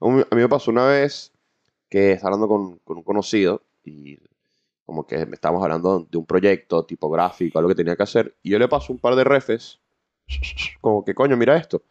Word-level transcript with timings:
A 0.00 0.06
mí 0.06 0.24
me 0.32 0.48
pasó 0.48 0.70
una 0.70 0.86
vez 0.86 1.32
que 1.88 2.12
estaba 2.12 2.34
hablando 2.34 2.80
con, 2.84 2.96
un 2.98 3.02
conocido 3.02 3.62
y 3.84 4.18
como 4.84 5.06
que 5.06 5.16
estábamos 5.16 5.62
hablando 5.62 6.06
de 6.10 6.18
un 6.18 6.26
proyecto 6.26 6.84
tipográfico, 6.84 7.58
algo 7.58 7.68
que 7.68 7.74
tenía 7.74 7.96
que 7.96 8.02
hacer, 8.02 8.36
y 8.42 8.50
yo 8.50 8.58
le 8.58 8.68
paso 8.68 8.92
un 8.92 8.98
par 8.98 9.16
de 9.16 9.24
refes, 9.24 9.80
como 10.80 11.04
que 11.04 11.14
coño, 11.14 11.36
mira 11.36 11.56
esto. 11.56 11.82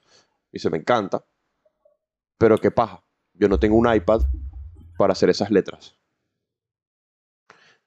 Y 0.51 0.59
se 0.59 0.70
me 0.70 0.78
encanta, 0.78 1.23
pero 2.38 2.57
qué 2.57 2.71
paja, 2.71 3.04
yo 3.33 3.49
no 3.49 3.59
tengo 3.59 3.75
un 3.75 3.94
iPad 3.94 4.21
para 4.97 5.13
hacer 5.13 5.29
esas 5.29 5.51
letras. 5.51 5.96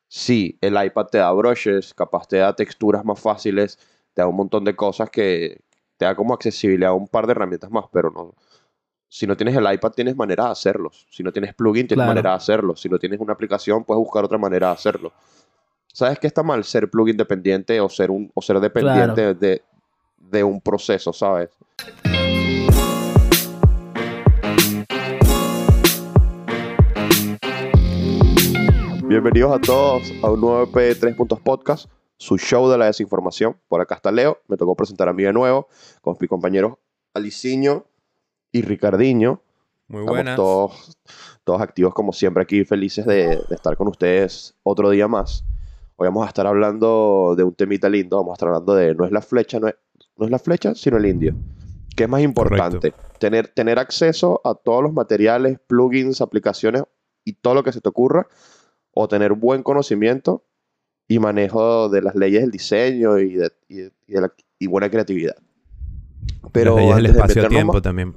Sí, 0.09 0.59
el 0.61 0.83
iPad 0.83 1.07
te 1.07 1.19
da 1.19 1.33
brushes, 1.33 1.95
capaz 1.95 2.27
te 2.27 2.39
da 2.39 2.55
texturas 2.55 3.05
más 3.05 3.21
fáciles, 3.21 3.79
te 4.13 4.23
da 4.23 4.29
un 4.29 4.37
montón 4.37 4.65
de 4.65 4.75
cosas 4.75 5.09
que 5.09 5.61
te 5.97 6.05
da 6.05 6.17
como 6.17 6.35
accesibilidad 6.35 6.91
a 6.91 6.95
un 6.95 7.07
par 7.09 7.27
de 7.27 7.33
herramientas 7.33 7.71
más, 7.71 7.85
pero 7.93 8.11
no. 8.11 8.35
Si 9.13 9.27
no 9.27 9.37
tienes 9.37 9.57
el 9.57 9.73
iPad, 9.73 9.91
tienes 9.91 10.15
manera 10.17 10.45
de 10.47 10.51
hacerlos. 10.53 11.05
Si 11.11 11.25
no 11.25 11.33
tienes 11.33 11.53
plugin, 11.55 11.89
tienes 11.89 11.97
Claro. 12.05 12.11
manera 12.11 12.31
de 12.31 12.37
hacerlos. 12.37 12.81
Si 12.81 12.89
no 12.89 12.97
tienes 12.99 13.19
una 13.19 13.33
aplicación, 13.33 13.85
puedes 13.85 13.99
buscar 13.99 14.25
otra 14.25 14.39
manera 14.39 14.69
de 14.69 14.73
hacerlo. 14.75 15.13
¿Sabes 15.93 16.21
qué 16.21 16.29
está 16.29 16.45
mal? 16.45 16.63
Ser 16.63 16.89
plugin 16.89 17.17
dependiente 17.17 17.81
o 17.81 17.89
ser, 17.89 18.11
un, 18.13 18.31
o 18.35 18.41
ser 18.41 18.61
dependiente 18.61 19.35
de, 19.35 19.63
de 20.17 20.45
un 20.45 20.61
proceso, 20.61 21.13
¿sabes? 21.13 21.51
Bienvenidos 29.05 29.53
a 29.53 29.61
todos 29.61 30.13
a 30.23 30.31
un 30.31 30.41
nuevo 30.41 30.63
EP 30.65 30.75
de 30.75 30.95
3 30.95 31.17
Puntos 31.17 31.41
Podcast, 31.41 31.91
su 32.17 32.37
show 32.39 32.69
de 32.69 32.77
la 32.79 32.87
desinformación. 32.87 33.57
Por 33.69 33.81
acá 33.81 33.95
está 33.97 34.13
Leo, 34.13 34.39
me 34.49 34.57
tocó 34.57 34.75
presentar 34.77 35.09
a 35.09 35.13
mí 35.13 35.23
de 35.23 35.33
nuevo, 35.33 35.69
con 36.03 36.17
mis 36.21 36.29
compañeros 36.29 36.75
Aliciño 37.15 37.85
y 38.53 38.63
Ricardiño. 38.63 39.41
Muy 39.89 40.01
Estamos 40.03 40.17
buenas. 40.17 40.37
todos, 40.37 40.99
todos 41.45 41.61
activos 41.61 41.93
como 41.95 42.13
siempre 42.13 42.43
aquí, 42.43 42.65
felices 42.65 43.05
de, 43.07 43.27
de 43.49 43.55
estar 43.55 43.77
con 43.77 43.89
ustedes 43.89 44.55
otro 44.63 44.89
día 44.91 45.09
más. 45.09 45.45
Hoy 45.97 46.07
vamos 46.09 46.25
a 46.25 46.29
estar 46.29 46.47
hablando 46.47 47.35
de 47.37 47.43
un 47.45 47.55
temita 47.55 47.89
lindo, 47.89 48.17
vamos 48.17 48.33
a 48.33 48.35
estar 48.35 48.49
hablando 48.49 48.75
de 48.75 48.95
no 48.95 49.05
es 49.05 49.11
la 49.13 49.21
flecha, 49.21 49.59
no 49.59 49.69
es, 49.69 49.75
no 50.17 50.25
es 50.27 50.31
la 50.31 50.39
flecha, 50.39 50.75
sino 50.75 50.97
el 50.97 51.07
indio. 51.07 51.35
¿Qué 51.97 52.05
es 52.05 52.09
más 52.09 52.23
importante? 52.23 52.95
Tener, 53.19 53.49
tener 53.49 53.79
acceso 53.79 54.41
a 54.45 54.55
todos 54.55 54.83
los 54.83 54.93
materiales, 54.93 55.59
plugins, 55.67 56.21
aplicaciones 56.21 56.85
y 57.25 57.33
todo 57.35 57.55
lo 57.55 57.65
que 57.65 57.73
se 57.73 57.81
te 57.81 57.89
ocurra, 57.89 58.29
o 58.93 59.09
tener 59.09 59.33
buen 59.35 59.63
conocimiento 59.63 60.45
y 61.09 61.19
manejo 61.19 61.89
de 61.89 62.01
las 62.03 62.15
leyes 62.15 62.43
del 62.43 62.51
diseño 62.53 63.19
y, 63.19 63.35
de, 63.35 63.51
y, 63.69 63.77
de- 63.79 63.93
y 64.07 64.13
de 64.13 64.21
la- 64.21 64.33
y 64.59 64.67
buena 64.69 64.89
creatividad. 64.89 65.35
Pero 66.53 66.77
Las 66.77 66.85
leyes 66.85 66.97
del 66.97 67.07
espacio-tiempo 67.17 67.83
también. 67.83 68.15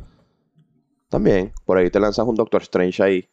También, 1.14 1.54
por 1.66 1.78
ahí 1.78 1.90
te 1.90 2.00
lanzas 2.00 2.26
un 2.28 2.36
Doctor 2.36 2.62
Strange 2.64 3.02
ahí. 3.04 3.30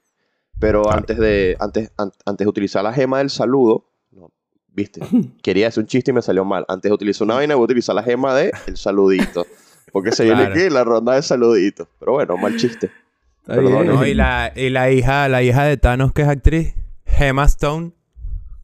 Pero 0.58 0.82
Claro. 0.82 0.98
antes, 0.98 1.18
de, 1.18 1.56
antes, 1.58 1.90
an- 1.96 2.12
antes 2.26 2.44
de 2.44 2.48
utilizar 2.48 2.84
la 2.84 2.92
gema 2.92 3.18
del 3.18 3.30
saludo, 3.30 3.86
no, 4.12 4.30
viste, 4.68 5.00
quería 5.42 5.68
hacer 5.68 5.82
un 5.82 5.86
chiste 5.88 6.10
y 6.10 6.14
me 6.14 6.22
salió 6.22 6.44
mal. 6.44 6.64
Antes 6.68 6.90
de 6.90 6.94
utilizar 6.94 7.24
una 7.24 7.34
vaina, 7.36 7.54
voy 7.54 7.62
a 7.62 7.64
utilizar 7.64 7.94
la 7.94 8.02
gema 8.02 8.34
de 8.34 8.52
el 8.66 8.76
saludito. 8.76 9.46
Porque 9.92 10.12
se 10.12 10.24
viene 10.24 10.44
Claro. 10.46 10.54
aquí 10.60 10.70
la 10.70 10.84
ronda 10.84 11.14
de 11.14 11.22
saluditos. 11.22 11.88
Pero 11.98 12.12
bueno, 12.12 12.36
mal 12.36 12.56
chiste. 12.56 12.90
No, 13.46 14.06
y 14.06 14.14
la, 14.14 14.52
y 14.54 14.68
la 14.70 14.90
hija, 14.92 15.28
la 15.28 15.42
hija 15.42 15.64
de 15.64 15.76
Thanos, 15.78 16.12
que 16.12 16.22
es 16.22 16.28
actriz, 16.28 16.74
Gemma 17.06 17.44
Stone. 17.46 17.92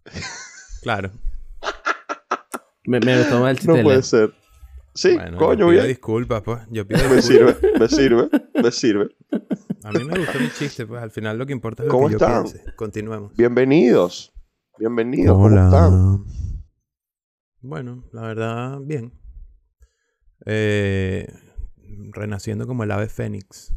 Claro. 0.83 1.11
Me, 2.85 3.01
me 3.01 3.17
más 3.17 3.31
el 3.51 3.57
chiste 3.57 3.67
No 3.73 3.77
de 3.79 3.83
puede 3.83 4.03
ser. 4.03 4.33
Sí, 4.97 5.15
Bueno, 5.15 5.37
coño, 5.39 5.51
yo 5.53 5.57
pido 5.69 5.71
bien. 5.71 5.87
disculpas, 5.89 6.43
pues. 6.43 6.61
Yo 6.71 6.87
pido 6.87 6.99
Me 7.09 7.17
disculpas. 7.17 7.25
sirve, 7.27 7.79
me 7.79 7.89
sirve, 7.89 8.29
me 8.63 8.71
sirve. 8.73 9.09
A 9.85 9.93
mí 9.93 10.03
me 10.05 10.19
gustó 10.19 10.41
mi 10.41 10.51
chiste, 10.51 10.87
pues. 10.87 11.03
Al 11.03 11.11
final 11.11 11.39
lo 11.39 11.47
que 11.47 11.53
importa 11.53 11.83
es 11.83 11.87
lo 11.89 11.93
¿Cómo 11.95 12.07
que 12.09 12.13
yo 12.13 12.17
están? 12.19 12.45
piense. 12.45 12.75
Continuemos. 12.77 13.33
Bienvenidos. 13.37 14.33
Bienvenidos. 14.79 15.37
¿Cómo 15.37 15.49
están? 15.49 16.25
Bueno, 17.61 18.05
la 18.13 18.23
verdad, 18.23 18.79
bien. 18.81 19.13
Eh, 20.47 21.27
renaciendo 22.13 22.67
como 22.67 22.85
el 22.85 22.91
ave 22.91 23.09
fénix. 23.09 23.73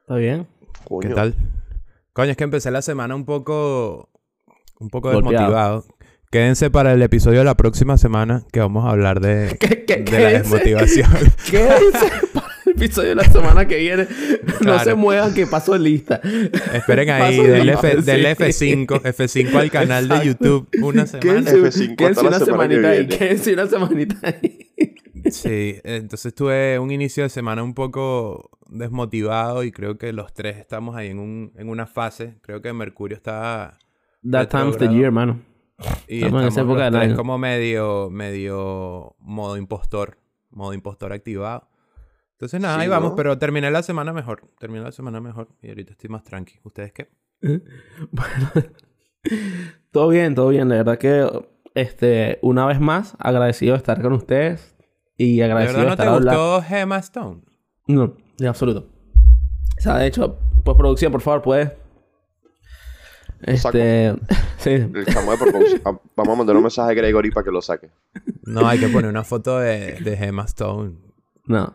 Está 0.00 0.16
bien. 0.16 0.48
Coño. 0.84 1.08
¿Qué 1.08 1.14
tal? 1.14 1.34
Coño, 2.12 2.30
es 2.32 2.36
que 2.36 2.44
empecé 2.44 2.70
la 2.70 2.82
semana 2.82 3.14
un 3.14 3.24
poco. 3.24 4.10
Un 4.80 4.90
poco 4.90 5.12
Golpeado. 5.12 5.30
desmotivado. 5.32 5.84
Quédense 6.32 6.70
para 6.70 6.94
el 6.94 7.02
episodio 7.02 7.40
de 7.40 7.44
la 7.44 7.58
próxima 7.58 7.98
semana 7.98 8.42
que 8.52 8.60
vamos 8.60 8.86
a 8.86 8.90
hablar 8.90 9.20
de, 9.20 9.54
¿Qué, 9.60 9.84
qué, 9.84 9.96
de 9.96 10.04
qué 10.04 10.18
la 10.18 10.28
desmotivación. 10.30 11.10
¿Qué 11.50 11.58
dice 11.58 12.10
para 12.32 12.46
el 12.64 12.72
episodio 12.72 13.08
de 13.10 13.14
la 13.16 13.24
semana 13.24 13.68
que 13.68 13.76
viene? 13.76 14.06
No 14.46 14.54
Claro. 14.60 14.84
se 14.84 14.94
muevan 14.94 15.34
que 15.34 15.46
paso 15.46 15.76
lista. 15.76 16.22
Esperen 16.72 17.10
ahí, 17.10 17.36
del, 17.36 17.66
lista, 17.66 17.86
F, 17.90 18.00
del 18.00 18.52
sí. 18.54 18.72
F5, 18.72 19.02
F5 19.02 19.54
al 19.56 19.70
canal 19.70 20.08
de. 20.08 20.24
YouTube 20.24 20.68
una 20.80 21.04
semana. 21.06 21.20
Quédense, 21.20 21.58
F5 21.58 21.96
quédense 21.96 22.26
una 22.26 22.38
semana 22.38 22.68
que 22.68 22.74
semanita 22.76 22.88
ahí. 22.88 23.06
Quédense 23.08 23.52
una 23.52 23.66
semanita 23.66 24.16
ahí. 24.22 24.72
Sí, 25.30 25.76
entonces 25.84 26.34
tuve 26.34 26.78
un 26.78 26.90
inicio 26.90 27.24
de 27.24 27.28
semana 27.28 27.62
un 27.62 27.74
poco 27.74 28.50
desmotivado 28.70 29.64
y 29.64 29.70
creo 29.70 29.98
que 29.98 30.14
los 30.14 30.32
tres 30.32 30.56
estamos 30.56 30.96
ahí 30.96 31.08
en, 31.08 31.18
un, 31.18 31.52
en 31.58 31.68
una 31.68 31.86
fase. 31.86 32.38
Creo 32.40 32.62
que 32.62 32.72
Mercurio 32.72 33.18
está... 33.18 33.78
That 34.30 34.48
time's 34.48 34.78
the 34.78 34.86
Retrógrado. 34.86 34.96
year, 34.98 35.10
mano. 35.12 35.51
Y 36.08 36.18
Estamos 36.18 36.42
en 36.42 36.48
esa 36.48 36.60
época 36.62 36.90
los 36.90 37.00
año. 37.02 37.16
como 37.16 37.38
medio, 37.38 38.10
medio 38.10 39.14
modo 39.18 39.56
impostor. 39.56 40.18
Modo 40.50 40.74
impostor 40.74 41.12
activado. 41.12 41.68
Entonces 42.32 42.60
nada, 42.60 42.74
Sí, 42.76 42.82
ahí 42.82 42.88
vamos, 42.88 43.10
¿no? 43.10 43.16
pero 43.16 43.38
terminé 43.38 43.70
la 43.70 43.82
semana 43.82 44.12
mejor. 44.12 44.42
Terminé 44.58 44.82
la 44.84 44.92
semana 44.92 45.20
mejor 45.20 45.48
y 45.62 45.68
ahorita 45.68 45.92
estoy 45.92 46.10
más 46.10 46.24
tranqui. 46.24 46.58
¿Ustedes 46.64 46.92
qué? 46.92 47.08
Bueno, 48.10 48.50
todo 49.90 50.08
bien, 50.08 50.34
todo 50.34 50.48
bien. 50.48 50.68
La 50.68 50.76
verdad 50.76 50.98
que, 50.98 51.28
este, 51.74 52.38
una 52.42 52.66
vez 52.66 52.80
más, 52.80 53.16
agradecido 53.18 53.72
de 53.72 53.78
estar 53.78 54.02
con 54.02 54.12
ustedes 54.12 54.76
y 55.16 55.36
¿De 55.38 55.44
agradecido 55.44 55.78
verdad 55.80 55.84
de 55.84 55.90
no 55.90 55.96
te 55.96 56.02
estar 56.02 56.14
hablando. 56.36 56.56
gustó 56.56 56.68
Gemma 56.68 56.98
Stone? 56.98 57.40
No, 57.86 58.16
en 58.38 58.46
absoluto. 58.46 58.88
O 59.78 59.80
sea, 59.80 59.98
de 59.98 60.06
hecho, 60.06 60.38
postproducción, 60.64 61.12
por 61.12 61.20
favor, 61.20 61.42
puedes. 61.42 61.70
Este. 63.42 64.14
sí. 64.58 64.70
Ah, 65.84 65.98
Vamos 66.16 66.34
a 66.34 66.36
mandar 66.36 66.56
un 66.56 66.62
mensaje 66.62 66.92
a 66.92 66.94
Gregory 66.94 67.30
para 67.30 67.44
que 67.44 67.50
lo 67.50 67.60
saque. 67.62 67.90
No, 68.44 68.66
hay 68.68 68.78
que 68.78 68.88
poner 68.88 69.10
una 69.10 69.24
foto 69.24 69.58
de, 69.58 69.94
de 70.00 70.16
Gemma 70.16 70.44
Stone. 70.44 70.96
No. 71.46 71.74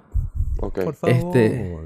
Ok. 0.60 0.84
Por 0.84 0.96
favor. 0.96 1.16
Este- 1.16 1.78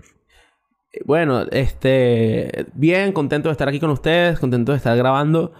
Bueno, 1.06 1.42
este. 1.52 2.68
Bien, 2.74 3.12
contento 3.14 3.50
de 3.50 3.54
estar 3.54 3.68
aquí 3.68 3.80
con 3.80 3.90
ustedes, 3.90 4.40
contento 4.40 4.72
de 4.72 4.78
estar 4.78 4.96
grabando. 4.98 5.54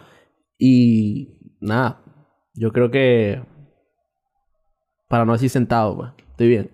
Y. 0.58 1.38
Nada. 1.60 2.04
Yo 2.54 2.72
creo 2.72 2.92
que. 2.92 3.42
Para 5.08 5.26
no 5.26 5.34
decir 5.34 5.50
sentado, 5.50 5.96
pues. 5.98 6.12
Estoy 6.32 6.48
bien. 6.48 6.72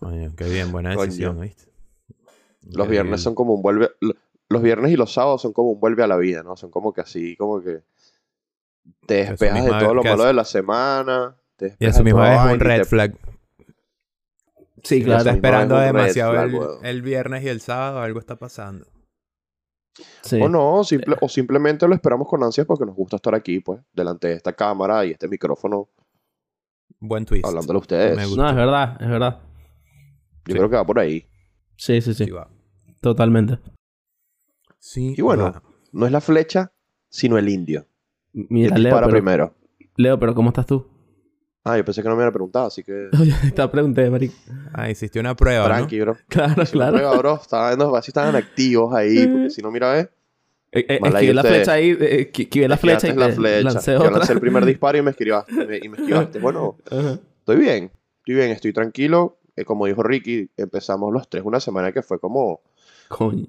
Oye, 0.00 0.30
qué 0.36 0.44
bien, 0.44 0.72
buena 0.72 0.90
decisión, 0.96 1.40
¿viste? 1.40 1.64
Los 2.62 2.88
viernes 2.88 3.22
son 3.22 3.34
como 3.34 3.54
un 3.54 3.62
vuelve. 3.62 3.90
Lo- 4.48 4.54
Los 4.54 4.62
viernes 4.62 4.92
y 4.92 4.96
los 4.96 5.12
sábados 5.12 5.42
son 5.42 5.52
como 5.52 5.70
un 5.72 5.80
vuelve 5.80 6.02
a 6.02 6.06
la 6.06 6.16
vida, 6.16 6.42
¿no? 6.42 6.56
Son 6.56 6.70
como 6.70 6.92
que 6.92 7.00
así, 7.02 7.36
como 7.36 7.60
que. 7.62 7.82
Te 9.06 9.26
despejas 9.26 9.64
de 9.64 9.70
todo 9.70 9.94
lo 9.94 10.02
malo 10.02 10.24
de 10.24 10.32
la 10.32 10.44
semana. 10.44 11.36
te 11.56 11.76
Y 11.78 11.86
eso 11.86 11.98
de 11.98 12.04
mismo 12.04 12.24
es 12.24 12.40
un 12.52 12.60
red 12.60 12.78
te- 12.78 12.84
flag. 12.84 13.14
Sí, 14.82 15.02
claro. 15.02 15.18
Está 15.18 15.32
mismo 15.32 15.46
esperando 15.48 15.74
es 15.74 15.90
un 15.90 15.96
red 15.96 16.00
demasiado 16.02 16.32
flag, 16.32 16.78
el, 16.82 16.86
el 16.86 17.02
viernes 17.02 17.42
y 17.44 17.48
el 17.48 17.60
sábado, 17.60 18.00
algo 18.00 18.20
está 18.20 18.36
pasando. 18.36 18.86
Sí. 20.22 20.40
O 20.40 20.48
no, 20.48 20.84
simple- 20.84 21.16
o 21.20 21.28
simplemente 21.28 21.86
lo 21.88 21.94
esperamos 21.94 22.28
con 22.28 22.42
ansias 22.44 22.66
porque 22.66 22.86
nos 22.86 22.94
gusta 22.94 23.16
estar 23.16 23.34
aquí, 23.34 23.58
pues, 23.60 23.80
delante 23.92 24.28
de 24.28 24.34
esta 24.34 24.52
cámara 24.52 25.04
y 25.04 25.10
este 25.10 25.26
micrófono, 25.28 25.88
Buen 27.00 27.24
twist. 27.26 27.44
hablándole 27.44 27.76
a 27.78 27.80
ustedes. 27.80 28.36
No, 28.36 28.48
es 28.48 28.54
verdad, 28.54 28.96
es 29.02 29.08
verdad. 29.08 29.40
Yo 30.46 30.52
Sí. 30.52 30.58
creo 30.58 30.70
que 30.70 30.76
va 30.76 30.86
por 30.86 30.98
ahí. 31.00 31.28
Sí, 31.76 32.00
sí, 32.00 32.14
sí. 32.14 32.24
Sí, 32.26 32.30
va. 32.30 32.48
Totalmente. 33.00 33.58
Sí, 34.78 35.14
Y 35.16 35.22
bueno, 35.22 35.44
va. 35.44 35.62
no 35.92 36.06
es 36.06 36.12
la 36.12 36.20
flecha, 36.20 36.72
sino 37.08 37.38
el 37.38 37.48
indio. 37.48 37.86
Mira, 38.32 38.70
¿Quién 38.74 38.82
Leo, 38.84 38.90
dispara 38.92 39.06
pero, 39.06 39.16
primero? 39.18 39.54
Leo, 39.96 40.18
pero 40.18 40.34
¿cómo 40.34 40.50
estás 40.50 40.66
tú? 40.66 40.86
Ah, 41.64 41.76
yo 41.76 41.84
pensé 41.84 42.02
que 42.02 42.08
no 42.08 42.16
me 42.16 42.22
había 42.22 42.32
preguntado, 42.32 42.66
así 42.66 42.82
que. 42.82 43.10
Te 43.54 43.68
pregunté, 43.68 44.08
marico. 44.10 44.34
Ah, 44.72 44.88
hiciste 44.90 45.18
una 45.20 45.34
prueba, 45.34 45.64
Tranqui, 45.66 46.00
bro. 46.00 46.16
Claro, 46.28 46.54
no 46.56 46.64
claro. 46.70 46.92
prueba, 46.96 47.18
bro. 47.18 47.34
Estaba 47.42 47.68
viendo 47.68 47.88
a 47.88 47.92
ver 47.92 48.02
si 48.02 48.10
estaban 48.10 48.36
activos 48.36 48.94
ahí, 48.94 49.26
porque 49.26 49.50
si 49.50 49.60
no, 49.62 49.70
mira, 49.70 49.92
ve. 49.92 50.08
Eh, 50.70 50.84
eh, 50.88 51.00
esquivé 51.02 51.34
la 51.34 51.42
flecha 51.42 51.72
ahí, 51.72 51.90
eh, 51.98 52.30
esqui- 52.32 52.42
esquivé 52.42 52.68
la 52.68 52.76
flecha 52.76 53.08
y 53.08 53.14
la 53.14 53.30
flecha. 53.30 53.62
lancé 53.72 53.92
Yo 53.92 53.98
otra. 53.98 54.10
lancé 54.18 54.32
el 54.34 54.40
primer 54.40 54.64
disparo 54.66 54.98
y 54.98 55.02
me 55.02 55.10
esquivaste. 55.10 55.52
me- 55.66 55.78
y 55.78 55.88
me 55.88 55.96
esquivaste. 55.98 56.38
Bueno, 56.38 56.76
estoy 57.40 57.56
bien. 57.56 57.90
Estoy 58.18 58.34
bien, 58.34 58.50
estoy 58.50 58.72
tranquilo. 58.72 59.38
Eh, 59.56 59.64
como 59.64 59.86
dijo 59.86 60.02
Ricky, 60.02 60.48
empezamos 60.56 61.12
los 61.12 61.28
tres 61.28 61.42
una 61.44 61.58
semana 61.60 61.90
que 61.92 62.02
fue 62.02 62.20
como. 62.20 62.60
Coño. 63.08 63.46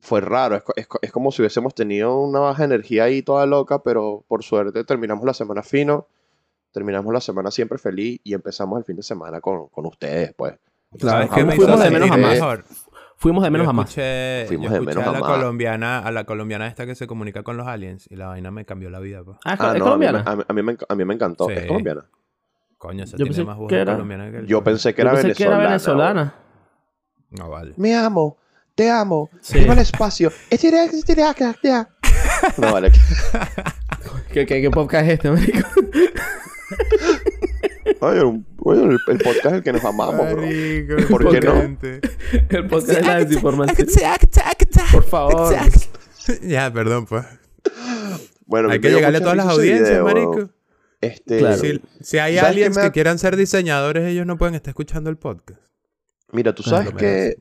Fue 0.00 0.20
raro. 0.20 0.56
Es, 0.56 0.64
es 0.76 0.88
es 1.02 1.12
como 1.12 1.30
si 1.30 1.42
hubiésemos 1.42 1.74
tenido 1.74 2.16
una 2.18 2.40
baja 2.40 2.64
energía 2.64 3.04
ahí 3.04 3.22
toda 3.22 3.44
loca, 3.46 3.82
pero 3.82 4.24
por 4.28 4.42
suerte 4.42 4.82
terminamos 4.84 5.24
la 5.24 5.34
semana 5.34 5.62
fino. 5.62 6.06
Terminamos 6.72 7.12
la 7.12 7.20
semana 7.20 7.50
siempre 7.50 7.78
feliz 7.78 8.20
y 8.24 8.32
empezamos 8.34 8.78
el 8.78 8.84
fin 8.84 8.96
de 8.96 9.02
semana 9.02 9.40
con, 9.40 9.68
con 9.68 9.86
ustedes, 9.86 10.32
pues. 10.34 10.54
¿Sabes 10.98 11.28
Claro, 11.28 11.34
qué 11.34 11.44
me 11.44 11.56
fuimos 11.56 11.80
de 11.82 11.90
menos 11.90 12.10
a 12.10 12.16
más. 12.16 12.30
mejor? 12.32 12.64
Fuimos 13.16 13.44
de 13.44 13.50
menos 13.50 13.64
yo 13.66 13.70
a 13.70 13.72
más. 13.74 13.94
Fuimos 13.94 14.68
yo 14.68 14.74
de 14.74 14.80
menos 14.80 15.04
a 15.04 15.10
a 15.10 15.12
la 15.12 15.20
más. 15.20 15.30
colombiana, 15.30 15.98
a 15.98 16.10
la 16.10 16.24
colombiana 16.24 16.66
esta 16.66 16.86
que 16.86 16.94
se 16.94 17.06
comunica 17.06 17.42
con 17.42 17.56
los 17.56 17.66
aliens 17.66 18.06
y 18.10 18.16
la 18.16 18.28
vaina 18.28 18.50
me 18.50 18.64
cambió 18.64 18.88
la 18.88 18.98
vida, 19.00 19.22
pues. 19.24 19.36
Ah, 19.44 19.54
¿es, 19.54 19.60
Ah, 19.60 19.72
es 19.74 19.78
no, 19.80 19.84
colombiana? 19.84 20.22
a, 20.26 20.36
mí, 20.36 20.42
a 20.48 20.52
mí 20.52 20.62
me, 20.62 20.76
a 20.88 20.94
mí 20.94 21.04
me 21.04 21.14
encantó. 21.14 21.46
Sí. 21.46 21.52
¿Es 21.56 21.66
colombiana? 21.66 22.06
Coño, 22.78 23.04
esa 23.04 23.12
Yo 23.12 23.16
tiene 23.24 23.30
pensé 23.30 23.44
más 23.44 23.58
voz 23.58 23.68
que 23.68 23.78
era- 23.78 23.92
colombiana 23.92 24.30
que 24.30 24.38
el 24.38 24.46
Yo 24.46 24.64
pensé 24.64 24.94
que 24.94 25.02
Yo 25.02 25.08
era 25.10 25.20
pensé 25.20 25.34
que 25.36 25.42
era 25.42 25.58
venezolana. 25.58 26.08
venezolana. 26.20 26.34
No 27.30 27.50
vale. 27.50 27.74
Me 27.76 27.94
amo, 27.94 28.38
te 28.80 28.88
amo, 28.88 29.28
Sí. 29.42 29.58
el 29.58 29.78
espacio. 29.78 30.32
Estira, 30.48 31.28
acá, 31.28 31.54
ya. 31.62 31.86
No 32.56 32.72
vale. 32.72 32.90
¿Qué, 34.32 34.46
qué, 34.46 34.62
qué 34.62 34.70
podcast 34.70 35.06
es 35.06 35.12
este, 35.12 35.30
marico? 35.30 35.68
Oye, 38.00 38.20
el, 38.20 38.98
el 39.06 39.18
podcast 39.18 39.46
es 39.46 39.52
el 39.52 39.62
que 39.62 39.74
nos 39.74 39.84
amamos, 39.84 40.32
bro. 40.32 40.40
Marico, 40.40 40.96
¿Por 41.10 41.30
qué 41.30 41.40
no? 41.42 41.76
El 42.48 42.68
podcast 42.68 42.88
de 42.88 43.02
la 43.02 43.22
desinformación. 43.22 43.86
Por 44.92 45.04
favor. 45.04 45.54
ya, 46.40 46.72
perdón, 46.72 47.04
pues. 47.04 47.26
Bueno, 48.46 48.70
Hay 48.70 48.80
que 48.80 48.88
llegarle 48.92 49.18
a 49.18 49.20
todas 49.20 49.36
las 49.36 49.46
audiencias, 49.46 49.90
video, 49.90 50.04
marico. 50.04 50.48
Este, 51.02 51.38
Claro. 51.38 51.58
Si, 51.58 51.82
si 52.00 52.16
hay 52.16 52.36
¿Sabes 52.36 52.40
qué 52.40 52.60
aliens 52.62 52.76
me 52.78 52.82
que 52.84 52.92
quieran 52.92 53.18
ser 53.18 53.36
diseñadores, 53.36 54.06
ellos 54.08 54.24
no 54.24 54.38
pueden 54.38 54.54
estar 54.54 54.70
escuchando 54.70 55.10
el 55.10 55.18
podcast. 55.18 55.60
Mira, 56.32 56.54
tú 56.54 56.62
sabes 56.62 56.94
que. 56.94 57.36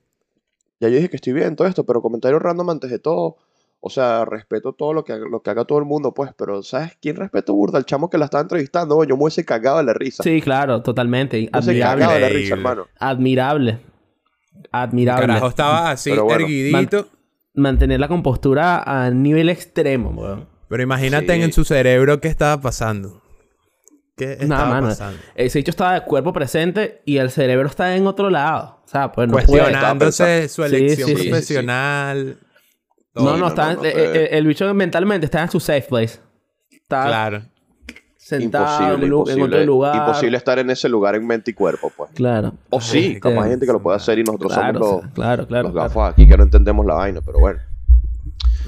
Ya 0.79 0.89
yo 0.89 0.95
dije 0.95 1.09
que 1.09 1.15
estoy 1.17 1.33
bien 1.33 1.55
todo 1.55 1.67
esto, 1.67 1.85
pero 1.85 2.01
comentario 2.01 2.39
random 2.39 2.69
antes 2.71 2.89
de 2.91 2.99
todo. 2.99 3.37
O 3.81 3.89
sea, 3.89 4.25
respeto 4.25 4.73
todo 4.73 4.91
lo 4.93 5.05
que, 5.05 5.13
haga- 5.13 5.27
lo 5.29 5.41
que 5.41 5.49
haga 5.51 5.63
todo 5.63 5.79
el 5.79 5.85
mundo, 5.85 6.13
pues, 6.13 6.31
pero 6.37 6.61
¿sabes 6.63 6.97
quién 7.01 7.15
respeto 7.15 7.53
burda? 7.53 7.77
El 7.77 7.85
chamo 7.85 8.09
que 8.09 8.17
la 8.17 8.25
estaba 8.25 8.41
entrevistando, 8.41 9.01
yo 9.05 9.15
me 9.15 9.23
hubiese 9.23 9.45
cagado 9.45 9.77
de 9.77 9.85
la 9.85 9.93
risa. 9.93 10.21
Sí, 10.21 10.41
claro, 10.41 10.81
totalmente. 10.81 11.37
Me 11.37 11.49
hubiese 11.59 11.79
cagado 11.79 11.97
de 11.97 12.03
Admirable. 12.05 12.19
la 12.19 12.29
risa, 12.29 12.53
hermano. 12.55 12.87
Admirable. 12.99 13.79
Admirable. 14.71 15.27
Carajo, 15.27 15.47
estaba 15.47 15.91
así, 15.91 16.11
bueno. 16.11 16.29
erguidito. 16.33 17.07
Mantener 17.53 17.99
la 17.99 18.07
compostura 18.07 18.83
a 18.83 19.09
nivel 19.11 19.49
extremo, 19.49 20.09
weón. 20.11 20.47
Pero 20.67 20.83
imagínate 20.83 21.35
Sí. 21.35 21.41
en 21.41 21.51
su 21.53 21.63
cerebro 21.65 22.19
qué 22.21 22.27
estaba 22.27 22.61
pasando. 22.61 23.21
¿Qué 24.19 24.45
Nada, 24.45 24.61
estaba 24.63 24.69
mano. 24.69 24.87
pasando? 24.89 25.19
Ese 25.35 25.59
hecho 25.59 25.71
estaba 25.71 25.93
de 25.95 26.01
cuerpo 26.03 26.33
presente 26.33 27.01
y 27.05 27.17
el 27.17 27.31
cerebro 27.31 27.67
está 27.67 27.95
en 27.95 28.05
otro 28.07 28.29
lado. 28.29 28.79
O 28.85 28.87
sea, 28.87 29.11
pues 29.11 29.27
no 29.27 29.33
puede. 29.33 29.47
Cuestionándose 29.47 30.47
su 30.49 30.63
Sí, 30.67 30.75
elección 30.75 31.07
sí, 31.09 31.15
sí, 31.15 31.17
sí, 31.17 31.23
sí. 31.23 31.29
profesional. 31.29 32.37
No, 33.15 33.23
no, 33.23 33.37
no, 33.37 33.47
está, 33.47 33.73
no, 33.73 33.81
no, 33.81 33.85
eh, 33.85 33.93
eh. 33.95 34.11
eh, 34.15 34.29
el 34.33 34.45
bicho 34.47 34.71
mentalmente 34.73 35.25
está 35.25 35.41
en 35.41 35.49
su 35.51 35.59
safe 35.59 35.81
place. 35.89 36.19
Está 36.71 37.05
Claro. 37.07 37.41
sentado 38.17 38.65
Imposible, 38.65 39.05
en, 39.07 39.11
imposible. 39.13 39.43
otro 39.45 39.65
lugar. 39.65 39.95
Imposible 39.95 40.37
estar 40.37 40.59
en 40.59 40.69
ese 40.69 40.87
lugar 40.89 41.15
en 41.15 41.25
mente 41.25 41.51
y 41.51 41.53
cuerpo, 41.55 41.91
pues. 41.97 42.11
Claro. 42.13 42.53
O 42.69 42.79
sí, 42.79 43.07
Este, 43.07 43.19
capaz 43.19 43.43
hay 43.45 43.49
gente 43.51 43.65
que 43.65 43.71
lo 43.73 43.81
puede 43.81 43.97
hacer 43.97 44.19
y 44.19 44.23
nosotros 44.23 44.53
claro, 44.53 44.73
somos 44.79 44.87
o 44.89 44.95
los, 44.95 45.01
sea, 45.05 45.13
claro, 45.13 45.47
claro. 45.47 45.63
los 45.63 45.71
claro. 45.73 45.87
gafos 45.89 46.09
aquí 46.13 46.27
que 46.27 46.37
no 46.37 46.43
entendemos 46.43 46.85
la 46.85 46.93
vaina, 46.93 47.21
pero 47.25 47.39
bueno, 47.39 47.59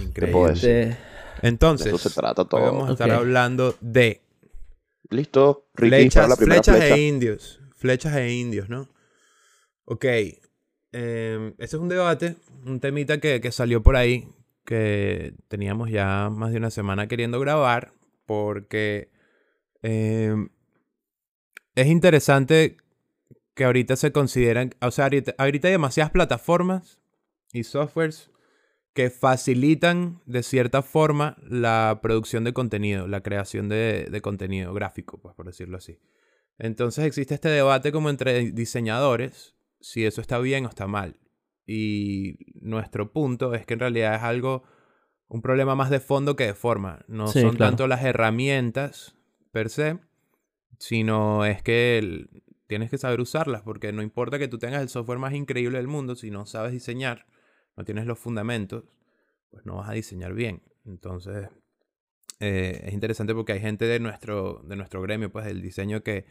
Increíble. 0.01 0.31
puedo 0.33 0.47
decir? 0.53 0.69
Este, 0.69 0.97
Entonces, 1.43 1.91
de 1.91 1.95
eso 1.95 2.09
se 2.09 2.19
trata 2.19 2.41
hoy 2.41 2.47
todo. 2.47 2.61
vamos 2.61 2.89
a 2.89 2.91
estar 2.93 3.11
hablando 3.11 3.75
de 3.81 4.21
Listo, 5.11 5.67
Ricky 5.75 6.09
para 6.09 6.29
flechas, 6.29 6.29
la 6.29 6.35
primera 6.37 6.63
flechas 6.63 6.77
flecha. 6.77 6.95
e 6.95 7.07
indios. 7.07 7.61
Flechas 7.75 8.15
e 8.15 8.31
indios, 8.33 8.69
¿no? 8.69 8.89
Ok. 9.85 10.05
eh, 10.05 11.53
este 11.57 11.75
es 11.75 11.81
un 11.81 11.89
debate, 11.89 12.37
un 12.65 12.79
temita 12.79 13.19
que, 13.19 13.39
que 13.41 13.51
salió 13.51 13.83
por 13.83 13.95
ahí, 13.95 14.27
que 14.65 15.33
teníamos 15.49 15.89
ya 15.91 16.29
más 16.31 16.51
de 16.51 16.57
una 16.57 16.69
semana 16.71 17.07
queriendo 17.07 17.39
grabar, 17.39 17.93
porque 18.25 19.09
eh, 19.83 20.33
es 21.75 21.87
interesante 21.87 22.77
que 23.53 23.65
ahorita 23.65 23.97
se 23.97 24.11
consideran, 24.13 24.73
o 24.81 24.91
sea, 24.91 25.05
ahorita, 25.05 25.35
ahorita 25.37 25.67
hay 25.67 25.73
demasiadas 25.73 26.11
plataformas 26.11 26.99
y 27.51 27.63
softwares 27.63 28.30
que 28.93 29.09
facilitan 29.09 30.21
de 30.25 30.43
cierta 30.43 30.81
forma 30.81 31.37
la 31.47 31.99
producción 32.01 32.43
de 32.43 32.53
contenido, 32.53 33.07
la 33.07 33.21
creación 33.21 33.69
de, 33.69 34.07
de 34.11 34.21
contenido 34.21 34.73
gráfico, 34.73 35.17
pues 35.21 35.33
por 35.35 35.45
decirlo 35.45 35.77
así. 35.77 35.97
Entonces 36.57 37.05
existe 37.05 37.33
este 37.33 37.49
debate 37.49 37.91
como 37.91 38.09
entre 38.09 38.51
diseñadores, 38.51 39.55
si 39.79 40.05
eso 40.05 40.19
está 40.21 40.39
bien 40.39 40.65
o 40.65 40.69
está 40.69 40.87
mal. 40.87 41.17
Y 41.65 42.37
nuestro 42.61 43.13
punto 43.13 43.53
es 43.53 43.65
que 43.65 43.75
en 43.75 43.79
realidad 43.79 44.15
es 44.15 44.21
algo, 44.23 44.63
un 45.27 45.41
problema 45.41 45.73
más 45.75 45.89
de 45.89 46.01
fondo 46.01 46.35
que 46.35 46.45
de 46.47 46.53
forma. 46.53 47.05
No 47.07 47.27
Sí, 47.27 47.41
son 47.41 47.55
claro. 47.55 47.71
tanto 47.71 47.87
las 47.87 48.03
herramientas 48.03 49.15
per 49.51 49.69
se, 49.69 49.99
sino 50.77 51.45
es 51.45 51.61
que 51.63 51.97
el- 51.97 52.43
tienes 52.67 52.89
que 52.89 52.97
saber 52.97 53.19
usarlas, 53.21 53.61
porque 53.63 53.91
no 53.91 54.01
importa 54.01 54.39
que 54.39 54.47
tú 54.47 54.57
tengas 54.57 54.81
el 54.81 54.89
software 54.89 55.19
más 55.19 55.33
increíble 55.33 55.77
del 55.77 55.87
mundo, 55.87 56.15
si 56.15 56.31
no 56.31 56.45
sabes 56.45 56.71
diseñar, 56.71 57.25
no 57.77 57.83
tienes 57.85 58.05
los 58.05 58.19
fundamentos, 58.19 58.83
pues 59.49 59.65
no 59.65 59.77
vas 59.77 59.89
a 59.89 59.93
diseñar 59.93 60.33
bien. 60.33 60.61
Entonces, 60.85 61.47
eh, 62.39 62.81
es 62.85 62.93
interesante 62.93 63.33
porque 63.33 63.53
hay 63.53 63.59
gente 63.59 63.85
de 63.85 63.99
nuestro, 63.99 64.61
de 64.65 64.75
nuestro 64.75 65.01
gremio, 65.01 65.31
pues 65.31 65.45
del 65.45 65.61
diseño, 65.61 66.01
que 66.03 66.25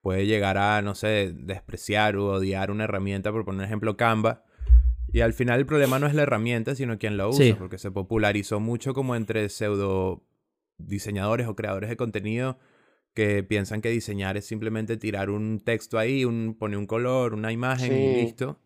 puede 0.00 0.26
llegar 0.26 0.58
a, 0.58 0.82
no 0.82 0.94
sé, 0.94 1.32
despreciar 1.34 2.16
o 2.16 2.26
odiar 2.34 2.70
una 2.70 2.84
herramienta, 2.84 3.32
por 3.32 3.44
poner 3.44 3.64
ejemplo, 3.66 3.96
Canva. 3.96 4.44
Y 5.12 5.20
al 5.20 5.32
final 5.32 5.60
el 5.60 5.66
problema 5.66 5.98
no 5.98 6.06
es 6.06 6.14
la 6.14 6.22
herramienta, 6.22 6.74
sino 6.74 6.98
quien 6.98 7.16
la 7.16 7.28
usa, 7.28 7.44
Sí. 7.44 7.54
porque 7.54 7.78
se 7.78 7.90
popularizó 7.90 8.60
mucho 8.60 8.92
como 8.94 9.16
entre 9.16 9.48
pseudo 9.48 10.22
diseñadores 10.78 11.46
o 11.46 11.56
creadores 11.56 11.88
de 11.88 11.96
contenido 11.96 12.58
que 13.14 13.42
piensan 13.42 13.80
que 13.80 13.88
diseñar 13.88 14.36
es 14.36 14.44
simplemente 14.44 14.98
tirar 14.98 15.30
un 15.30 15.60
texto 15.64 15.98
ahí, 15.98 16.26
un, 16.26 16.54
poner 16.58 16.76
un 16.78 16.86
color, 16.86 17.32
una 17.32 17.50
imagen 17.50 17.96
y 17.96 18.14
listo. 18.22 18.60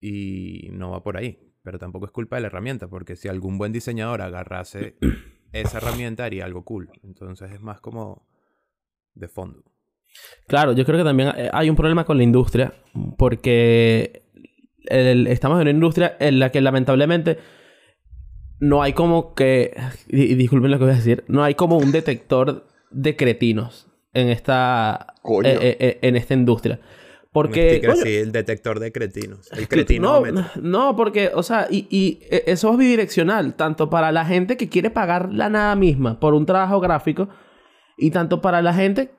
Y 0.00 0.68
no 0.72 0.90
va 0.90 1.02
por 1.02 1.16
ahí. 1.16 1.38
Pero 1.62 1.78
tampoco 1.78 2.06
es 2.06 2.12
culpa 2.12 2.36
de 2.36 2.42
la 2.42 2.46
herramienta, 2.48 2.88
porque 2.88 3.16
si 3.16 3.28
algún 3.28 3.58
buen 3.58 3.72
diseñador 3.72 4.22
agarrase 4.22 4.96
esa 5.52 5.78
herramienta 5.78 6.24
haría 6.24 6.44
algo 6.44 6.64
cool. 6.64 6.90
Entonces 7.02 7.50
es 7.52 7.60
más 7.60 7.80
como 7.80 8.26
de 9.14 9.28
fondo. 9.28 9.62
Claro, 10.46 10.72
yo 10.72 10.84
creo 10.84 10.98
que 10.98 11.04
también 11.04 11.30
eh, 11.36 11.50
hay 11.52 11.68
un 11.68 11.76
problema 11.76 12.04
con 12.04 12.16
la 12.16 12.22
industria, 12.22 12.72
porque 13.18 14.22
el- 14.86 15.26
estamos 15.26 15.56
en 15.58 15.62
una 15.62 15.70
industria 15.70 16.16
en 16.18 16.38
la 16.38 16.50
que 16.50 16.60
lamentablemente 16.60 17.38
no 18.60 18.82
hay 18.82 18.92
como 18.92 19.34
que, 19.34 19.74
y, 20.08 20.34
disculpen 20.34 20.70
lo 20.70 20.78
que 20.78 20.84
voy 20.84 20.92
a 20.94 20.96
decir, 20.96 21.24
no 21.28 21.44
hay 21.44 21.54
como 21.54 21.76
un 21.78 21.92
detector 21.92 22.66
de 22.90 23.16
cretinos 23.16 23.88
en 24.14 24.28
esta, 24.30 25.14
eh, 25.44 25.76
eh, 25.78 25.98
en 26.02 26.16
esta 26.16 26.34
industria. 26.34 26.80
Un 27.28 27.32
Porque... 27.32 27.70
sticker 27.72 27.90
así, 27.90 28.16
el 28.16 28.32
detector 28.32 28.80
de 28.80 28.90
cretinos. 28.90 29.52
El 29.52 29.62
no, 29.62 29.68
cretinómetro. 29.68 30.44
no, 30.62 30.96
porque, 30.96 31.30
o 31.34 31.42
sea, 31.42 31.66
y, 31.70 31.86
y 31.90 32.20
e- 32.30 32.44
eso 32.46 32.72
es 32.72 32.78
bidireccional, 32.78 33.54
tanto 33.54 33.90
para 33.90 34.10
la 34.12 34.24
gente 34.24 34.56
que 34.56 34.68
quiere 34.68 34.90
pagar 34.90 35.32
la 35.32 35.48
nada 35.50 35.74
misma 35.76 36.18
por 36.20 36.32
un 36.34 36.46
trabajo 36.46 36.80
gráfico, 36.80 37.28
y 37.98 38.10
tanto 38.10 38.40
para 38.40 38.62
la 38.62 38.72
gente 38.72 39.10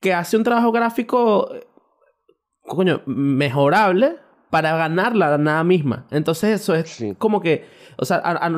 que 0.00 0.12
hace 0.12 0.36
un 0.36 0.44
trabajo 0.44 0.72
gráfico, 0.72 1.50
coño, 2.62 3.00
mejorable 3.06 4.16
para 4.50 4.76
ganar 4.76 5.16
la 5.16 5.36
nada 5.38 5.64
misma. 5.64 6.06
Entonces 6.10 6.60
eso 6.60 6.74
es 6.74 6.88
Sí. 6.90 7.14
como 7.18 7.40
que, 7.40 7.64
o 7.96 8.04
sea, 8.04 8.18
a- 8.18 8.46
a- 8.46 8.52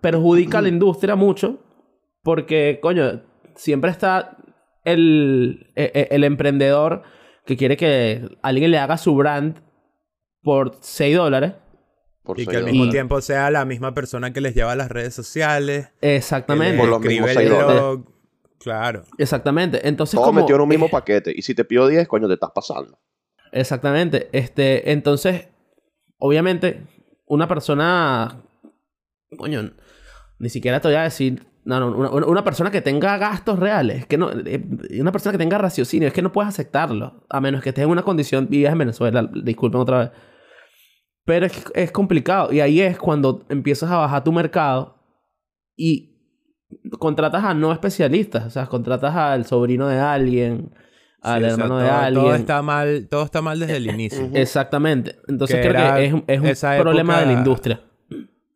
perjudica 0.00 0.58
a 0.58 0.62
la 0.62 0.68
industria 0.68 1.14
mucho, 1.16 1.58
porque, 2.22 2.80
coño, 2.82 3.22
siempre 3.54 3.90
está 3.90 4.36
el, 4.84 5.70
e- 5.76 5.90
e- 5.94 6.08
el 6.14 6.24
emprendedor 6.24 7.02
que 7.48 7.56
quiere 7.56 7.78
que 7.78 8.28
alguien 8.42 8.70
le 8.70 8.78
haga 8.78 8.98
su 8.98 9.14
brand 9.16 9.56
por 10.42 10.76
6 10.82 11.16
dólares. 11.16 11.54
Por 12.22 12.38
Y 12.38 12.46
que 12.46 12.58
al 12.58 12.64
mismo 12.64 12.80
dólares. 12.80 12.92
tiempo 12.92 13.20
sea 13.22 13.50
la 13.50 13.64
misma 13.64 13.94
persona 13.94 14.34
que 14.34 14.42
les 14.42 14.54
lleva 14.54 14.72
a 14.72 14.76
las 14.76 14.90
redes 14.90 15.14
sociales. 15.14 15.88
Exactamente. 16.02 16.74
que 16.74 16.78
Por 16.78 16.90
los 16.90 17.00
mismos 17.00 17.30
escribe 17.30 17.30
el 17.30 17.36
seis 17.38 17.48
dólares. 17.48 17.82
blog. 17.82 18.04
Claro. 18.58 19.04
Exactamente. 19.16 19.88
Entonces, 19.88 20.16
Todo 20.16 20.26
como... 20.26 20.40
metido 20.40 20.56
en 20.56 20.62
un 20.62 20.68
mismo 20.68 20.86
eh, 20.86 20.90
paquete. 20.92 21.32
Y 21.34 21.40
si 21.40 21.54
te 21.54 21.64
pido 21.64 21.88
10, 21.88 22.06
coño, 22.06 22.28
te 22.28 22.34
estás 22.34 22.50
pasando. 22.54 22.98
Exactamente. 23.50 24.28
Este, 24.32 24.92
entonces, 24.92 25.48
obviamente, 26.18 26.82
una 27.24 27.48
persona. 27.48 28.42
Coño, 29.38 29.72
ni 30.38 30.50
siquiera 30.50 30.80
te 30.80 30.88
voy 30.88 30.98
a 30.98 31.04
decir. 31.04 31.46
No, 31.68 31.80
no, 31.80 31.94
una, 31.94 32.26
una- 32.26 32.44
persona 32.44 32.70
que 32.70 32.80
tenga 32.80 33.18
gastos 33.18 33.58
reales, 33.58 34.06
que 34.06 34.16
no, 34.16 34.30
eh, 34.32 34.64
una 35.02 35.12
persona 35.12 35.32
que 35.32 35.38
tenga 35.38 35.58
raciocinio, 35.58 36.08
es 36.08 36.14
que 36.14 36.22
no 36.22 36.32
puedes 36.32 36.48
aceptarlo, 36.48 37.26
a 37.28 37.40
menos 37.42 37.62
que 37.62 37.68
estés 37.68 37.84
en 37.84 37.90
una 37.90 38.02
condición, 38.02 38.46
vivías 38.48 38.72
en 38.72 38.78
Venezuela, 38.78 39.28
disculpen 39.44 39.78
otra 39.78 39.98
vez. 39.98 40.10
Pero 41.26 41.44
es, 41.44 41.64
es 41.74 41.92
complicado, 41.92 42.50
y 42.54 42.60
ahí 42.60 42.80
es 42.80 42.96
cuando 42.98 43.44
empiezas 43.50 43.90
a 43.90 43.98
bajar 43.98 44.24
tu 44.24 44.32
mercado 44.32 44.96
y 45.76 46.16
contratas 46.98 47.44
a 47.44 47.52
no 47.52 47.70
especialistas, 47.70 48.46
o 48.46 48.50
sea, 48.50 48.64
contratas 48.64 49.14
al 49.14 49.44
sobrino 49.44 49.88
de 49.88 49.98
alguien, 49.98 50.72
al 51.20 51.42
Sí, 51.42 51.50
o 51.50 51.54
sea, 51.54 51.64
hermano 51.64 51.78
de 51.80 51.90
alguien. 51.90 52.24
Todo 52.24 52.34
está 52.34 52.62
mal, 52.62 53.08
todo 53.10 53.24
está 53.24 53.42
mal 53.42 53.60
desde 53.60 53.76
el 53.76 53.90
inicio. 53.90 54.30
Exactamente. 54.32 55.16
Entonces 55.28 55.60
Que 55.60 55.68
creo 55.68 55.94
que 55.96 56.04
es, 56.06 56.14
es 56.54 56.62
un 56.62 56.80
problema 56.80 57.20
de 57.20 57.26
la 57.26 57.32
industria. 57.32 57.82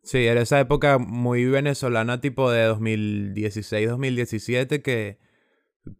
Sí, 0.03 0.25
era 0.25 0.41
esa 0.41 0.59
época 0.59 0.97
muy 0.97 1.45
venezolana, 1.45 2.19
tipo 2.21 2.51
de 2.51 2.63
2016, 2.65 3.89
2017, 3.89 4.81
que 4.81 5.17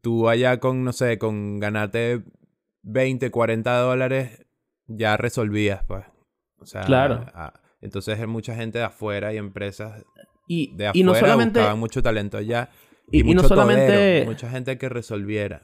tú 0.02 0.28
allá 0.30 0.60
con, 0.60 0.84
no 0.84 0.92
sé, 0.92 1.18
con 1.18 1.60
ganarte 1.60 2.24
20, 2.84 3.32
40 3.32 3.78
dólares, 3.80 4.46
ya 4.88 5.16
resolvías, 5.18 5.84
pues. 5.88 6.04
O 6.60 6.66
sea, 6.66 6.82
Claro. 6.82 7.26
a- 7.34 7.54
entonces 7.82 8.26
mucha 8.28 8.56
gente 8.56 8.80
de 8.80 8.86
afuera 8.86 9.34
y 9.34 9.38
empresas 9.38 10.04
Y, 10.48 10.76
de 10.76 10.88
afuera 10.88 11.00
y 11.00 11.04
no 11.04 11.16
solamente... 11.16 11.60
buscaban 11.60 11.80
mucho 11.80 12.04
talento 12.04 12.38
allá. 12.38 12.70
y- 13.12 13.20
y 13.20 13.24
no 13.34 13.42
mucho 13.42 13.48
solamente- 13.50 13.88
todero, 13.88 14.26
mucha 14.32 14.50
gente 14.50 14.78
que 14.78 14.88
resolviera. 14.90 15.64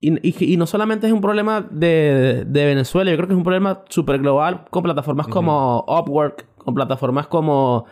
Y, 0.00 0.12
y- 0.26 0.52
y 0.52 0.56
no 0.58 0.66
solamente 0.66 1.06
es 1.06 1.12
un 1.14 1.22
problema 1.22 1.66
de, 1.70 2.44
de 2.46 2.64
Venezuela, 2.66 3.10
yo 3.10 3.16
creo 3.16 3.26
que 3.26 3.32
es 3.32 3.38
un 3.38 3.42
problema 3.44 3.84
súper 3.88 4.18
global 4.18 4.66
con 4.70 4.82
plataformas 4.82 5.26
como 5.28 5.82
Upwork, 5.88 6.46
con 6.64 6.74
plataformas 6.74 7.26
como... 7.28 7.86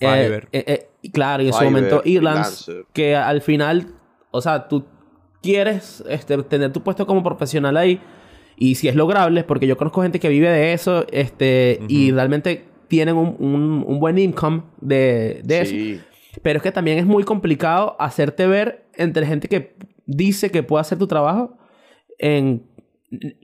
eh, 0.00 0.24
Fiverr. 0.24 0.48
eh, 0.52 0.64
eh, 1.02 1.10
claro, 1.12 1.42
y 1.42 1.46
en 1.48 1.52
su 1.52 1.58
momento 1.64 2.02
Irlands, 2.04 2.64
que 2.92 3.16
al 3.16 3.40
final, 3.42 3.88
o 4.30 4.40
sea, 4.40 4.68
tú 4.68 4.84
quieres 5.42 6.02
este, 6.08 6.38
tener 6.44 6.72
tu 6.72 6.82
puesto 6.82 7.06
como 7.06 7.22
profesional 7.22 7.76
ahí 7.76 8.00
y 8.56 8.76
si 8.76 8.88
es 8.88 8.94
lograble, 8.94 9.44
porque 9.44 9.66
yo 9.66 9.76
conozco 9.76 10.02
gente 10.02 10.20
que 10.20 10.28
vive 10.28 10.48
de 10.48 10.72
eso 10.72 11.04
este, 11.10 11.80
y 11.88 12.10
realmente 12.12 12.64
tienen 12.88 13.16
un, 13.16 13.36
un- 13.38 13.84
un 13.86 13.98
buen 14.00 14.18
income 14.18 14.62
de, 14.80 15.40
de 15.44 15.60
eso. 15.60 15.74
Pero 16.42 16.58
es 16.58 16.62
que 16.62 16.72
también 16.72 16.98
es 16.98 17.06
muy 17.06 17.24
complicado 17.24 17.96
hacerte 17.98 18.46
ver 18.46 18.86
entre 18.94 19.26
gente 19.26 19.48
que 19.48 19.76
dice 20.06 20.50
que 20.50 20.62
puede 20.62 20.80
hacer 20.82 20.98
tu 20.98 21.06
trabajo 21.06 21.58
en 22.18 22.62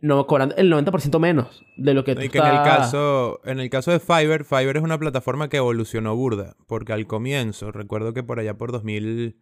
no 0.01 0.27
cobrando 0.27 0.55
el 0.57 0.73
90% 0.73 1.19
menos 1.19 1.63
de 1.77 1.95
lo 1.95 2.05
que 2.05 2.15
tú 2.15 2.23
Y 2.23 2.29
que 2.29 2.39
en 2.39 2.47
el 2.47 2.63
caso, 2.63 3.41
en 3.45 3.61
el 3.61 3.69
caso 3.69 3.91
de 3.91 4.01
Fiverr, 4.01 4.45
Fiverr 4.45 4.79
es 4.79 4.83
una 4.83 4.99
plataforma 4.99 5.49
que 5.49 5.59
evolucionó 5.59 6.17
burda. 6.17 6.57
Porque 6.67 6.93
al 6.93 7.07
comienzo, 7.07 7.71
recuerdo 7.71 8.15
que 8.15 8.23
por 8.23 8.41
allá 8.41 8.55
por 8.55 8.73
2000, 8.73 9.37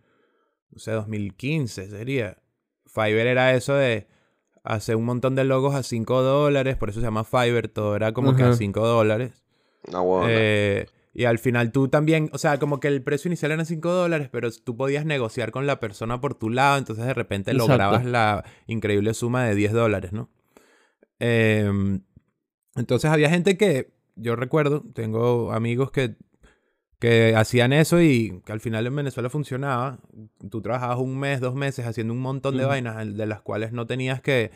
no 0.71 0.79
sé, 0.79 0.93
2015 0.93 1.89
sería. 1.91 2.39
Fiverr 2.87 3.27
era 3.27 3.55
eso 3.55 3.75
de 3.75 4.09
hacer 4.65 4.97
un 4.97 5.05
montón 5.05 5.37
de 5.37 5.45
logos 5.45 5.75
a 5.75 5.83
5 5.83 6.23
dólares, 6.23 6.77
por 6.77 6.91
eso 6.91 7.01
se 7.01 7.07
llama 7.07 7.25
Fiverr, 7.25 7.69
todo 7.69 7.95
era 7.95 8.13
como 8.13 8.35
que 8.35 8.43
a 8.43 8.47
Ajá. 8.47 8.57
5 8.57 8.87
dólares. 8.87 9.45
Una 9.87 10.01
huevona. 10.01 10.29
Eh, 10.31 10.87
y 11.19 11.25
al 11.25 11.39
final 11.39 11.73
tú 11.73 11.89
también, 11.89 12.29
o 12.35 12.39
sea, 12.39 12.59
como 12.59 12.79
que 12.79 12.89
el 12.89 13.03
precio 13.03 13.31
inicial 13.31 13.51
eran 13.51 13.65
5 13.65 13.91
dólares, 13.91 14.29
pero 14.31 14.51
tú 14.53 14.77
podías 14.77 15.07
negociar 15.07 15.51
con 15.51 15.67
la 15.67 15.81
persona 15.81 16.21
por 16.21 16.35
tu 16.35 16.51
lado, 16.51 16.77
entonces 16.77 17.07
de 17.07 17.15
repente 17.15 17.53
Exacto. 17.53 17.73
lograbas 17.73 18.05
la 18.05 18.45
increíble 18.67 19.15
suma 19.15 19.45
de 19.45 19.55
10 19.55 19.73
dólares, 19.73 20.13
¿no? 20.13 20.29
Em, 21.19 22.03
entonces 22.75 23.11
había 23.11 23.31
gente 23.31 23.57
que, 23.57 23.95
yo 24.15 24.37
recuerdo, 24.37 24.85
tengo 24.93 25.53
amigos 25.53 25.91
que, 25.91 26.17
que 26.99 27.35
hacían 27.35 27.73
eso 27.73 28.03
y 28.03 28.43
que 28.45 28.53
al 28.53 28.61
final 28.61 28.87
en 28.87 28.97
Venezuela 28.97 29.31
funcionaba. 29.31 29.99
Tú 30.51 30.61
trabajabas 30.61 30.99
un 30.99 31.19
mes, 31.19 31.41
dos 31.41 31.55
meses 31.55 31.87
haciendo 31.87 32.13
un 32.13 32.21
montón 32.21 32.59
de 32.59 32.67
vainas 32.67 33.17
de 33.17 33.27
las 33.27 33.41
cuales 33.41 33.73
no 33.73 33.87
tenías 33.87 34.21
que 34.21 34.51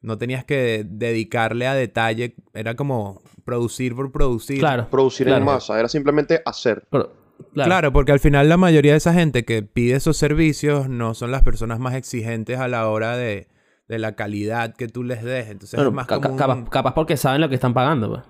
no 0.00 0.16
tenías 0.18 0.44
que 0.44 0.84
dedicarle 0.88 1.66
a 1.66 1.74
detalle, 1.74 2.34
era 2.54 2.74
como 2.74 3.22
producir 3.44 3.94
por 3.96 4.12
producir. 4.12 4.58
Claro. 4.60 4.88
Producir 4.90 5.26
claro. 5.26 5.40
en 5.40 5.46
masa, 5.46 5.78
era 5.78 5.88
simplemente 5.88 6.40
hacer. 6.44 6.86
Pero- 6.90 7.12
claro. 7.52 7.68
Claro. 7.68 7.92
porque 7.92 8.12
al 8.12 8.20
final 8.20 8.48
la 8.48 8.56
mayoría 8.56 8.92
de 8.92 8.98
esa 8.98 9.12
gente 9.14 9.44
que 9.44 9.62
pide 9.62 9.96
esos 9.96 10.16
servicios 10.16 10.88
no 10.88 11.14
son 11.14 11.30
las 11.30 11.42
personas 11.42 11.78
más 11.78 11.94
exigentes 11.94 12.58
a 12.58 12.68
la 12.68 12.88
hora 12.88 13.16
de, 13.16 13.48
de 13.88 13.98
la 13.98 14.14
calidad 14.16 14.74
que 14.76 14.88
tú 14.88 15.02
les 15.04 15.22
des. 15.22 15.48
Entonces 15.48 15.76
Bueno, 15.76 15.90
es 15.90 15.94
más 15.96 16.06
ca- 16.06 16.16
como 16.20 16.30
un- 16.30 16.36
capaz, 16.38 16.68
capaz 16.70 16.94
porque 16.94 17.16
saben 17.16 17.40
lo 17.40 17.48
que 17.48 17.54
están 17.56 17.74
pagando. 17.74 18.08
pues. 18.10 18.22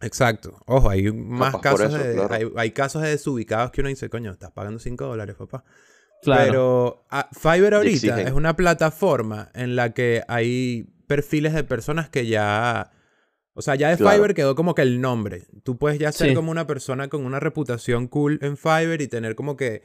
Exacto. 0.00 0.58
Ojo, 0.66 0.90
hay 0.90 1.10
más 1.10 1.52
Capaz 1.52 1.62
casos 1.62 1.94
eso, 1.94 1.98
de... 1.98 2.14
claro. 2.14 2.34
Hay, 2.34 2.52
hay 2.56 2.70
casos 2.72 3.00
de 3.02 3.08
desubicados 3.08 3.70
que 3.70 3.80
uno 3.80 3.88
dice, 3.88 4.10
coño, 4.10 4.30
estás 4.30 4.50
pagando 4.50 4.78
5 4.78 5.06
dólares, 5.06 5.36
papá. 5.36 5.64
Claro. 6.22 6.44
Pero 6.46 7.06
ah, 7.10 7.28
Fiverr 7.32 7.74
ahorita 7.74 8.20
es 8.22 8.32
una 8.32 8.56
plataforma 8.56 9.50
en 9.54 9.76
la 9.76 9.92
que 9.94 10.22
hay 10.28 10.88
perfiles 11.06 11.52
de 11.54 11.64
personas 11.64 12.08
que 12.08 12.26
ya... 12.26 12.90
O 13.58 13.62
sea, 13.62 13.74
ya 13.74 13.88
de 13.90 13.96
Claro. 13.96 14.16
Fiverr 14.16 14.34
quedó 14.34 14.54
como 14.54 14.74
que 14.74 14.82
el 14.82 15.00
nombre. 15.00 15.44
Tú 15.62 15.78
puedes 15.78 15.98
ya 15.98 16.12
ser 16.12 16.30
Sí. 16.30 16.34
como 16.34 16.50
una 16.50 16.66
persona 16.66 17.08
con 17.08 17.24
una 17.24 17.40
reputación 17.40 18.06
cool 18.08 18.38
en 18.42 18.56
Fiverr 18.56 19.00
y 19.00 19.08
tener 19.08 19.34
como 19.34 19.56
que 19.56 19.82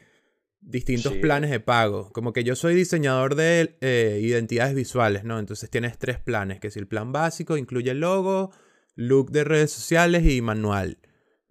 distintos 0.60 1.14
Sí. 1.14 1.20
planes 1.20 1.50
de 1.52 1.60
pago. 1.60 2.12
Como 2.12 2.34
que 2.34 2.44
yo 2.44 2.56
soy 2.56 2.76
diseñador 2.76 3.36
de 3.36 3.78
eh, 3.82 4.20
identidades 4.22 4.76
visuales, 4.76 5.24
¿no? 5.24 5.40
Entonces 5.40 5.70
tienes 5.70 5.98
tres 5.98 6.20
planes, 6.20 6.60
que 6.60 6.70
si 6.70 6.80
el 6.80 6.88
plan 6.88 7.12
básico 7.14 7.56
incluye 7.56 7.94
logo, 7.94 8.52
look 8.96 9.32
de 9.32 9.44
redes 9.44 9.72
sociales 9.72 10.26
y 10.26 10.42
manual. 10.42 10.98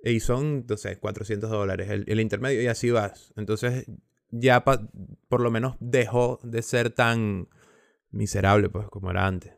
Y 0.04 0.20
son, 0.20 0.66
no 0.68 0.76
sé, 0.76 0.96
400 0.98 1.48
dólares 1.50 1.88
el, 1.90 2.04
el 2.06 2.20
intermedio 2.20 2.60
y 2.62 2.66
así 2.66 2.90
vas. 2.90 3.32
Entonces 3.36 3.86
ya 4.30 4.64
pa- 4.64 4.80
por 5.28 5.40
lo 5.40 5.50
menos 5.50 5.76
dejó 5.80 6.38
de 6.42 6.62
ser 6.62 6.90
tan 6.90 7.48
miserable 8.10 8.68
pues 8.68 8.88
como 8.88 9.10
era 9.10 9.26
antes. 9.26 9.52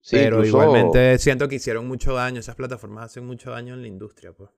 Sí, 0.00 0.16
Pero 0.16 0.36
incluso- 0.38 0.62
igualmente 0.62 1.18
siento 1.18 1.48
que 1.48 1.56
hicieron 1.56 1.86
mucho 1.86 2.14
daño. 2.14 2.40
Esas 2.40 2.54
plataformas 2.56 3.04
hacen 3.06 3.26
mucho 3.26 3.50
daño 3.50 3.74
en 3.74 3.82
la 3.82 3.88
industria, 3.88 4.32
pues. 4.32 4.50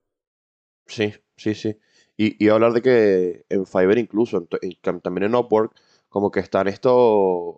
Sí, 0.87 1.13
sí, 1.37 1.53
sí. 1.55 1.77
Y, 2.17 2.43
y 2.43 2.49
hablar 2.49 2.73
de 2.73 2.81
que 2.81 3.45
en 3.49 3.65
Fiverr 3.65 3.97
incluso, 3.97 4.47
en 4.61 5.01
también 5.01 5.25
en 5.25 5.35
Upwork, 5.35 5.73
como 6.09 6.29
que 6.31 6.39
están 6.41 6.67
esto, 6.67 7.57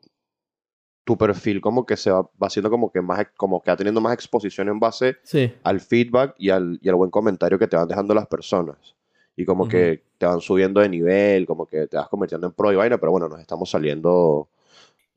tu 1.03 1.17
perfil 1.17 1.59
como 1.59 1.85
que 1.85 1.97
se 1.97 2.11
va, 2.11 2.21
va 2.21 2.47
haciendo 2.47 2.69
como 2.69 2.91
que 2.91 3.01
más, 3.01 3.27
como 3.35 3.61
que 3.61 3.71
va 3.71 3.77
teniendo 3.77 3.99
más 4.01 4.13
exposición 4.13 4.69
en 4.69 4.79
base 4.79 5.17
Sí. 5.23 5.53
al 5.63 5.79
feedback 5.81 6.35
y 6.37 6.49
al, 6.49 6.79
y 6.81 6.87
al 6.89 6.95
buen 6.95 7.11
comentario 7.11 7.59
que 7.59 7.67
te 7.67 7.75
van 7.75 7.87
dejando 7.87 8.13
las 8.13 8.27
personas. 8.27 8.95
Y 9.35 9.45
como 9.45 9.67
que 9.67 10.03
te 10.17 10.25
van 10.25 10.41
subiendo 10.41 10.79
de 10.81 10.89
nivel, 10.89 11.45
como 11.47 11.65
que 11.65 11.87
te 11.87 11.97
vas 11.97 12.07
convirtiendo 12.07 12.45
en 12.47 12.53
pro 12.53 12.71
y 12.71 12.75
vaina, 12.75 12.97
pero 12.99 13.11
bueno, 13.11 13.27
nos 13.27 13.39
estamos 13.39 13.69
saliendo 13.69 14.47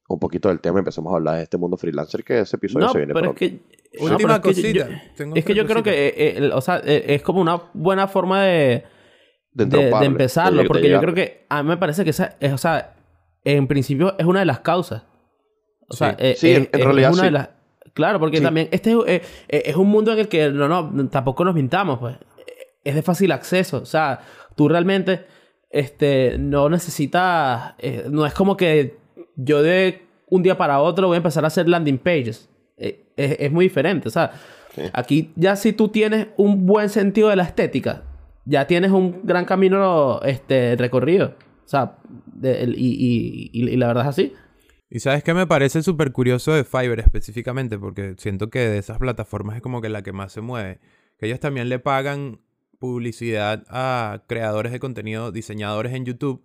un 0.08 0.18
poquito 0.18 0.48
del 0.48 0.60
tema 0.60 0.78
y 0.78 0.80
empezamos 0.80 1.12
a 1.12 1.16
hablar 1.16 1.36
de 1.36 1.42
este 1.42 1.58
mundo 1.58 1.76
freelancer 1.76 2.22
que 2.24 2.38
ese 2.40 2.56
episodio 2.56 2.86
No, 2.86 2.92
se 2.92 2.98
viene 2.98 3.12
pero 3.12 3.32
es 3.32 3.36
pronto. 3.36 3.64
no, 4.00 4.04
Última 4.12 4.34
es 4.36 4.40
que 4.40 4.72
yo- 4.72 4.84
cosita. 4.86 5.02
Es 5.34 5.44
que 5.44 5.54
yo 5.54 5.66
creo 5.66 5.82
que, 5.82 5.90
eh, 6.08 6.14
eh, 6.38 6.50
o 6.54 6.60
sea, 6.60 6.80
eh, 6.84 7.04
es 7.08 7.22
como 7.22 7.40
una 7.40 7.60
buena 7.74 8.06
forma 8.08 8.42
de, 8.44 8.84
De 9.52 9.64
de, 9.66 9.90
de 9.90 10.04
empezarlo, 10.06 10.58
de- 10.58 10.62
de 10.62 10.68
porque 10.68 10.88
yo 10.88 11.00
creo 11.00 11.14
que 11.14 11.44
a 11.48 11.62
mí 11.62 11.68
me 11.68 11.76
parece 11.76 12.04
que 12.04 12.10
esa, 12.10 12.36
es, 12.40 12.52
o 12.52 12.58
sea, 12.58 12.94
en 13.44 13.66
principio 13.66 14.14
es 14.18 14.24
una 14.26 14.40
de 14.40 14.46
las 14.46 14.60
causas. 14.60 15.02
O 15.88 15.94
sea, 15.94 16.10
Sí. 16.12 16.16
eh, 16.20 16.34
Sí, 16.36 16.50
es- 16.52 16.56
en- 16.58 16.68
en 16.72 16.80
es 16.80 16.84
realidad 16.86 17.12
una 17.12 17.22
de 17.22 17.28
sí. 17.28 17.32
las- 17.34 17.48
Claro, 17.92 18.18
porque 18.20 18.36
Sí. 18.38 18.42
también 18.42 18.68
este 18.72 18.94
es, 19.06 19.22
es 19.48 19.76
un 19.76 19.88
mundo 19.88 20.12
en 20.12 20.18
el 20.18 20.28
que 20.28 20.50
no, 20.50 20.68
no, 20.68 21.08
tampoco 21.08 21.44
nos 21.44 21.54
mintamos, 21.54 21.98
pues. 21.98 22.16
Es 22.88 22.94
de 22.94 23.02
fácil 23.02 23.32
acceso. 23.32 23.78
O 23.78 23.86
sea, 23.86 24.20
tú 24.54 24.68
realmente 24.68 25.26
este, 25.70 26.36
no 26.38 26.68
necesitas. 26.68 27.74
eh, 27.78 28.04
no 28.10 28.24
es 28.26 28.32
como 28.34 28.56
que 28.56 28.96
yo 29.36 29.62
de 29.62 30.02
un 30.28 30.42
día 30.42 30.56
para 30.56 30.80
otro 30.80 31.08
voy 31.08 31.16
a 31.16 31.18
empezar 31.18 31.44
a 31.44 31.48
hacer 31.48 31.68
landing 31.68 31.98
pages. 31.98 32.48
Eh, 32.78 33.06
es, 33.16 33.36
es 33.40 33.52
muy 33.52 33.66
diferente. 33.66 34.08
O 34.08 34.10
sea, 34.10 34.32
Sí. 34.74 34.82
aquí 34.92 35.32
ya 35.36 35.56
si 35.56 35.72
tú 35.72 35.88
tienes 35.88 36.26
un 36.36 36.66
buen 36.66 36.90
sentido 36.90 37.28
de 37.30 37.36
la 37.36 37.44
estética, 37.44 38.02
ya 38.44 38.66
tienes 38.66 38.90
un 38.90 39.20
gran 39.24 39.46
camino 39.46 40.20
este, 40.22 40.76
recorrido. 40.76 41.34
O 41.64 41.68
sea, 41.68 41.96
de- 42.26 42.62
el- 42.62 42.78
y, 42.78 42.88
y- 42.92 43.50
y- 43.52 43.70
y 43.70 43.76
la 43.76 43.86
verdad 43.88 44.04
es 44.04 44.08
así. 44.10 44.32
Y 44.90 45.00
sabes 45.00 45.24
qué 45.24 45.32
me 45.34 45.46
parece 45.46 45.82
súper 45.82 46.12
curioso 46.12 46.52
de 46.52 46.62
Fiverr 46.64 47.00
específicamente, 47.00 47.78
porque 47.78 48.14
siento 48.18 48.50
que 48.50 48.60
de 48.60 48.78
esas 48.78 48.98
plataformas 48.98 49.56
es 49.56 49.62
como 49.62 49.80
que 49.80 49.88
la 49.88 50.02
que 50.02 50.12
más 50.12 50.32
se 50.32 50.42
mueve. 50.42 50.78
Que 51.18 51.26
ellos 51.26 51.40
también 51.40 51.68
le 51.70 51.78
pagan 51.78 52.40
publicidad 52.78 53.64
a 53.68 54.22
creadores 54.26 54.72
de 54.72 54.80
contenido, 54.80 55.32
diseñadores 55.32 55.92
en 55.94 56.04
YouTube, 56.04 56.44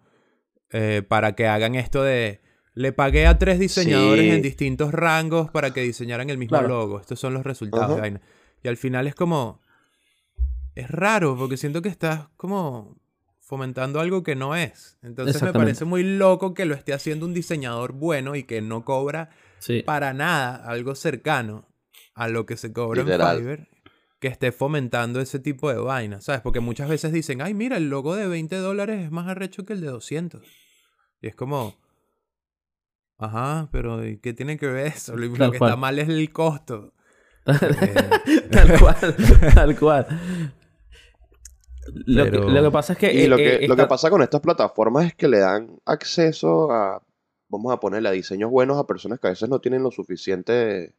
eh, 0.72 1.04
para 1.08 1.36
que 1.36 1.48
hagan 1.48 1.76
esto 1.76 2.04
de... 2.04 2.42
Le 2.74 2.94
pagué 2.94 3.28
a 3.28 3.38
tres 3.38 3.60
diseñadores 3.60 4.24
Sí. 4.26 4.30
en 4.32 4.42
distintos 4.42 4.94
rangos 4.94 5.52
para 5.52 5.72
que 5.74 5.82
diseñaran 5.82 6.30
el 6.30 6.38
mismo 6.38 6.58
Claro. 6.58 6.70
logo. 6.70 7.00
Estos 7.02 7.20
son 7.20 7.34
los 7.34 7.44
resultados. 7.44 8.00
Y 8.64 8.68
al 8.68 8.78
final 8.78 9.08
es 9.08 9.16
como... 9.16 9.60
Es 10.74 10.90
raro, 10.90 11.36
porque 11.38 11.58
siento 11.58 11.82
que 11.82 11.90
estás 11.90 12.30
como 12.38 12.96
fomentando 13.42 14.00
algo 14.00 14.24
que 14.24 14.36
no 14.38 14.56
es. 14.56 14.98
Entonces 15.04 15.42
me 15.44 15.52
parece 15.52 15.84
muy 15.84 16.04
loco 16.04 16.54
que 16.54 16.64
lo 16.66 16.74
esté 16.74 16.94
haciendo 16.94 17.26
un 17.26 17.34
diseñador 17.34 17.92
bueno 17.92 18.38
y 18.38 18.44
que 18.44 18.62
no 18.62 18.86
cobra 18.86 19.30
Sí. 19.60 19.84
para 19.84 20.14
nada 20.14 20.56
algo 20.66 20.96
cercano 20.96 21.68
a 22.16 22.30
lo 22.30 22.46
que 22.46 22.56
se 22.56 22.72
cobra 22.72 23.04
Literal. 23.04 23.36
en 23.38 23.42
Fiverr 23.44 23.68
que 24.22 24.28
esté 24.28 24.52
fomentando 24.52 25.20
ese 25.20 25.40
tipo 25.40 25.68
de 25.70 25.80
vainas, 25.80 26.26
¿sabes? 26.26 26.42
Porque 26.42 26.60
muchas 26.60 26.88
veces 26.88 27.12
dicen, 27.12 27.42
ay, 27.42 27.56
mira, 27.56 27.78
el 27.78 27.90
logo 27.90 28.16
de 28.16 28.28
20 28.28 28.56
dólares 28.58 29.04
es 29.04 29.12
más 29.12 29.28
arrecho 29.28 29.66
que 29.66 29.74
el 29.74 29.82
de 29.82 29.88
200. 29.88 30.44
Y 31.22 31.28
es 31.28 31.36
como, 31.36 31.76
ajá, 33.18 33.68
pero 33.72 34.06
¿y 34.08 34.20
qué 34.20 34.34
tiene 34.34 34.60
que 34.60 34.68
ver 34.68 34.86
eso? 34.86 35.18
Lo, 35.18 35.26
lo 35.26 35.52
que 35.52 35.58
cual. 35.58 35.72
está 35.72 35.76
mal 35.76 35.98
es 36.00 36.08
el 36.08 36.32
costo. 36.32 36.94
Eh, 37.48 38.42
tal 38.52 38.80
cual, 38.80 39.16
tal 39.56 39.80
cual. 39.80 40.08
Lo, 42.06 42.24
Pero- 42.26 42.46
que, 42.46 42.52
lo 42.52 42.64
que 42.64 42.72
pasa 42.72 42.94
es 42.94 43.00
que... 43.00 43.12
Y 43.12 43.22
eh, 43.22 43.28
lo 43.28 43.38
eh, 43.40 43.60
que, 43.62 43.68
lo 43.68 43.76
que 43.76 43.88
pasa 43.88 44.12
con 44.12 44.22
estas 44.22 44.42
plataformas 44.42 45.08
es 45.08 45.16
que 45.16 45.28
le 45.28 45.40
dan 45.40 45.80
acceso 45.86 46.72
a, 46.72 47.02
vamos 47.50 47.74
a 47.74 47.80
ponerle, 47.80 48.10
a 48.10 48.12
diseños 48.12 48.52
buenos 48.52 48.78
a 48.78 48.86
personas 48.86 49.20
que 49.20 49.26
a 49.26 49.32
veces 49.32 49.50
no 49.50 49.60
tienen 49.60 49.82
los 49.82 49.96
suficientes 49.96 50.94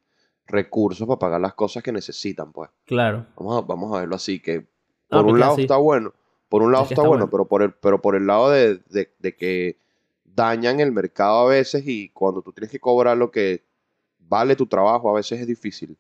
recursos 0.47 1.07
para 1.07 1.19
pagar 1.19 1.41
las 1.41 1.55
cosas 1.55 1.83
que 1.83 1.93
necesitan, 1.93 2.53
pues. 2.53 2.71
Claro. 2.85 3.27
Vamos 3.37 3.59
a, 3.59 3.67
vamos 3.67 3.97
a 3.97 4.01
verlo 4.01 4.17
así, 4.17 4.41
que 4.41 4.67
por 5.09 5.25
un 5.27 5.39
lado 5.41 5.53
así- 5.53 5.63
está 5.63 5.77
bueno, 5.77 6.13
por 6.49 6.63
un 6.63 6.73
lado 6.73 6.85
Es 6.85 6.91
está, 6.93 7.03
está 7.03 7.09
bueno, 7.09 7.25
bueno. 7.27 7.31
pero 7.31 7.45
por 7.47 7.63
el, 7.63 7.73
pero 7.73 8.01
por 8.03 8.15
el 8.17 8.27
lado 8.27 8.51
de, 8.51 8.77
de- 8.91 9.11
de 9.19 9.37
que 9.37 9.77
dañan 10.25 10.81
el 10.81 10.93
mercado 10.93 11.41
a 11.47 11.51
veces 11.51 11.83
y 11.87 12.09
cuando 12.11 12.43
tú 12.43 12.53
tienes 12.53 12.71
que 12.71 12.81
cobrar 12.81 13.17
lo 13.17 13.31
que 13.31 13.63
vale 14.19 14.57
tu 14.57 14.67
trabajo, 14.67 15.11
a 15.11 15.15
veces 15.15 15.41
es 15.41 15.47
difícil. 15.47 15.97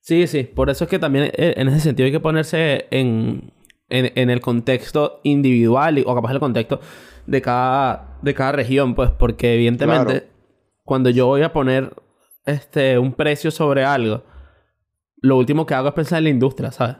Sí, 0.00 0.26
sí. 0.26 0.44
Por 0.44 0.70
eso 0.70 0.84
es 0.84 0.90
que 0.90 0.98
también 0.98 1.26
eh, 1.36 1.54
en 1.56 1.68
ese 1.68 1.80
sentido 1.80 2.06
hay 2.06 2.12
que 2.12 2.20
ponerse 2.20 2.86
en, 2.90 3.52
en, 3.88 4.12
en 4.14 4.30
el 4.30 4.40
contexto 4.40 5.20
individual 5.24 5.98
y- 5.98 6.04
o 6.06 6.14
capaz 6.14 6.32
el 6.32 6.40
contexto 6.40 6.80
de 7.26 7.42
cada, 7.42 8.18
de 8.22 8.34
cada 8.34 8.52
región, 8.52 8.94
pues, 8.94 9.10
porque 9.10 9.54
evidentemente 9.54 10.12
Claro. 10.20 10.26
cuando 10.84 11.10
yo 11.10 11.26
voy 11.26 11.42
a 11.42 11.52
poner 11.52 11.92
este, 12.44 12.98
un 12.98 13.12
precio 13.14 13.50
sobre 13.50 13.84
algo, 13.84 14.24
lo 15.22 15.36
último 15.36 15.66
que 15.66 15.74
hago 15.74 15.88
es 15.88 15.94
pensar 15.94 16.18
en 16.18 16.24
la 16.24 16.30
industria, 16.30 16.72
¿sabes? 16.72 16.96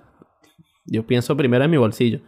Yo 0.84 1.06
pienso 1.06 1.36
primero 1.36 1.64
en 1.64 1.70
mi 1.70 1.76
bolsillo. 1.76 2.20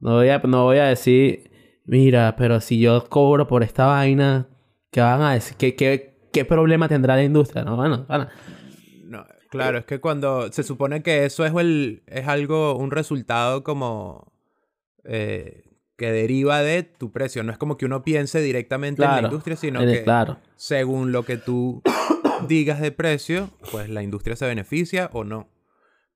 No 0.00 0.16
voy 0.16 0.28
a, 0.28 0.38
no 0.38 0.64
voy 0.64 0.78
a 0.78 0.84
decir, 0.84 1.50
mira, 1.84 2.36
pero 2.36 2.60
si 2.60 2.78
yo 2.78 3.08
cobro 3.08 3.46
por 3.46 3.62
esta 3.62 3.86
vaina, 3.86 4.48
¿qué 4.90 5.00
van 5.00 5.22
a 5.22 5.32
decir? 5.32 5.56
¿Qué, 5.56 5.74
qué, 5.74 6.28
qué 6.32 6.44
problema 6.44 6.88
tendrá 6.88 7.16
la 7.16 7.24
industria? 7.24 7.64
No, 7.64 7.76
bueno, 7.76 8.04
bueno. 8.08 8.28
No, 9.04 9.24
claro, 9.50 9.78
es 9.78 9.86
que 9.86 10.00
cuando 10.00 10.52
se 10.52 10.62
supone 10.62 11.02
que 11.02 11.24
eso 11.24 11.44
es, 11.44 11.54
el, 11.54 12.02
es 12.06 12.28
algo, 12.28 12.76
un 12.76 12.90
resultado 12.90 13.64
como 13.64 14.32
eh, 15.04 15.64
que 15.96 16.12
deriva 16.12 16.60
de 16.60 16.82
tu 16.84 17.10
precio. 17.10 17.42
No 17.42 17.50
es 17.50 17.58
como 17.58 17.76
que 17.76 17.86
uno 17.86 18.02
piense 18.02 18.40
directamente 18.40 19.02
en 19.02 19.10
la 19.10 19.22
industria, 19.22 19.56
sino 19.56 19.80
que 19.80 20.04
claro. 20.04 20.38
según 20.56 21.10
lo 21.12 21.24
que 21.24 21.38
tú 21.38 21.82
digas 22.46 22.80
de 22.80 22.92
precio, 22.92 23.50
pues 23.70 23.88
la 23.88 24.02
industria 24.02 24.36
se 24.36 24.46
beneficia 24.46 25.10
o 25.12 25.24
no. 25.24 25.48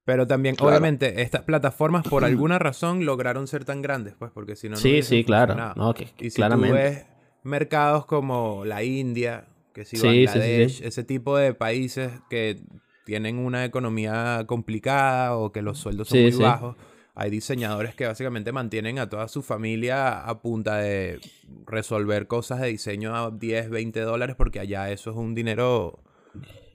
Pero 0.05 0.27
también, 0.27 0.57
Claro. 0.57 0.71
obviamente, 0.71 1.23
estas 1.23 1.43
plataformas 1.43 2.07
por 2.07 2.25
alguna 2.25 2.59
razón 2.59 3.05
lograron 3.05 3.47
ser 3.47 3.65
tan 3.65 3.83
grandes, 3.83 4.15
pues, 4.19 4.31
porque 4.33 4.57
si 4.57 4.69
no, 4.69 4.73
no 4.75 4.81
Sí, 4.81 4.91
hubiesen 4.91 5.19
sí, 5.19 5.25
claro. 5.25 5.55
No, 5.77 5.95
Y 6.19 6.31
si 6.31 6.37
claramente. 6.37 6.69
tú 6.69 6.75
ves 6.75 7.07
mercados 7.45 8.07
como 8.07 8.65
la 8.65 8.83
India, 8.83 9.47
que 9.73 9.85
si 9.85 9.97
Sí, 9.97 10.03
sí, 10.03 10.13
sí, 10.13 10.27
sí. 10.27 10.27
Bangladesh, 10.39 10.83
ese 10.83 11.05
tipo 11.05 11.37
de 11.37 11.55
países 11.55 12.11
que 12.29 12.61
tienen 13.05 13.39
una 13.39 13.65
economía 13.65 14.45
complicada 14.47 15.37
o 15.37 15.51
que 15.53 15.63
los 15.63 15.79
sueldos 15.79 16.09
son 16.09 16.21
muy 16.21 16.31
bajos, 16.35 16.77
hay 17.15 17.31
diseñadores 17.31 17.95
que 17.95 18.07
básicamente 18.07 18.53
mantienen 18.53 18.99
a 18.99 19.09
toda 19.09 19.29
su 19.29 19.43
familia 19.43 20.21
a 20.21 20.41
punta 20.41 20.79
de 20.79 21.21
resolver 21.67 22.27
cosas 22.27 22.61
de 22.61 22.69
diseño 22.69 23.15
a 23.15 23.31
10, 23.31 23.71
20 23.71 24.01
dólares 24.01 24.35
porque 24.37 24.61
allá 24.61 24.91
eso 24.91 25.11
es 25.11 25.17
un 25.17 25.35
dinero 25.35 26.03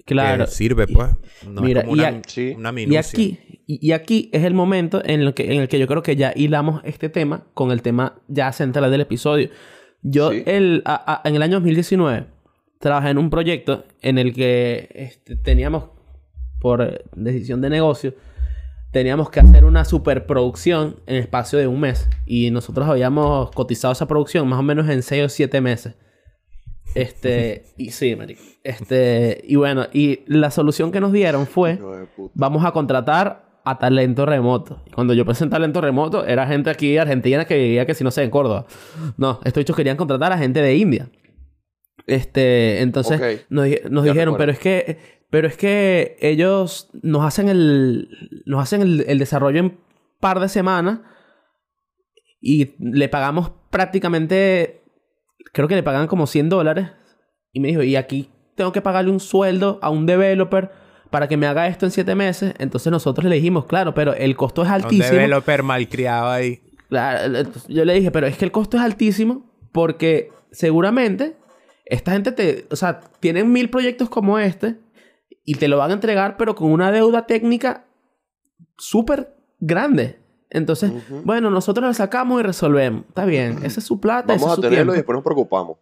Claro. 0.06 0.46
que 0.46 0.52
sirve, 0.52 0.88
pues. 0.88 1.10
No 1.48 1.62
Mira, 1.62 1.82
es 1.82 1.86
como 1.88 1.98
y 1.98 2.00
una, 2.56 2.72
Y 2.82 2.96
aquí, 2.96 3.40
y, 3.68 3.88
y 3.88 3.92
aquí 3.92 4.30
es 4.32 4.44
el 4.46 4.54
momento 4.54 5.02
en 5.04 5.22
el, 5.22 5.34
que, 5.34 5.54
en 5.54 5.62
el 5.62 5.68
que 5.68 5.80
yo 5.80 5.88
creo 5.88 6.02
que 6.02 6.16
ya 6.16 6.32
hilamos 6.36 6.82
este 6.86 7.10
tema 7.10 7.44
con 7.54 7.72
el 7.72 7.82
tema 7.82 8.16
ya 8.30 8.52
central 8.54 8.90
del 8.90 9.02
episodio. 9.02 9.50
Yo 10.02 10.32
Sí. 10.32 10.44
el, 10.46 10.82
a- 10.86 11.22
a- 11.24 11.28
en 11.28 11.36
el 11.36 11.42
año 11.42 11.56
2019 11.56 12.26
trabajé 12.80 13.10
en 13.10 13.18
un 13.18 13.30
proyecto 13.30 13.84
en 14.02 14.18
el 14.18 14.34
que 14.34 14.88
este, 14.94 15.36
teníamos, 15.36 15.90
por 16.62 17.04
decisión 17.16 17.60
de 17.60 17.70
negocio, 17.70 18.14
teníamos 18.92 19.30
que 19.30 19.42
hacer 19.42 19.66
una 19.66 19.84
superproducción 19.84 20.96
en 21.06 21.18
espacio 21.18 21.60
de 21.60 21.68
un 21.68 21.82
mes. 21.82 22.08
Y 22.26 22.50
nosotros 22.52 22.88
habíamos 22.88 23.52
cotizado 23.52 23.92
esa 23.92 24.08
producción 24.08 24.48
más 24.48 24.60
o 24.60 24.64
menos 24.64 24.88
en 24.90 25.04
6 25.04 25.26
o 25.26 25.30
7 25.30 25.60
meses. 25.60 25.96
Este, 27.02 27.66
y 27.78 27.92
sí, 27.92 28.16
marico. 28.16 28.42
Este, 28.64 29.42
y 29.44 29.56
bueno, 29.56 29.86
y 29.94 30.22
la 30.28 30.52
solución 30.52 30.92
que 30.92 31.00
nos 31.00 31.12
dieron 31.12 31.46
fue 31.48 31.80
vamos 32.34 32.66
a 32.66 32.72
contratar 32.72 33.62
a 33.64 33.78
talento 33.78 34.26
remoto. 34.26 34.82
Y 34.86 34.92
cuando 34.92 35.14
yo 35.14 35.26
pensé 35.26 35.44
en 35.44 35.50
talento 35.50 35.82
remoto, 35.82 36.26
era 36.26 36.48
gente 36.48 36.70
aquí 36.70 36.98
Argentina 36.98 37.46
que 37.46 37.58
vivía 37.58 37.86
que 37.86 37.94
si 37.94 38.04
no 38.04 38.12
sé, 38.12 38.24
en 38.24 38.30
Córdoba. 38.30 38.66
No, 39.18 39.40
estos 39.44 39.62
dichos 39.62 39.76
querían 39.76 39.98
contratar 39.98 40.32
a 40.32 40.38
gente 40.38 40.62
de 40.62 40.76
India. 40.76 41.10
Este, 42.08 42.82
entonces 42.82 43.46
nos, 43.50 43.66
dijeron, 43.66 44.34
recuerdo. 44.34 44.38
pero 44.38 44.52
es 44.52 44.60
que, 44.60 44.98
pero 45.30 45.48
es 45.48 45.58
que 45.58 46.16
ellos 46.22 46.90
nos 47.04 47.26
hacen 47.26 47.50
el, 47.50 48.10
nos 48.46 48.64
hacen 48.64 48.82
el, 48.82 49.06
el 49.08 49.20
desarrollo 49.20 49.60
en 49.60 49.78
par 50.20 50.40
de 50.40 50.50
semanas 50.50 51.02
y 52.40 52.76
le 52.80 53.10
pagamos 53.10 53.52
prácticamente, 53.70 54.84
creo 55.54 55.68
que 55.68 55.76
le 55.76 55.84
pagan 55.84 56.08
como 56.08 56.28
100 56.28 56.50
dólares. 56.50 56.90
Y 57.52 57.60
me 57.60 57.70
dijo, 57.70 57.84
y 57.84 57.96
aquí 57.96 58.30
tengo 58.56 58.72
que 58.72 58.82
pagarle 58.82 59.12
un 59.12 59.20
sueldo 59.20 59.80
a 59.82 59.90
un 59.90 60.06
developer 60.06 60.72
para 61.10 61.28
que 61.28 61.38
me 61.38 61.48
haga 61.48 61.68
esto 61.68 61.86
en 61.86 61.92
7 61.92 62.16
meses. 62.16 62.54
Entonces 62.60 62.92
nosotros 62.92 63.26
le 63.26 63.36
dijimos, 63.36 63.66
claro, 63.66 63.94
pero 63.94 64.14
el 64.14 64.36
costo 64.36 64.64
es 64.64 64.68
Un 64.68 64.74
altísimo. 64.76 65.10
developer 65.10 65.64
malcriado 65.64 66.30
ahí. 66.30 66.62
Claro, 66.90 67.50
yo 67.68 67.86
le 67.86 67.94
dije, 67.94 68.12
pero 68.12 68.28
es 68.28 68.38
que 68.38 68.46
el 68.46 68.52
costo 68.52 68.78
es 68.78 68.84
altísimo 68.84 69.52
porque 69.72 70.32
seguramente 70.52 71.36
esta 71.86 72.14
gente 72.14 72.32
te, 72.32 72.66
o 72.72 72.76
sea, 72.76 73.00
tienen 73.20 73.52
mil 73.52 73.70
proyectos 73.70 74.10
como 74.10 74.40
este 74.40 74.80
y 75.44 75.56
te 75.56 75.68
lo 75.68 75.78
van 75.78 75.92
a 75.92 75.96
entregar, 75.96 76.38
pero 76.38 76.56
con 76.56 76.72
una 76.72 76.92
deuda 76.92 77.26
técnica 77.26 77.86
súper 78.78 79.36
grande. 79.60 80.20
Entonces, 80.50 80.92
bueno, 81.26 81.50
nosotros 81.50 81.86
lo 81.88 81.94
sacamos 81.94 82.40
y 82.40 82.44
resolvemos. 82.44 83.04
Está 83.10 83.26
bien, 83.26 83.60
esa 83.64 83.80
es 83.82 83.86
su 83.86 84.00
plata, 84.00 84.34
ese 84.34 84.44
Vamos 84.46 84.48
es 84.48 84.52
a 84.54 84.56
su 84.56 84.62
tenerlo 84.62 84.78
tiempo. 84.78 84.94
y 84.94 84.98
después 84.98 85.16
nos 85.16 85.24
preocupamos. 85.24 85.78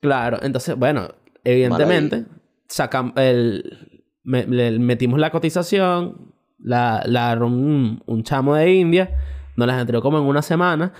Claro, 0.00 0.38
entonces, 0.42 0.76
bueno, 0.76 1.08
evidentemente, 1.44 2.26
sacam- 2.68 3.12
el, 3.18 4.06
me- 4.22 4.46
le 4.46 4.78
metimos 4.78 5.18
la 5.18 5.30
cotización, 5.30 6.34
la, 6.58 7.02
la 7.06 7.26
agarró 7.32 7.46
un, 7.46 8.02
un 8.06 8.22
chamo 8.22 8.54
de 8.54 8.72
India, 8.74 9.16
nos 9.56 9.66
las 9.66 9.80
entregó 9.80 10.02
como 10.02 10.18
en 10.18 10.24
una 10.24 10.42
semana, 10.42 10.92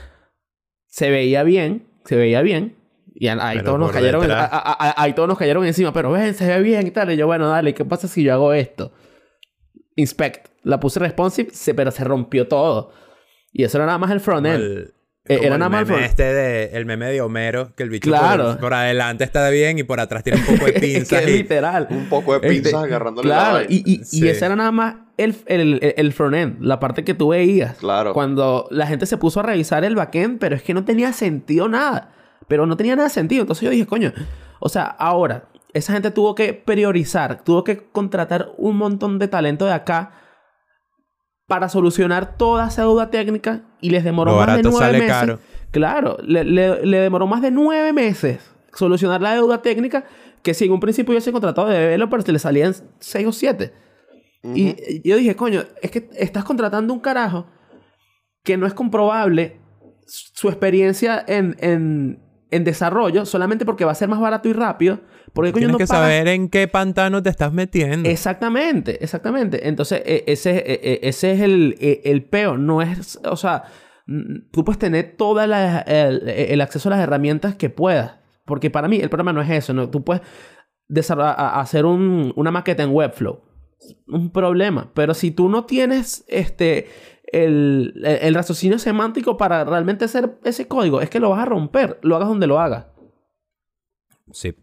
se 0.86 1.10
veía 1.10 1.42
bien, 1.42 1.86
se 2.06 2.16
veía 2.16 2.40
bien, 2.42 2.76
y 3.14 3.28
ahí 3.28 3.58
Pero 3.58 3.64
todos 3.66 3.80
nos 3.80 3.92
cayeron, 3.92 4.22
detrás. 4.22 4.48
a- 4.50 4.56
a- 4.58 4.88
a- 4.90 5.02
ahí 5.02 5.12
todos 5.12 5.28
nos 5.28 5.36
cayeron 5.38 5.64
encima, 5.66 5.92
pero 5.92 6.10
ven, 6.10 6.32
se 6.34 6.46
ve 6.46 6.60
bien 6.62 6.86
y 6.86 6.90
tal, 6.90 7.10
y 7.12 7.16
yo, 7.18 7.26
bueno, 7.26 7.48
dale, 7.48 7.74
¿qué 7.74 7.84
pasa 7.84 8.08
si 8.08 8.22
yo 8.22 8.32
hago 8.32 8.52
esto? 8.54 8.92
Inspect, 9.96 10.46
la 10.62 10.80
puse 10.80 10.98
responsive, 11.00 11.50
se, 11.52 11.74
pero 11.74 11.90
se 11.90 12.04
rompió 12.04 12.48
todo. 12.48 12.92
Y 13.52 13.64
eso 13.64 13.78
era 13.78 13.86
nada 13.86 13.98
más 13.98 14.10
el 14.10 14.20
front-end. 14.20 14.54
el- 14.62 14.94
Eh, 15.28 15.38
era 15.42 15.54
el 15.54 15.58
nada 15.60 15.68
más 15.68 15.82
el 15.82 15.86
meme 15.86 15.98
front- 15.98 16.10
este 16.10 16.22
de, 16.24 16.64
el 16.72 16.86
meme 16.86 17.06
de 17.06 17.20
Homero, 17.20 17.74
que 17.76 17.82
el 17.82 17.90
bicho 17.90 18.08
Claro. 18.08 18.52
por, 18.52 18.58
por 18.60 18.74
adelante 18.74 19.22
está 19.22 19.48
bien 19.50 19.78
y 19.78 19.82
por 19.82 20.00
atrás 20.00 20.24
tiene 20.24 20.40
un 20.40 20.46
poco 20.46 20.64
de 20.64 20.70
Es 20.74 20.80
que 20.80 20.80
pinzas. 20.80 21.22
y- 21.22 21.30
literal. 21.30 21.86
Un 21.90 22.06
poco 22.08 22.32
de 22.32 22.38
Este, 22.48 22.48
pinzas 22.62 22.82
agarrándole 22.84 23.28
la 23.28 23.34
Claro, 23.34 23.52
vaina. 23.56 23.68
y, 23.70 23.82
y, 23.84 24.00
y 24.00 24.04
Sí. 24.04 24.28
ese 24.28 24.46
era 24.46 24.56
nada 24.56 24.72
más 24.72 24.94
el, 25.18 25.36
el, 25.46 25.60
el, 25.82 25.94
el 25.96 26.12
front-end, 26.14 26.56
la 26.62 26.80
parte 26.80 27.04
que 27.04 27.12
tú 27.14 27.28
veías. 27.28 27.76
Claro. 27.76 28.14
Cuando 28.14 28.66
la 28.70 28.86
gente 28.86 29.04
se 29.06 29.18
puso 29.18 29.40
a 29.40 29.42
revisar 29.42 29.84
el 29.84 29.94
backend, 29.94 30.38
pero 30.40 30.56
es 30.56 30.62
que 30.62 30.72
no 30.74 30.84
tenía 30.84 31.12
sentido 31.12 31.68
nada. 31.68 32.12
Pero 32.48 32.66
no 32.66 32.76
tenía 32.78 32.96
nada 32.96 33.08
de 33.08 33.14
sentido. 33.14 33.42
Entonces 33.42 33.62
yo 33.62 33.70
dije, 33.70 33.86
coño, 33.86 34.12
o 34.58 34.68
sea, 34.70 34.84
ahora, 34.84 35.44
esa 35.74 35.92
gente 35.92 36.10
tuvo 36.10 36.34
que 36.34 36.54
priorizar, 36.54 37.44
tuvo 37.44 37.62
que 37.62 37.76
contratar 37.92 38.48
un 38.56 38.76
montón 38.76 39.18
de 39.20 39.28
talento 39.28 39.66
de 39.66 39.74
acá 39.74 40.12
para 41.50 41.68
solucionar 41.68 42.36
toda 42.36 42.68
esa 42.68 42.84
duda 42.84 43.10
técnica 43.10 43.62
y 43.80 43.90
les 43.90 44.04
demoró 44.04 44.30
Lo 44.30 44.36
más 44.46 44.56
de 44.56 44.62
nueve 44.62 44.78
sale 44.78 44.98
meses. 44.98 45.12
caro. 45.12 45.38
Claro, 45.72 46.16
le, 46.22 46.44
le- 46.44 46.86
le 46.86 46.98
demoró 47.00 47.26
más 47.26 47.42
de 47.42 47.50
nueve 47.50 47.92
meses 47.92 48.38
solucionar 48.72 49.20
la 49.20 49.34
deuda 49.34 49.60
técnica 49.60 50.04
que 50.44 50.54
si 50.54 50.66
en 50.66 50.70
un 50.72 50.78
principio 50.78 51.10
hubiese 51.10 51.32
contratado 51.32 51.66
de 51.66 51.76
developers 51.76 52.28
le 52.28 52.38
salían 52.38 52.72
seis 53.00 53.26
o 53.26 53.32
siete. 53.32 53.72
Y 54.54 55.06
yo 55.08 55.16
dije, 55.16 55.34
coño, 55.34 55.64
es 55.82 55.90
que 55.90 56.08
estás 56.16 56.44
contratando 56.44 56.94
un 56.94 57.00
carajo 57.00 57.46
que 58.44 58.56
no 58.56 58.64
es 58.66 58.72
comprobable 58.72 59.58
su 60.06 60.48
experiencia 60.48 61.22
en, 61.26 61.56
en, 61.58 62.20
en 62.50 62.64
desarrollo 62.64 63.24
solamente 63.26 63.64
porque 63.64 63.84
va 63.84 63.92
a 63.92 63.94
ser 63.94 64.08
más 64.08 64.20
barato 64.20 64.48
y 64.48 64.52
rápido. 64.52 65.00
Porque 65.32 65.52
coño 65.52 65.60
Tienes 65.68 65.72
no 65.72 65.78
que 65.78 65.86
pagas- 65.86 66.02
saber 66.04 66.28
en 66.28 66.48
qué 66.48 66.66
pantano 66.68 67.22
te 67.22 67.30
estás 67.30 67.52
metiendo. 67.52 68.08
Exactamente, 68.08 69.02
exactamente. 69.04 69.68
Entonces, 69.68 70.02
e- 70.04 70.24
ese, 70.26 70.56
e- 70.58 70.80
e- 70.82 71.00
ese 71.08 71.32
es 71.32 71.40
el, 71.40 71.76
el 72.04 72.24
peo. 72.24 72.56
No 72.58 72.82
es, 72.82 73.18
o 73.24 73.36
sea, 73.36 73.64
tú 74.50 74.64
puedes 74.64 74.78
tener 74.78 75.14
todo 75.16 75.40
el, 75.42 75.52
el 76.28 76.60
acceso 76.60 76.88
a 76.88 76.92
las 76.96 77.00
herramientas 77.00 77.54
que 77.54 77.70
puedas. 77.70 78.16
Porque 78.44 78.70
para 78.70 78.88
mí 78.88 78.96
el 78.96 79.08
problema 79.08 79.32
no 79.32 79.40
es 79.42 79.50
eso. 79.50 79.72
¿no? 79.72 79.88
Tú 79.90 80.02
puedes 80.02 80.22
desarrollar, 80.88 81.36
hacer 81.38 81.84
un- 81.84 82.32
una 82.36 82.50
maqueta 82.50 82.82
en 82.82 82.90
Webflow. 82.90 83.40
Un 84.08 84.30
problema. 84.30 84.90
Pero 84.94 85.14
si 85.14 85.30
tú 85.30 85.48
no 85.48 85.64
tienes 85.64 86.24
este, 86.28 86.88
el, 87.32 87.92
el- 88.04 88.04
el 88.06 88.34
raciocinio 88.34 88.78
semántico 88.78 89.36
para 89.36 89.64
realmente 89.64 90.04
hacer 90.04 90.38
ese 90.44 90.66
código, 90.68 91.00
es 91.00 91.10
que 91.10 91.20
lo 91.20 91.30
vas 91.30 91.40
a 91.40 91.44
romper. 91.46 91.98
Lo 92.02 92.16
hagas 92.16 92.28
donde 92.28 92.46
lo 92.46 92.60
hagas. 92.60 92.86
Sí, 94.32 94.54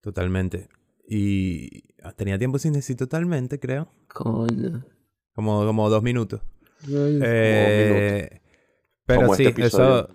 totalmente. 0.00 0.68
Y 1.08 1.84
ah, 2.02 2.12
tenía 2.12 2.38
tiempo 2.38 2.58
sin 2.58 2.72
decir 2.72 2.96
totalmente, 2.96 3.58
creo. 3.58 3.88
Coño. 4.08 4.84
Como, 5.34 5.64
como 5.64 5.88
dos 5.90 6.02
minutos. 6.02 6.40
Eh, 6.88 8.40
pero 9.06 9.22
Como 9.22 9.34
sí, 9.34 9.46
este 9.46 9.64
eso, 9.66 10.08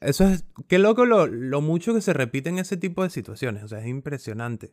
eso 0.00 0.24
es... 0.24 0.44
Qué 0.68 0.78
loco 0.78 1.06
lo, 1.06 1.26
lo 1.26 1.60
mucho 1.60 1.94
que 1.94 2.00
se 2.00 2.12
repite 2.12 2.48
en 2.50 2.58
ese 2.58 2.76
tipo 2.76 3.02
de 3.02 3.10
situaciones. 3.10 3.62
O 3.62 3.68
sea, 3.68 3.80
es 3.80 3.86
impresionante. 3.86 4.72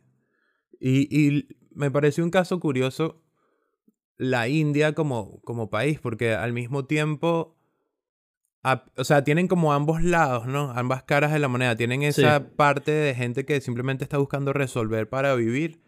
Y, 0.80 1.08
y 1.16 1.48
me 1.72 1.90
pareció 1.90 2.24
un 2.24 2.30
caso 2.30 2.60
curioso 2.60 3.22
la 4.18 4.48
India 4.48 4.92
como, 4.94 5.40
como 5.42 5.70
país, 5.70 6.00
porque 6.00 6.34
al 6.34 6.52
mismo 6.52 6.84
tiempo... 6.84 7.56
a- 8.64 8.84
o 8.96 9.04
sea, 9.04 9.22
tienen 9.24 9.46
como 9.48 9.72
ambos 9.72 10.02
lados, 10.02 10.46
¿no? 10.46 10.72
Ambas 10.72 11.04
caras 11.04 11.32
de 11.32 11.38
la 11.38 11.48
moneda. 11.48 11.76
Tienen 11.76 12.02
esa 12.02 12.38
Sí. 12.40 12.44
parte 12.56 12.90
de 12.90 13.14
gente 13.14 13.44
que 13.44 13.60
simplemente 13.60 14.04
está 14.04 14.18
buscando 14.18 14.52
resolver 14.52 15.08
para 15.08 15.34
vivir, 15.36 15.80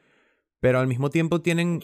pero 0.61 0.79
al 0.79 0.87
mismo 0.87 1.11
tiempo 1.11 1.41
tienen 1.41 1.83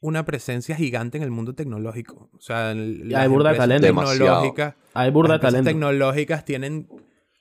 una 0.00 0.24
presencia 0.24 0.74
gigante 0.76 1.18
en 1.18 1.22
el 1.24 1.30
mundo 1.30 1.54
tecnológico. 1.54 2.30
O 2.32 2.40
sea, 2.40 2.72
el- 2.72 3.14
hay 3.14 3.28
burda 3.28 3.54
talento. 3.54 3.86
tecnológicas, 3.86 4.74
Hay 4.94 5.10
burda 5.10 5.38
talento. 5.40 5.68
tecnológicas 5.70 6.44
tienen, 6.44 6.88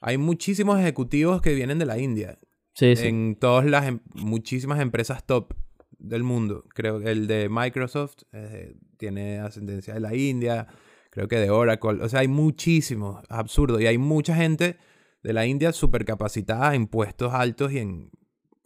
hay 0.02 0.18
muchísimos 0.18 0.80
ejecutivos 0.80 1.42
que 1.42 1.54
vienen 1.56 1.80
de 1.80 1.86
la 1.86 1.98
India. 1.98 2.38
Sí, 2.74 2.96
sí. 2.96 3.08
En 3.08 3.36
todas 3.40 3.66
las, 3.66 3.86
em- 3.88 4.00
muchísimas 4.16 4.80
empresas 4.82 5.26
top 5.26 5.54
del 6.00 6.24
mundo. 6.24 6.66
Creo 6.74 7.00
que 7.00 7.12
el 7.12 7.28
de 7.28 7.50
Microsoft 7.50 8.24
eh, 8.34 8.76
tiene 8.98 9.40
ascendencia 9.40 9.94
de 9.94 10.00
la 10.00 10.16
India. 10.16 10.68
Creo 11.10 11.28
que 11.28 11.38
de 11.38 11.50
Oracle. 11.50 12.02
O 12.04 12.10
sea, 12.10 12.22
hay 12.22 12.28
muchísimos. 12.28 13.22
Es 13.24 13.32
absurdo. 13.32 13.80
Y 13.80 13.86
hay 13.88 13.98
mucha 13.98 14.36
gente 14.36 14.78
de 15.22 15.34
la 15.34 15.46
India 15.46 15.72
súper 15.72 16.06
capacitada 16.06 16.76
en 16.76 16.88
puestos 16.88 17.34
altos 17.34 17.72
y 17.72 17.80
en 17.80 18.10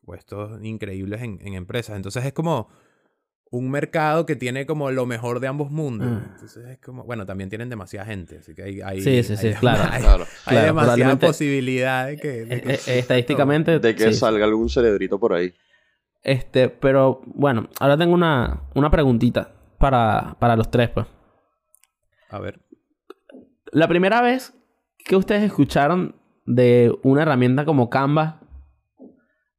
puestos 0.04 0.64
increíbles 0.64 1.22
en, 1.22 1.40
en 1.46 1.54
empresas. 1.54 1.96
Entonces 1.96 2.24
es 2.26 2.34
como 2.34 2.70
un 3.50 3.70
mercado 3.70 4.26
que 4.26 4.36
tiene 4.36 4.66
como 4.66 4.92
lo 4.92 5.06
mejor 5.06 5.40
de 5.40 5.48
ambos 5.48 5.72
mundos. 5.72 6.08
Mm. 6.10 6.32
Entonces 6.34 6.66
es 6.68 6.80
como, 6.80 7.04
bueno, 7.06 7.26
también 7.26 7.50
tienen 7.50 7.70
demasiada 7.70 8.06
gente, 8.06 8.40
así 8.40 8.54
que 8.54 8.64
hay, 8.64 8.82
hay- 8.82 9.02
Sí, 9.02 9.24
sí, 9.24 9.38
sí, 9.38 9.48
hay- 9.48 9.54
claro. 9.54 9.84
hay, 9.92 10.02
Claro. 10.02 10.24
hay 10.46 10.52
Claro, 10.54 10.66
demasiada 10.68 11.20
posibilidad 11.20 12.08
de 12.08 12.18
que... 12.18 12.28
de 12.46 12.56
Eh, 12.58 12.62
que- 12.62 12.74
eh, 12.74 13.00
estadísticamente. 13.00 13.80
De 13.80 13.96
que 13.96 14.12
sí. 14.12 14.20
salga 14.20 14.46
algún 14.46 14.70
cerebrito 14.70 15.18
por 15.20 15.34
ahí. 15.34 15.54
Este, 16.28 16.68
pero 16.68 17.22
bueno, 17.26 17.70
ahora 17.80 17.98
tengo 17.98 18.14
una, 18.14 18.64
una 18.76 18.92
preguntita 18.92 19.54
para, 19.78 20.36
para 20.40 20.58
los 20.58 20.70
tres, 20.70 20.90
pues. 20.90 21.08
A 22.30 22.38
ver. 22.40 22.60
La 23.72 23.88
primera 23.88 24.22
vez 24.22 24.54
que 25.06 25.16
ustedes 25.16 25.44
escucharon 25.44 26.18
de 26.46 26.94
una 27.04 27.22
herramienta 27.22 27.64
como 27.64 27.90
Canva, 27.90 28.42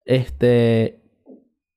este, 0.04 1.02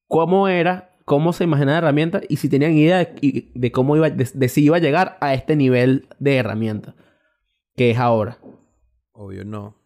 ¿cómo 0.07 0.49
era? 0.49 0.93
¿Cómo 1.05 1.31
se 1.31 1.45
imaginaba 1.45 1.71
la 1.75 1.77
herramienta? 1.87 2.19
Y 2.27 2.35
si 2.35 2.49
tenían 2.49 2.73
idea 2.73 2.97
de, 3.21 3.71
cómo 3.71 3.95
iba, 3.95 4.09
de, 4.09 4.29
de 4.33 4.49
si 4.49 4.65
iba 4.65 4.75
a 4.75 4.81
llegar 4.81 5.17
a 5.21 5.33
este 5.33 5.55
nivel 5.55 6.09
de 6.19 6.35
herramienta 6.35 6.95
que 7.77 7.91
es 7.91 7.97
ahora. 7.97 8.39
Obvio 9.13 9.45
no. 9.45 9.77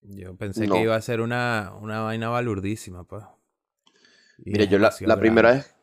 Yo 0.00 0.36
pensé 0.36 0.66
No. 0.66 0.74
que 0.74 0.82
iba 0.82 0.96
a 0.96 1.00
ser 1.00 1.20
una, 1.20 1.72
una 1.80 2.00
vaina 2.00 2.28
balurdísima, 2.30 3.04
pues. 3.04 3.22
Mire, 4.44 4.66
yo 4.68 4.78
la, 4.78 4.92
la 5.00 5.20
primera 5.20 5.52
vez, 5.52 5.74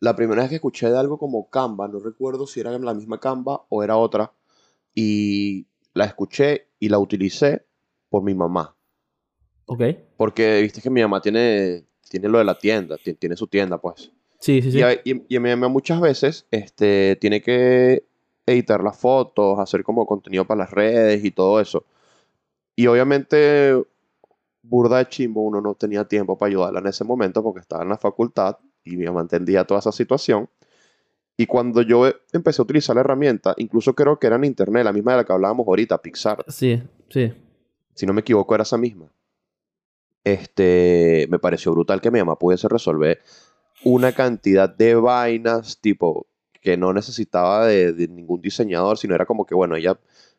la 0.00 0.14
primera 0.16 0.42
vez 0.42 0.50
que 0.50 0.54
escuché 0.56 0.88
de 0.90 0.98
algo 0.98 1.18
como 1.18 1.50
Canva, 1.50 1.88
no 1.88 1.98
recuerdo 2.00 2.46
si 2.46 2.60
era 2.60 2.76
la 2.78 2.94
misma 2.94 3.18
Canva 3.20 3.64
o 3.68 3.82
era 3.82 3.96
otra, 3.96 4.32
y 4.94 5.66
la 5.94 6.04
escuché 6.04 6.68
y 6.78 6.88
la 6.88 6.98
utilicé 6.98 7.64
por 8.08 8.22
mi 8.22 8.34
mamá. 8.34 8.74
¿Ok? 9.66 9.82
Porque 10.16 10.62
viste 10.62 10.80
que 10.80 10.90
mi 10.90 11.02
mamá 11.02 11.20
tiene, 11.20 11.84
tiene 12.08 12.28
lo 12.28 12.38
de 12.38 12.44
la 12.44 12.58
tienda, 12.58 12.96
ti- 12.96 13.14
tiene 13.14 13.36
su 13.36 13.46
tienda, 13.46 13.78
pues. 13.78 14.12
Sí, 14.40 14.62
sí, 14.62 14.72
sí. 14.72 14.78
Y, 15.04 15.10
y- 15.12 15.24
y 15.28 15.38
mi 15.40 15.50
mamá 15.50 15.68
muchas 15.68 16.00
veces 16.00 16.46
este, 16.50 17.16
tiene 17.16 17.42
que 17.42 18.04
editar 18.46 18.82
las 18.82 18.96
fotos, 18.98 19.58
hacer 19.58 19.82
como 19.82 20.06
contenido 20.06 20.46
para 20.46 20.60
las 20.60 20.70
redes 20.70 21.24
y 21.24 21.30
todo 21.30 21.60
eso. 21.60 21.84
Y 22.76 22.86
obviamente, 22.86 23.74
burda 24.68 24.98
de 24.98 25.08
chimbo, 25.08 25.42
uno 25.42 25.60
no 25.60 25.74
tenía 25.74 26.04
tiempo 26.04 26.36
para 26.36 26.50
ayudarla 26.50 26.80
en 26.80 26.86
ese 26.88 27.04
momento 27.04 27.42
porque 27.42 27.60
estaba 27.60 27.82
en 27.82 27.88
la 27.88 27.96
facultad 27.98 28.56
y 28.84 28.96
mi 28.96 29.04
mamá 29.04 29.22
entendía 29.22 29.64
toda 29.64 29.80
esa 29.80 29.92
situación. 29.92 30.48
Y 31.36 31.46
cuando 31.46 31.82
yo 31.82 32.06
e- 32.08 32.16
empecé 32.32 32.60
a 32.60 32.64
utilizar 32.64 32.96
la 32.96 33.00
herramienta, 33.00 33.54
incluso 33.58 33.94
creo 33.94 34.18
que 34.18 34.26
era 34.26 34.36
en 34.36 34.44
internet, 34.44 34.84
la 34.84 34.92
misma 34.92 35.12
de 35.12 35.18
la 35.18 35.24
que 35.24 35.32
hablábamos 35.32 35.66
ahorita, 35.68 35.98
Pixar, 36.02 36.44
Sí, 36.48 36.82
sí. 37.08 37.32
si 37.94 38.06
no 38.06 38.12
me 38.12 38.20
equivoco, 38.22 38.54
era 38.54 38.62
esa 38.62 38.76
misma. 38.76 39.10
Este, 40.24 41.26
me 41.30 41.38
pareció 41.38 41.72
brutal 41.72 42.00
que 42.00 42.10
mi 42.10 42.18
mamá 42.18 42.36
pudiese 42.38 42.68
resolver 42.68 43.20
una 43.84 44.12
cantidad 44.12 44.68
de 44.68 44.94
vainas, 44.96 45.80
tipo, 45.80 46.26
que 46.60 46.76
no 46.76 46.92
necesitaba 46.92 47.66
de, 47.66 47.92
de 47.92 48.08
ningún 48.08 48.40
diseñador, 48.42 48.98
sino 48.98 49.14
era 49.14 49.24
como 49.24 49.46
que, 49.46 49.54
bueno, 49.54 49.76
ella 49.76 49.98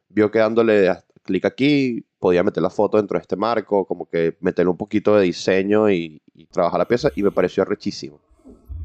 vio 0.09 0.29
que 0.29 0.39
dándole 0.39 0.91
clic 1.23 1.45
aquí, 1.45 2.05
podía 2.19 2.43
meter 2.43 2.61
la 2.61 2.69
foto 2.69 2.97
dentro 2.97 3.17
de 3.17 3.21
este 3.21 3.35
marco, 3.35 3.85
como 3.85 4.05
que 4.07 4.35
meterle 4.41 4.69
un 4.71 4.77
poquito 4.77 5.15
de 5.15 5.23
diseño 5.23 5.89
y, 5.89 6.21
y 6.35 6.45
trabajar 6.45 6.79
la 6.79 6.87
pieza, 6.87 7.09
y 7.15 7.23
me 7.23 7.31
pareció 7.31 7.65
rechísimo. 7.65 8.19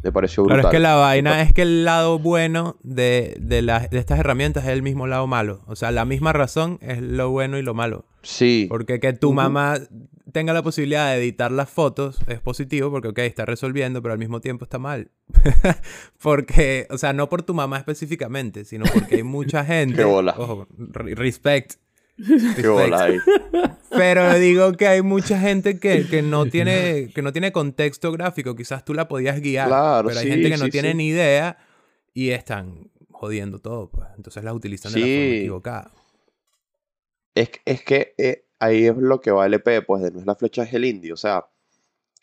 Me 0.03 0.12
pareció 0.12 0.42
brutal. 0.44 0.61
Claro, 0.61 0.68
es 0.68 0.73
que 0.77 0.81
la 0.81 0.94
vaina 0.97 1.40
es 1.42 1.53
que 1.55 1.62
el 1.62 1.85
lado 1.87 2.18
bueno 2.18 2.77
de, 2.83 3.37
de, 3.40 3.62
las- 3.62 3.88
de 3.88 3.99
estas 3.99 4.18
herramientas 4.20 4.64
es 4.64 4.70
el 4.70 4.83
mismo 4.83 5.07
lado 5.07 5.27
malo. 5.27 5.62
O 5.66 5.77
sea, 5.77 5.90
la 5.92 6.05
misma 6.05 6.35
razón 6.35 6.79
es 6.83 7.01
lo 7.01 7.31
bueno 7.31 7.57
y 7.59 7.62
lo 7.62 7.73
malo. 7.73 8.05
Sí, 8.23 8.66
Porque 8.68 9.01
que 9.01 9.14
tu 9.14 9.33
mamá 9.33 9.79
tenga 10.33 10.53
la 10.53 10.62
posibilidad 10.62 11.11
de 11.11 11.16
editar 11.23 11.51
las 11.53 11.70
fotos 11.70 12.18
es 12.27 12.38
positivo 12.40 12.90
porque, 12.90 13.09
ok, 13.09 13.18
está 13.20 13.47
resolviendo, 13.47 14.03
pero 14.03 14.12
al 14.12 14.18
mismo 14.18 14.40
tiempo 14.42 14.64
está 14.64 14.79
mal. 14.79 15.11
porque, 16.23 16.87
o 16.90 16.99
sea, 16.99 17.12
no 17.12 17.29
por 17.29 17.42
tu 17.42 17.55
mamá 17.55 17.79
específicamente, 17.79 18.64
sino 18.64 18.85
porque 18.92 19.16
hay 19.16 19.23
mucha 19.25 19.64
gente. 19.64 19.97
Qué 19.97 20.05
bola. 20.05 20.35
Ojo, 20.38 20.66
re- 20.77 21.14
respect. 21.14 21.75
qué 22.57 22.68
bola 22.68 23.05
ahí. 23.05 23.18
Pero 23.90 24.35
digo 24.38 24.72
que 24.72 24.87
hay 24.87 25.03
mucha 25.03 25.38
gente 25.38 25.79
que, 25.79 26.07
que 26.07 26.22
no 26.22 26.46
tiene, 26.46 27.11
que 27.14 27.22
no 27.22 27.33
tiene 27.33 27.53
contexto 27.53 28.12
gráfico. 28.12 28.55
Quizás 28.55 28.85
tú 28.85 28.94
la 28.94 29.09
podías 29.09 29.40
guiar. 29.40 29.68
Claro, 29.68 30.09
pero 30.09 30.20
hay 30.20 30.27
sí, 30.27 30.31
gente 30.33 30.50
que 30.50 30.57
no 30.57 30.64
sí, 30.66 30.70
tiene 30.70 30.90
sí. 30.90 30.96
ni 30.96 31.09
idea 31.09 31.59
y 32.12 32.31
están 32.31 32.90
jodiendo 33.11 33.59
todo. 33.59 33.90
Pues. 33.90 34.07
Entonces 34.16 34.44
las 34.44 34.55
utilizan 34.55 34.92
de 34.92 35.00
la 35.00 35.07
forma 35.07 35.35
equivocada. 35.37 35.90
Es, 37.35 37.48
que- 37.50 37.61
es 37.64 37.83
que 37.83 38.14
eh, 38.18 38.46
ahí 38.61 38.87
es 38.87 38.96
lo 38.96 39.20
que 39.20 39.31
va 39.31 39.46
el 39.46 39.55
EP, 39.55 39.85
pues 39.87 40.03
de 40.03 40.11
no 40.11 40.20
es 40.20 40.27
la 40.27 40.35
flecha, 40.37 40.62
es 40.62 40.72
el 40.72 40.85
indio. 40.85 41.14
O 41.14 41.18
sea, 41.18 41.46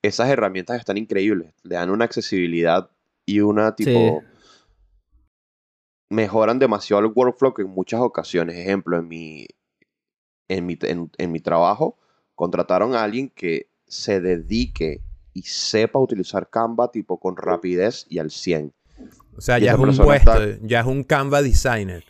esas 0.02 0.30
herramientas 0.30 0.80
están 0.80 0.98
increíbles. 0.98 1.54
Le 1.64 1.76
dan 1.76 1.90
una 1.90 2.06
accesibilidad 2.06 2.90
y 3.26 3.42
una 3.42 3.76
tipo. 3.76 4.24
Mejoran 6.10 6.60
demasiado 6.60 7.02
el 7.06 7.12
workflow 7.16 7.54
que 7.54 7.62
en 7.62 7.70
muchas 7.70 8.02
ocasiones. 8.02 8.58
Ejemplo, 8.58 8.98
en 8.98 9.08
mi, 9.08 9.48
en 10.58 10.66
mi, 10.66 10.78
en, 10.82 11.10
en 11.18 11.32
mi 11.32 11.40
trabajo, 11.40 11.98
contrataron 12.36 12.94
a 12.96 13.04
alguien 13.04 13.30
que 13.30 13.68
se 13.86 14.20
dedique 14.22 15.02
y 15.34 15.44
sepa 15.44 16.00
utilizar 16.00 16.50
Canva 16.50 16.92
tipo 16.92 17.20
con 17.20 17.38
rapidez 17.38 18.06
y 18.10 18.20
al 18.20 18.32
100. 18.32 18.74
O 19.38 19.42
sea, 19.42 19.60
Y 19.60 19.64
ya 19.64 19.72
es 19.74 19.78
un 19.80 19.96
puesto, 19.98 20.34
está- 20.34 20.58
ya 20.64 20.80
es 20.82 20.86
un 20.86 21.04
Canva 21.04 21.42
designer. 21.42 22.04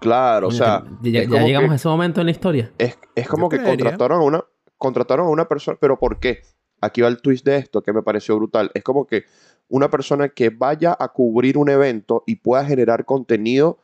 Claro, 0.00 0.48
o 0.48 0.50
sea, 0.50 0.84
ya, 1.02 1.20
llegamos 1.24 1.68
que- 1.68 1.72
a 1.72 1.76
ese 1.76 1.88
momento 1.88 2.20
en 2.20 2.26
la 2.26 2.30
historia. 2.32 2.72
Es, 2.78 2.98
es 3.14 3.28
como 3.28 3.48
que 3.48 3.58
creería. 3.58 3.84
contrataron 3.84 4.20
a 4.20 4.24
una 4.24 4.44
contrataron 4.78 5.26
a 5.26 5.30
una 5.30 5.46
persona, 5.46 5.76
pero 5.78 5.98
¿por 5.98 6.18
qué? 6.18 6.40
Aquí 6.80 7.02
va 7.02 7.08
el 7.08 7.20
twist 7.20 7.44
de 7.44 7.56
esto 7.58 7.82
que 7.82 7.92
me 7.92 8.02
pareció 8.02 8.34
brutal. 8.36 8.70
Es 8.72 8.82
como 8.82 9.06
que 9.06 9.24
una 9.68 9.90
persona 9.90 10.30
que 10.30 10.48
vaya 10.48 10.96
a 10.98 11.08
cubrir 11.08 11.58
un 11.58 11.68
evento 11.68 12.24
y 12.26 12.36
pueda 12.36 12.64
generar 12.64 13.04
contenido 13.04 13.78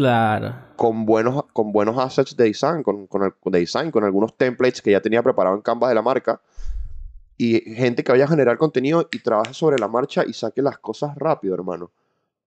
Claro. 0.00 0.54
con 0.76 1.04
buenos, 1.04 1.44
con 1.52 1.72
buenos 1.72 1.98
assets 1.98 2.34
de 2.34 2.44
design, 2.44 2.82
con, 2.82 3.06
con, 3.06 3.22
el- 3.22 3.34
de 3.52 3.58
design, 3.58 3.90
con 3.90 4.02
algunos 4.02 4.34
templates 4.34 4.80
que 4.80 4.92
ya 4.92 5.00
tenía 5.02 5.22
preparado 5.22 5.54
en 5.56 5.60
Canva 5.60 5.90
de 5.90 5.94
la 5.94 6.00
marca. 6.00 6.40
Y 7.36 7.60
gente 7.74 8.02
que 8.02 8.10
vaya 8.12 8.24
a 8.24 8.28
generar 8.28 8.56
contenido 8.56 9.06
y 9.12 9.18
trabaje 9.18 9.52
sobre 9.52 9.78
la 9.78 9.88
marcha 9.88 10.24
y 10.26 10.32
saque 10.32 10.62
las 10.62 10.78
cosas 10.78 11.14
rápido, 11.16 11.54
hermano. 11.54 11.90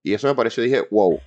Y 0.01 0.13
eso 0.15 0.25
me 0.27 0.33
pareció, 0.33 0.63
dije, 0.63 0.81
wow. 0.89 1.19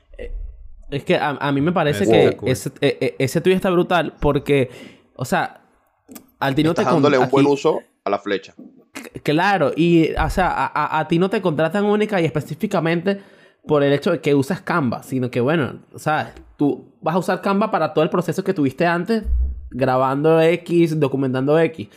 Es 0.91 1.05
que 1.05 1.17
a, 1.17 1.31
a 1.31 1.53
mí 1.53 1.61
me 1.61 1.71
parece 1.73 2.05
que 2.09 2.37
cool. 2.37 2.49
ese, 2.49 2.71
e- 2.81 2.97
e- 3.01 3.15
ese 3.21 3.41
tuyo 3.41 3.55
está 3.55 3.71
brutal 3.71 4.15
porque, 4.21 4.69
o 5.15 5.25
sea, 5.25 5.61
al 6.41 6.57
ti 6.57 6.65
no 6.65 6.75
te 6.75 6.81
Estás 6.83 6.93
con- 6.93 7.03
dándole 7.03 7.19
un 7.23 7.31
buen 7.31 7.47
uso 7.47 7.81
a 8.03 8.11
la 8.11 8.19
flecha. 8.19 8.53
Claro, 9.23 9.71
y 9.77 10.13
o 10.15 10.31
sea, 10.31 10.49
a, 10.51 10.67
a- 10.67 10.99
a 11.01 11.07
ti 11.09 11.21
no 11.21 11.31
te 11.31 11.41
contratan 11.41 11.85
única 11.85 12.21
y 12.21 12.25
específicamente 12.25 13.21
por 13.67 13.83
el 13.83 13.93
hecho 13.93 14.13
de 14.13 14.21
que 14.21 14.35
usas 14.35 14.61
Canva, 14.61 15.03
sino 15.03 15.31
que 15.31 15.41
bueno, 15.41 15.81
o 15.93 15.99
sea, 15.99 16.35
tú 16.57 16.93
vas 17.01 17.15
a 17.15 17.19
usar 17.19 17.41
Canva 17.43 17.71
para 17.71 17.93
todo 17.95 18.05
el 18.05 18.11
proceso 18.11 18.45
que 18.45 18.55
tuviste 18.55 18.87
antes, 18.87 19.25
grabando 19.71 20.41
X, 20.41 20.99
documentando 21.01 21.59
X. 21.59 21.89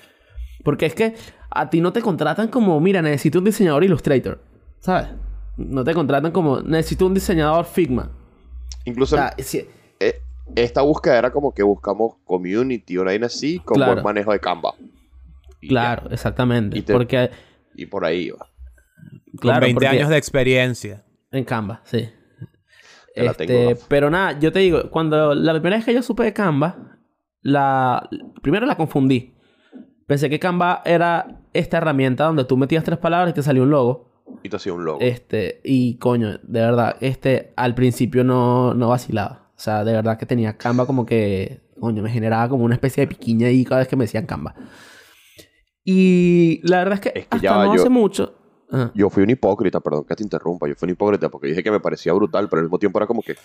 Porque 0.63 0.85
es 0.87 0.95
que 0.95 1.15
a 1.51 1.69
ti 1.69 1.79
no 1.81 1.93
te 1.93 2.01
contratan 2.01 2.47
como, 2.49 2.79
mira, 2.79 3.01
necesito 3.01 3.39
un 3.39 3.45
diseñador 3.45 3.83
Illustrator, 3.83 4.39
¿sabes? 4.79 5.07
No 5.57 5.83
te 5.83 5.93
contratan 5.93 6.31
como, 6.31 6.61
necesito 6.61 7.05
un 7.05 7.13
diseñador 7.13 7.65
Figma. 7.65 8.11
Incluso 8.85 9.15
O 9.15 9.19
sea, 9.19 9.33
si- 9.39 9.67
eh, 9.99 10.21
esta 10.55 10.81
búsqueda 10.81 11.17
era 11.19 11.31
como 11.31 11.53
que 11.53 11.63
buscamos 11.63 12.15
community, 12.25 12.97
una 12.97 13.11
vaina 13.11 13.27
así, 13.27 13.59
con 13.59 13.75
Claro. 13.75 13.93
buen 13.93 14.03
manejo 14.03 14.31
de 14.31 14.39
Canva. 14.39 14.73
Y 15.61 15.67
ya. 15.67 15.69
claro, 15.69 16.09
exactamente. 16.11 16.77
Y 16.79 16.81
te- 16.81 16.93
Porque, 16.93 17.29
Y 17.75 17.85
por 17.85 18.05
ahí 18.05 18.27
iba. 18.27 18.47
claro, 19.39 19.59
con 19.59 19.67
20 19.67 19.73
porque- 19.85 19.87
años 19.87 20.09
de 20.09 20.17
experiencia. 20.17 21.03
En 21.31 21.43
Canva, 21.43 21.81
sí. 21.83 22.09
Este, 23.15 23.45
tengo, 23.47 23.79
pero 23.87 24.09
nada, 24.09 24.39
yo 24.39 24.51
te 24.51 24.59
digo, 24.59 24.89
cuando 24.91 25.33
la 25.35 25.51
primera 25.53 25.75
vez 25.77 25.85
que 25.85 25.93
yo 25.93 26.01
supe 26.01 26.23
de 26.23 26.33
Canva, 26.33 26.97
la 27.41 28.07
primero 28.41 28.65
la 28.65 28.75
confundí. 28.77 29.33
Pensé 30.07 30.29
que 30.29 30.39
Canva 30.39 30.81
era 30.85 31.41
esta 31.53 31.77
herramienta 31.77 32.25
donde 32.25 32.45
tú 32.45 32.55
metías 32.57 32.83
tres 32.83 32.97
palabras 32.97 33.31
y 33.31 33.33
te 33.33 33.43
salía 33.43 33.61
un 33.63 33.69
logo. 33.69 34.23
Y 34.43 34.49
te 34.49 34.55
hacía 34.55 34.73
un 34.73 34.85
logo. 34.85 34.99
Este, 35.01 35.59
y 35.63 35.97
coño, 35.97 36.39
de 36.43 36.61
verdad, 36.61 36.95
este 37.01 37.53
al 37.55 37.75
principio 37.75 38.23
no, 38.23 38.73
no 38.73 38.89
vacilaba. 38.89 39.49
O 39.55 39.59
sea, 39.59 39.83
de 39.83 39.91
verdad 39.93 40.17
que 40.17 40.25
tenía 40.25 40.57
Canva 40.57 40.85
como 40.85 41.05
que, 41.05 41.61
coño, 41.79 42.01
me 42.01 42.09
generaba 42.09 42.47
como 42.49 42.63
una 42.63 42.75
especie 42.75 43.01
de 43.01 43.07
piquiña 43.07 43.47
ahí 43.47 43.65
cada 43.65 43.79
vez 43.79 43.87
que 43.87 43.95
me 43.97 44.05
decían 44.05 44.25
Canva. 44.25 44.55
Y 45.83 46.59
la 46.63 46.77
verdad 46.79 46.95
es 46.95 46.99
que, 47.01 47.19
Es 47.19 47.27
que 47.27 47.35
hasta 47.37 47.39
ya 47.39 47.55
no 47.65 47.75
yo- 47.75 47.81
hace 47.81 47.89
mucho, 47.89 48.38
Ajá. 48.71 48.91
Yo 48.93 49.09
fui 49.09 49.23
un 49.23 49.29
hipócrita, 49.31 49.79
perdón 49.79 50.05
que 50.05 50.15
te 50.15 50.23
interrumpa. 50.23 50.67
Yo 50.67 50.75
fui 50.75 50.87
un 50.87 50.91
hipócrita 50.93 51.29
porque 51.29 51.47
dije 51.47 51.63
que 51.63 51.71
me 51.71 51.79
parecía 51.79 52.13
brutal, 52.13 52.47
pero 52.49 52.59
al 52.59 52.65
mismo 52.65 52.79
tiempo 52.79 52.99
era 52.99 53.07
como 53.07 53.21
que. 53.21 53.35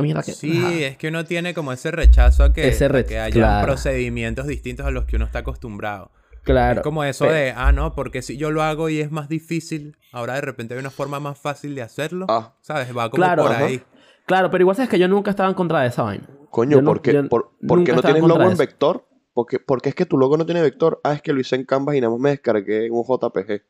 Mierda 0.00 0.22
que- 0.22 0.32
Sí, 0.32 0.58
Ajá. 0.58 0.72
es 0.74 0.98
que 0.98 1.08
uno 1.08 1.24
tiene 1.24 1.54
como 1.54 1.72
ese 1.72 1.90
rechazo 1.90 2.44
a 2.44 2.52
que, 2.52 2.68
Ese 2.68 2.84
a 2.84 2.88
re- 2.88 3.06
que 3.06 3.18
haya 3.18 3.32
claro. 3.32 3.66
procedimientos 3.66 4.46
distintos 4.46 4.84
a 4.84 4.90
los 4.90 5.06
que 5.06 5.16
uno 5.16 5.24
está 5.24 5.38
acostumbrado. 5.38 6.10
Claro. 6.42 6.80
Es 6.80 6.84
como 6.84 7.02
eso 7.02 7.24
de, 7.24 7.52
ah, 7.56 7.72
no, 7.72 7.94
porque 7.94 8.20
si 8.22 8.36
yo 8.36 8.50
lo 8.50 8.62
hago 8.62 8.88
y 8.90 9.00
es 9.00 9.10
más 9.10 9.28
difícil, 9.28 9.96
ahora 10.12 10.34
de 10.34 10.42
repente 10.42 10.74
hay 10.74 10.80
una 10.80 10.90
forma 10.90 11.18
más 11.18 11.38
fácil 11.38 11.74
de 11.74 11.82
hacerlo. 11.82 12.26
Ah, 12.28 12.54
¿Sabes? 12.60 12.88
Va 12.96 13.10
como 13.10 13.22
Claro, 13.22 13.42
por 13.44 13.52
ajá. 13.52 13.64
ahí. 13.64 13.82
Claro, 14.26 14.50
pero 14.50 14.62
igual 14.62 14.76
sabes 14.76 14.90
que 14.90 14.98
yo 14.98 15.08
nunca 15.08 15.30
estaba 15.30 15.48
en 15.48 15.54
contra 15.54 15.80
de 15.80 15.88
esa 15.88 16.02
vaina. 16.02 16.28
coño, 16.50 16.80
no- 16.82 16.90
¿por 16.90 17.00
qué, 17.02 17.12
yo 17.14 17.28
por, 17.28 17.52
por 17.66 17.82
qué 17.82 17.92
nunca 17.92 17.92
no 17.92 17.98
en 17.98 18.04
tienes 18.04 18.22
logo 18.22 18.50
en 18.50 18.56
vector? 18.58 19.06
Porque, 19.32 19.58
porque 19.60 19.88
es 19.90 19.94
que 19.94 20.06
tu 20.06 20.16
logo 20.18 20.36
no 20.36 20.44
tiene 20.46 20.60
vector. 20.62 21.00
Ah, 21.04 21.14
es 21.14 21.22
que 21.22 21.32
lo 21.32 21.40
hice 21.40 21.56
en 21.56 21.64
Canvas 21.64 21.96
y 21.96 22.00
nada 22.00 22.10
más 22.12 22.20
me 22.20 22.30
descargué 22.30 22.90
un 22.90 23.02
JPG. 23.04 23.62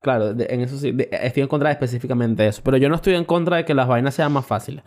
Claro, 0.00 0.32
de- 0.34 0.46
en 0.50 0.60
eso 0.60 0.76
sí, 0.78 0.92
de- 0.92 1.08
estoy 1.10 1.42
en 1.42 1.48
contra 1.48 1.68
de 1.68 1.72
específicamente 1.74 2.42
de 2.44 2.48
eso. 2.50 2.62
Pero 2.64 2.76
yo 2.76 2.88
no 2.88 2.94
estoy 2.94 3.14
en 3.14 3.24
contra 3.24 3.56
de 3.58 3.64
que 3.64 3.74
las 3.74 3.88
vainas 3.88 4.14
sean 4.14 4.32
más 4.32 4.46
fáciles. 4.46 4.84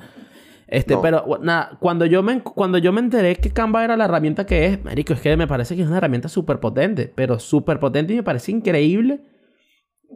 Este, 0.68 0.94
No. 0.94 1.02
pero 1.02 1.26
nada, 1.42 1.78
cuando 1.82 2.06
yo 2.06 2.24
me 2.24 2.42
cuando 2.42 2.78
yo 2.78 2.94
me 2.94 3.02
enteré 3.02 3.36
que 3.36 3.52
Canva 3.52 3.84
era 3.84 3.98
la 3.98 4.06
herramienta 4.06 4.46
que 4.46 4.68
es, 4.68 4.84
marico, 4.84 5.12
es 5.12 5.20
que 5.20 5.36
me 5.36 5.46
parece 5.48 5.76
que 5.76 5.82
es 5.82 5.88
una 5.90 5.98
herramienta 5.98 6.30
súper 6.30 6.62
potente, 6.62 7.12
pero 7.14 7.40
súper 7.40 7.78
potente 7.78 8.14
y 8.14 8.16
me 8.16 8.24
parece 8.24 8.54
increíble 8.54 9.20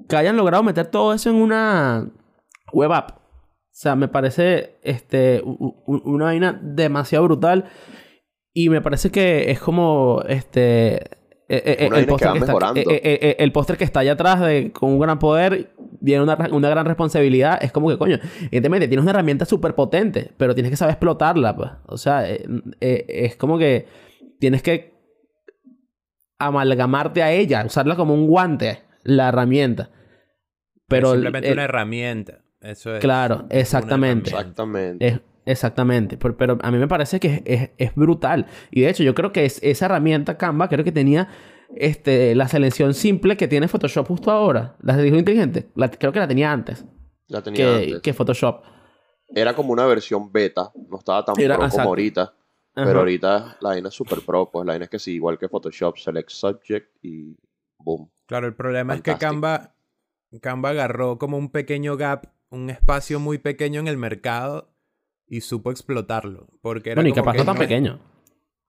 que 0.07 0.15
hayan 0.15 0.37
logrado 0.37 0.63
meter 0.63 0.87
todo 0.87 1.13
eso 1.13 1.29
en 1.29 1.35
una 1.35 2.09
web 2.71 2.93
app. 2.93 3.11
O 3.17 3.77
sea, 3.77 3.97
me 3.97 4.07
parece 4.07 4.77
este 4.81 5.41
u- 5.43 5.75
u- 5.85 6.01
una 6.09 6.25
vaina 6.25 6.57
demasiado 6.63 7.25
brutal 7.25 7.65
y 8.53 8.69
me 8.69 8.79
parece 8.81 9.11
que 9.11 9.51
es 9.51 9.59
como 9.59 10.21
este 10.29 11.01
eh, 11.47 11.61
eh, 11.65 11.77
el 11.79 12.05
que 12.07 12.15
que 12.15 12.39
está, 12.39 12.73
eh, 12.75 13.35
el 13.39 13.51
póster 13.51 13.77
que 13.77 13.83
está 13.83 13.99
allá 13.99 14.13
atrás 14.13 14.41
de 14.41 14.71
con 14.71 14.91
un 14.91 14.99
gran 14.99 15.19
poder 15.19 15.71
viene 16.01 16.23
una, 16.23 16.35
una 16.51 16.69
gran 16.69 16.85
responsabilidad 16.85 17.59
es 17.61 17.71
como 17.71 17.89
que 17.89 17.97
coño 17.97 18.17
evidentemente 18.41 18.87
tienes 18.87 19.03
una 19.03 19.11
herramienta 19.11 19.45
súper 19.45 19.75
potente 19.75 20.31
pero 20.37 20.53
tienes 20.55 20.71
que 20.71 20.77
saber 20.77 20.93
explotarla 20.93 21.55
pues. 21.55 21.69
o 21.85 21.97
sea 21.97 22.29
eh, 22.29 22.43
eh, 22.81 23.05
es 23.07 23.35
como 23.35 23.57
que 23.59 23.85
tienes 24.39 24.61
que 24.63 24.93
amalgamarte 26.39 27.23
a 27.23 27.31
ella 27.31 27.63
usarla 27.65 27.95
como 27.95 28.13
un 28.13 28.27
guante 28.27 28.79
la 29.03 29.29
herramienta 29.29 29.89
pero 30.87 31.07
es 31.07 31.13
simplemente 31.13 31.47
el- 31.49 31.53
una 31.53 31.63
herramienta. 31.63 32.39
Eso 32.61 32.95
es. 32.95 33.01
Claro, 33.01 33.45
exactamente. 33.49 34.29
Exactamente. 34.31 35.07
Es- 35.07 35.19
exactamente. 35.45 36.17
Pero, 36.17 36.35
pero 36.37 36.57
a 36.61 36.71
mí 36.71 36.77
me 36.77 36.87
parece 36.87 37.19
que 37.19 37.41
es, 37.45 37.61
es- 37.61 37.69
es 37.77 37.95
brutal. 37.95 38.47
Y 38.71 38.81
de 38.81 38.89
hecho, 38.89 39.03
yo 39.03 39.13
creo 39.15 39.31
que 39.31 39.45
es, 39.45 39.59
esa 39.63 39.85
herramienta 39.85 40.37
Canva, 40.37 40.67
creo 40.69 40.83
que 40.83 40.91
tenía 40.91 41.27
este, 41.75 42.35
la 42.35 42.47
selección 42.47 42.93
simple 42.93 43.37
que 43.37 43.47
tiene 43.47 43.67
Photoshop 43.67 44.07
justo 44.07 44.31
ahora. 44.31 44.75
La 44.81 44.95
de 44.97 45.07
inteligente. 45.07 45.69
La, 45.75 45.89
creo 45.89 46.11
que 46.11 46.19
la 46.19 46.27
tenía 46.27 46.51
antes 46.51 46.85
La 47.27 47.41
tenía 47.41 47.65
que, 47.65 47.83
antes. 47.85 48.01
que 48.01 48.13
Photoshop. 48.13 48.63
Era 49.29 49.53
como 49.55 49.73
una 49.73 49.85
versión 49.85 50.31
beta. 50.31 50.71
No 50.89 50.97
estaba 50.99 51.25
tan 51.25 51.39
Era- 51.39 51.57
pro 51.57 51.69
como 51.69 51.83
ahorita. 51.89 52.21
Ajá. 52.77 52.87
Pero 52.87 52.99
ahorita 52.99 53.57
la 53.61 53.69
vaina 53.69 53.87
es 53.89 53.95
super 53.95 54.19
pro. 54.21 54.51
Pues 54.51 54.65
la 54.65 54.73
vaina 54.73 54.85
es 54.85 54.89
que 54.91 54.99
sí, 54.99 55.13
igual 55.13 55.37
que 55.39 55.47
Photoshop, 55.49 55.97
Select 55.97 56.29
Subject 56.29 56.89
y 57.03 57.35
boom. 57.79 58.11
Claro, 58.27 58.47
el 58.47 58.53
problema 58.53 58.95
es 58.95 59.01
que. 59.01 59.15
Canva, 59.17 59.75
Canva 60.41 60.69
agarró 60.69 61.17
como 61.17 61.37
un 61.37 61.49
pequeño 61.51 61.95
gap, 61.97 62.27
un 62.49 62.69
espacio 62.69 63.19
muy 63.19 63.37
pequeño 63.37 63.79
en 63.79 63.87
el 63.87 63.97
mercado 63.97 64.74
y 65.27 65.41
supo 65.41 65.71
explotarlo. 65.71 66.47
Porque 66.61 66.91
era 66.91 67.01
Bueno, 67.01 67.09
y 67.09 67.19
como 67.19 67.31
que 67.31 67.37
no 67.39 67.45
tan 67.45 67.55
no 67.55 67.61
es- 67.61 67.67
pequeño. 67.67 67.99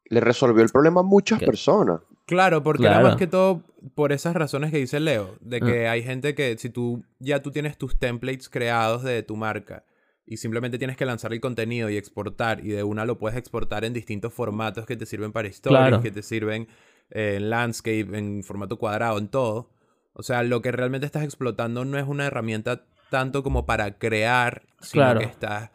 Le 0.08 0.20
resolvió 0.20 0.62
el 0.62 0.70
problema 0.70 1.00
a 1.00 1.04
muchas 1.04 1.40
¿Qué? 1.40 1.46
personas. 1.46 2.00
Claro, 2.26 2.62
porque 2.62 2.84
era 2.84 2.94
Claro. 2.94 3.08
más 3.08 3.16
que 3.16 3.26
todo 3.26 3.62
por 3.94 4.12
esas 4.12 4.34
razones 4.34 4.70
que 4.70 4.78
dice 4.78 5.00
Leo, 5.00 5.36
de 5.40 5.60
que 5.60 5.88
hay 5.88 6.02
gente 6.02 6.34
que 6.34 6.56
si 6.58 6.70
tú 6.70 7.04
ya 7.18 7.40
tú 7.42 7.50
tienes 7.50 7.76
tus 7.78 7.98
templates 7.98 8.48
creados 8.48 9.02
de 9.04 9.22
tu 9.22 9.36
marca 9.36 9.84
y 10.24 10.36
simplemente 10.38 10.78
tienes 10.78 10.96
que 10.96 11.06
lanzar 11.06 11.32
el 11.32 11.40
contenido 11.40 11.88
y 11.90 11.96
exportar 11.96 12.64
y 12.64 12.68
de 12.70 12.82
una 12.82 13.04
lo 13.04 13.18
puedes 13.18 13.38
exportar 13.38 13.84
en 13.84 13.92
distintos 13.92 14.32
formatos 14.32 14.86
que 14.86 14.96
te 14.96 15.06
sirven 15.06 15.30
para 15.32 15.46
stories, 15.48 15.78
Claro. 15.78 16.00
que 16.02 16.10
te 16.10 16.22
sirven 16.22 16.68
eh, 17.10 17.34
en 17.36 17.50
landscape, 17.50 18.06
en 18.18 18.42
formato 18.42 18.78
cuadrado, 18.78 19.18
en 19.18 19.28
todo. 19.28 19.70
O 20.12 20.22
sea, 20.24 20.42
lo 20.42 20.62
que 20.62 20.72
realmente 20.72 21.06
estás 21.06 21.22
explotando 21.22 21.84
no 21.84 21.96
es 21.98 22.06
una 22.08 22.26
herramienta 22.26 22.84
tanto 23.10 23.44
como 23.44 23.66
para 23.66 23.98
crear, 23.98 24.62
sino 24.80 25.04
Claro. 25.04 25.20
que 25.20 25.26
estás 25.26 25.70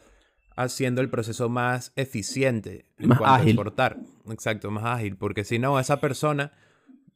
haciendo 0.56 1.02
el 1.02 1.10
proceso 1.10 1.50
más 1.50 1.94
eficiente 1.96 2.86
en 2.98 3.10
Más 3.10 3.18
cuanto 3.18 3.44
a 3.44 3.44
exportar. 3.48 4.00
Exacto, 4.30 4.70
más 4.72 4.84
ágil. 4.86 5.16
Porque 5.18 5.44
si 5.44 5.60
no, 5.60 5.80
esa 5.80 6.00
persona 6.00 6.52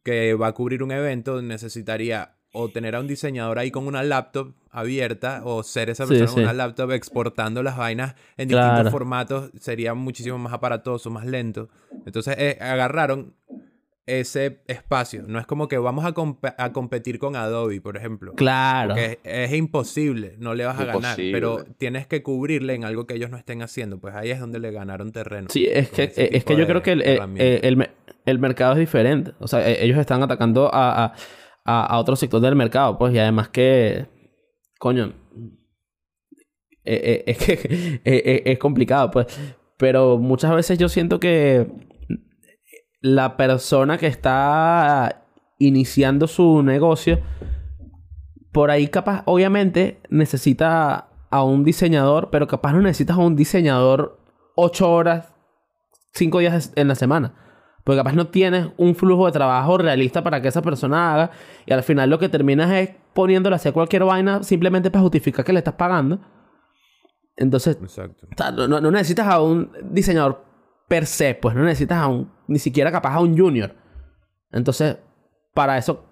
que 0.03 0.33
va 0.33 0.47
a 0.47 0.51
cubrir 0.53 0.83
un 0.83 0.91
evento 0.91 1.41
necesitaría 1.41 2.35
o 2.51 2.69
tener 2.69 2.95
a 2.95 3.01
un 3.01 3.07
diseñador 3.07 3.59
ahí 3.59 3.69
con 3.69 3.85
una 3.87 4.01
laptop 4.03 4.53
abierta 4.71 5.41
o 5.43 5.61
ser 5.63 5.89
esa 5.89 6.05
Sí, 6.05 6.09
persona 6.11 6.27
con 6.31 6.35
sí. 6.37 6.43
una 6.43 6.53
laptop 6.53 6.91
exportando 6.91 7.61
las 7.63 7.75
vainas 7.77 8.15
en 8.37 8.47
Claro. 8.49 8.67
distintos 8.69 8.91
formatos 8.91 9.51
sería 9.59 9.93
muchísimo 9.93 10.37
más 10.37 10.53
aparatoso, 10.53 11.09
más 11.09 11.25
lento. 11.25 11.69
Entonces 12.05 12.35
eh, 12.37 12.57
agarraron 12.61 13.35
ese 14.05 14.61
espacio. 14.67 15.23
No 15.27 15.39
es 15.39 15.45
como 15.45 15.67
que 15.67 15.77
vamos 15.77 16.05
a, 16.05 16.13
a 16.57 16.71
competir 16.71 17.19
con 17.19 17.35
Adobe, 17.35 17.81
por 17.81 17.97
ejemplo. 17.97 18.33
Claro. 18.33 18.89
Porque 18.89 19.19
es, 19.23 19.51
es 19.51 19.57
imposible, 19.57 20.35
no 20.37 20.53
le 20.53 20.65
vas 20.65 20.79
a 20.79 20.85
ganar, 20.85 21.15
pero 21.17 21.63
tienes 21.77 22.07
que 22.07 22.23
cubrirle 22.23 22.75
en 22.75 22.83
algo 22.83 23.07
que 23.07 23.15
ellos 23.15 23.29
no 23.29 23.37
estén 23.37 23.61
haciendo. 23.61 23.99
Pues 23.99 24.15
ahí 24.15 24.31
es 24.31 24.39
donde 24.39 24.59
le 24.59 24.71
ganaron 24.71 25.11
terreno. 25.11 25.47
Sí, 25.49 25.67
es 25.71 25.89
que, 25.89 26.03
eh, 26.03 26.29
es 26.33 26.43
que 26.43 26.55
yo 26.55 26.65
creo 26.67 26.81
que 26.83 26.91
el, 26.91 27.01
eh, 27.01 27.19
eh, 27.37 27.59
el, 27.63 27.89
el 28.25 28.39
mercado 28.39 28.73
es 28.73 28.79
diferente. 28.79 29.33
O 29.39 29.47
sea, 29.47 29.67
eh, 29.67 29.83
ellos 29.83 29.97
están 29.97 30.21
atacando 30.23 30.73
a, 30.73 31.05
a, 31.05 31.13
a, 31.65 31.85
a 31.85 31.99
otro 31.99 32.15
sector 32.15 32.41
del 32.41 32.55
mercado, 32.55 32.97
pues, 32.97 33.13
y 33.13 33.19
además 33.19 33.49
que, 33.49 34.05
coño, 34.79 35.13
eh, 36.85 37.23
eh, 37.25 37.31
es 37.31 37.37
que 37.37 37.99
eh, 38.05 38.43
es 38.45 38.59
complicado, 38.59 39.11
pues. 39.11 39.27
Pero 39.77 40.17
muchas 40.17 40.55
veces 40.55 40.77
yo 40.77 40.87
siento 40.87 41.19
que 41.19 41.67
la 43.05 43.37
persona 43.37 43.99
que 43.99 44.07
está 44.07 45.25
iniciando 45.59 46.25
su 46.27 46.63
negocio, 46.63 47.19
por 48.51 48.71
ahí 48.71 48.87
capaz, 48.87 49.21
obviamente, 49.25 50.01
necesita 50.09 51.09
a 51.29 51.43
un 51.43 51.63
diseñador, 51.63 52.29
pero 52.31 52.47
capaz 52.47 52.73
no 52.73 52.81
necesitas 52.81 53.17
a 53.17 53.21
un 53.21 53.35
diseñador 53.35 54.19
ocho 54.55 54.91
horas, 54.91 55.33
cinco 56.13 56.39
días 56.39 56.73
en 56.75 56.87
la 56.87 56.95
semana. 56.95 57.35
Porque 57.83 57.97
capaz 57.99 58.13
no 58.13 58.27
tienes 58.27 58.69
un 58.77 58.95
flujo 58.95 59.27
de 59.27 59.33
trabajo 59.33 59.77
realista 59.77 60.23
para 60.23 60.41
que 60.41 60.47
esa 60.47 60.63
persona 60.63 61.13
haga. 61.13 61.31
Y 61.67 61.73
al 61.73 61.83
final 61.83 62.09
lo 62.09 62.17
que 62.17 62.29
terminas 62.29 62.71
es 62.71 62.89
poniéndole 63.13 63.53
a 63.55 63.57
hacer 63.57 63.73
cualquier 63.73 64.03
vaina 64.03 64.41
simplemente 64.41 64.89
para 64.89 65.03
justificar 65.03 65.45
que 65.45 65.53
le 65.53 65.59
estás 65.59 65.75
pagando. 65.75 66.19
Entonces, 67.37 67.77
Exacto. 67.79 68.25
o 68.33 68.35
sea, 68.35 68.49
no, 68.49 68.67
no- 68.67 68.81
no 68.81 68.89
necesitas 68.89 69.27
a 69.27 69.39
un 69.41 69.71
diseñador 69.91 70.43
per 70.87 71.05
se, 71.05 71.35
pues 71.35 71.55
no 71.55 71.63
necesitas 71.63 71.97
a 71.99 72.07
un, 72.07 72.31
ni 72.47 72.59
siquiera 72.59 72.91
capaz 72.91 73.13
a 73.15 73.21
un 73.21 73.37
junior. 73.37 73.75
Entonces, 74.51 74.97
para 75.53 75.77
eso 75.77 76.05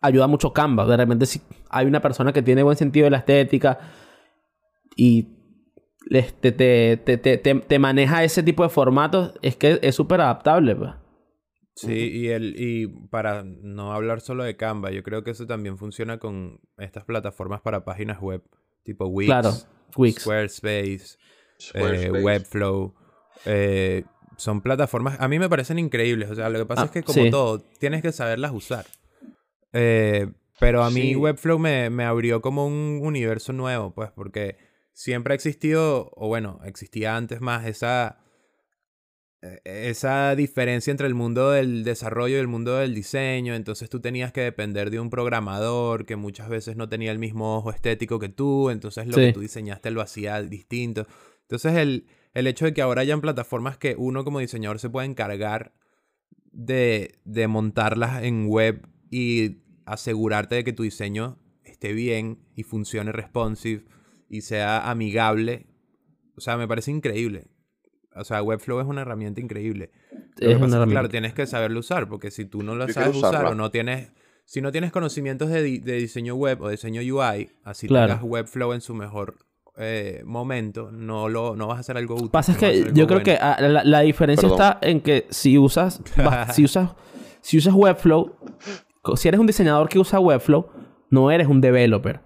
ayuda 0.00 0.26
mucho 0.26 0.52
Canva. 0.52 0.86
De 0.86 0.96
repente, 0.96 1.26
si 1.26 1.40
hay 1.70 1.86
una 1.86 2.00
persona 2.00 2.32
que 2.32 2.42
tiene 2.42 2.62
buen 2.62 2.76
sentido 2.76 3.04
de 3.04 3.10
la 3.10 3.18
estética 3.18 3.78
y 4.96 5.28
este, 6.10 6.52
te, 6.52 6.96
te, 6.96 7.18
te, 7.18 7.38
te, 7.38 7.54
te 7.54 7.78
maneja 7.78 8.24
ese 8.24 8.42
tipo 8.42 8.62
de 8.62 8.68
formatos, 8.68 9.34
es 9.42 9.56
que 9.56 9.78
es 9.82 9.94
súper 9.94 10.20
adaptable, 10.20 10.76
pues. 10.76 10.92
Sí, 11.74 11.92
y, 11.92 12.28
el, 12.28 12.56
y 12.58 12.88
para 13.08 13.44
no 13.44 13.92
hablar 13.92 14.20
solo 14.20 14.42
de 14.42 14.56
Canva, 14.56 14.90
yo 14.90 15.04
creo 15.04 15.22
que 15.22 15.30
eso 15.30 15.46
también 15.46 15.78
funciona 15.78 16.18
con 16.18 16.60
estas 16.76 17.04
plataformas 17.04 17.60
para 17.60 17.84
páginas 17.84 18.20
web, 18.20 18.42
tipo 18.82 19.06
Wix, 19.06 19.28
Claro, 19.28 19.52
Wix. 19.96 20.22
Squarespace, 20.22 20.96
eh, 20.96 21.58
Squarespace. 21.58 22.24
Webflow. 22.24 22.94
Eh, 23.44 24.04
son 24.36 24.60
plataformas, 24.60 25.16
a 25.20 25.28
mí 25.28 25.38
me 25.38 25.48
parecen 25.48 25.78
increíbles. 25.78 26.30
O 26.30 26.34
sea, 26.34 26.48
lo 26.48 26.58
que 26.58 26.66
pasa 26.66 26.82
Ah, 26.82 26.84
es 26.86 26.90
que 26.90 27.02
como 27.02 27.24
sí. 27.24 27.30
todo, 27.30 27.60
tienes 27.78 28.02
que 28.02 28.12
saberlas 28.12 28.52
usar. 28.52 28.86
Eh, 29.72 30.28
pero 30.60 30.82
a 30.82 30.90
mí 30.90 31.00
Sí. 31.02 31.16
Webflow 31.16 31.58
me, 31.58 31.90
me 31.90 32.04
abrió 32.04 32.40
como 32.40 32.66
un 32.66 33.00
universo 33.02 33.52
nuevo, 33.52 33.92
pues, 33.94 34.10
porque 34.12 34.56
siempre 34.92 35.32
ha 35.32 35.36
existido, 35.36 36.10
o 36.16 36.28
bueno, 36.28 36.60
existía 36.64 37.16
antes 37.16 37.40
más 37.40 37.66
esa, 37.66 38.18
esa 39.64 40.34
diferencia 40.34 40.90
entre 40.90 41.06
el 41.06 41.14
mundo 41.14 41.52
del 41.52 41.84
desarrollo 41.84 42.36
y 42.36 42.40
el 42.40 42.48
mundo 42.48 42.76
del 42.76 42.94
diseño. 42.94 43.54
Entonces 43.54 43.88
tú 43.88 44.00
tenías 44.00 44.32
que 44.32 44.40
depender 44.40 44.90
de 44.90 44.98
un 44.98 45.10
programador 45.10 46.06
que 46.06 46.16
muchas 46.16 46.48
veces 46.48 46.76
no 46.76 46.88
tenía 46.88 47.12
el 47.12 47.18
mismo 47.20 47.56
ojo 47.58 47.70
estético 47.70 48.18
que 48.18 48.28
tú. 48.28 48.70
Entonces 48.70 49.06
lo 49.06 49.14
Sí. 49.14 49.20
que 49.26 49.32
tú 49.32 49.40
diseñaste 49.40 49.92
lo 49.92 50.00
hacía 50.00 50.42
distinto. 50.42 51.06
Entonces 51.42 51.74
el, 51.76 52.06
el 52.34 52.46
hecho 52.46 52.64
de 52.64 52.74
que 52.74 52.82
ahora 52.82 53.02
hayan 53.02 53.20
plataformas 53.20 53.76
que 53.78 53.94
uno 53.98 54.24
como 54.24 54.38
diseñador 54.40 54.78
se 54.78 54.90
puede 54.90 55.06
encargar 55.06 55.72
de, 56.52 57.18
de 57.24 57.48
montarlas 57.48 58.22
en 58.24 58.46
web 58.48 58.86
y 59.10 59.58
asegurarte 59.86 60.56
de 60.56 60.64
que 60.64 60.72
tu 60.72 60.82
diseño 60.82 61.38
esté 61.64 61.92
bien 61.92 62.38
y 62.54 62.62
funcione 62.62 63.12
responsive 63.12 63.84
y 64.28 64.42
sea 64.42 64.90
amigable. 64.90 65.66
O 66.36 66.40
sea, 66.40 66.56
me 66.56 66.68
parece 66.68 66.90
increíble. 66.90 67.46
O 68.14 68.24
sea, 68.24 68.42
Webflow 68.42 68.80
es 68.80 68.86
una 68.86 69.02
herramienta 69.02 69.40
increíble. 69.40 69.90
Lo 70.40 70.50
Es 70.50 70.58
que, 70.58 70.86
claro, 70.90 71.08
tienes 71.08 71.34
que 71.34 71.46
saberlo 71.46 71.80
usar, 71.80 72.08
porque 72.08 72.30
si 72.30 72.44
tú 72.44 72.62
no 72.62 72.74
lo 72.74 72.86
Yo 72.86 72.92
sabes 72.92 73.16
usar 73.16 73.30
usarla. 73.30 73.50
o 73.50 73.54
no 73.54 73.70
tienes 73.70 74.12
si 74.44 74.62
no 74.62 74.72
tienes 74.72 74.92
conocimientos 74.92 75.50
de, 75.50 75.62
di- 75.62 75.78
de 75.78 75.94
diseño 75.96 76.34
web 76.34 76.62
o 76.62 76.70
diseño 76.70 77.02
UI, 77.02 77.50
así 77.64 77.86
Claro. 77.86 78.14
tengas 78.14 78.24
Webflow 78.24 78.72
en 78.72 78.80
su 78.80 78.94
mejor 78.94 79.36
eh, 79.78 80.22
momento, 80.24 80.90
no, 80.90 81.28
lo, 81.28 81.54
no 81.56 81.66
vas 81.68 81.76
a 81.78 81.80
hacer 81.80 81.96
algo 81.96 82.14
útil. 82.16 82.30
Pasa 82.30 82.52
es 82.52 82.58
no 82.60 82.60
que 82.60 82.92
yo 82.94 83.06
creo 83.06 83.22
que 83.22 83.38
ah, 83.40 83.56
la, 83.60 83.84
la 83.84 84.00
diferencia 84.00 84.48
Perdón. 84.48 84.66
está 84.66 84.78
en 84.86 85.00
que 85.00 85.26
si 85.30 85.56
usas, 85.58 86.00
si 86.52 86.64
usas, 86.64 86.90
si 87.40 87.58
usas 87.58 87.74
Webflow, 87.74 88.34
si 89.16 89.28
eres 89.28 89.40
un 89.40 89.46
diseñador 89.46 89.88
que 89.88 89.98
usa 89.98 90.18
Webflow, 90.20 90.68
no 91.10 91.30
eres 91.30 91.46
un 91.46 91.60
developer. 91.60 92.20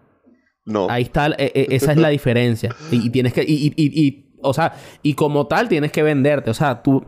No. 0.64 0.88
Ahí 0.88 1.02
está, 1.02 1.26
eh, 1.28 1.52
eh, 1.54 1.66
esa 1.70 1.92
es 1.92 1.98
la 1.98 2.08
diferencia. 2.08 2.74
Y, 2.90 3.06
y 3.06 3.10
tienes 3.10 3.32
que, 3.32 3.42
y, 3.42 3.66
y- 3.66 3.74
y- 3.76 4.06
y, 4.06 4.32
o 4.42 4.52
sea, 4.54 4.72
y 5.02 5.14
como 5.14 5.46
tal 5.46 5.68
tienes 5.68 5.92
que 5.92 6.02
venderte. 6.02 6.50
O 6.50 6.54
sea, 6.54 6.82
tú, 6.82 7.04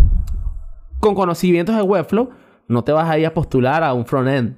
con 1.01 1.15
conocimientos 1.15 1.75
de 1.77 1.83
Webflow, 1.83 2.31
no 2.69 2.83
te 2.85 2.93
vas 2.93 3.09
a 3.09 3.19
ir 3.19 3.27
a 3.27 3.33
postular 3.35 3.83
a 3.83 3.93
un 3.95 4.07
front-end. 4.07 4.57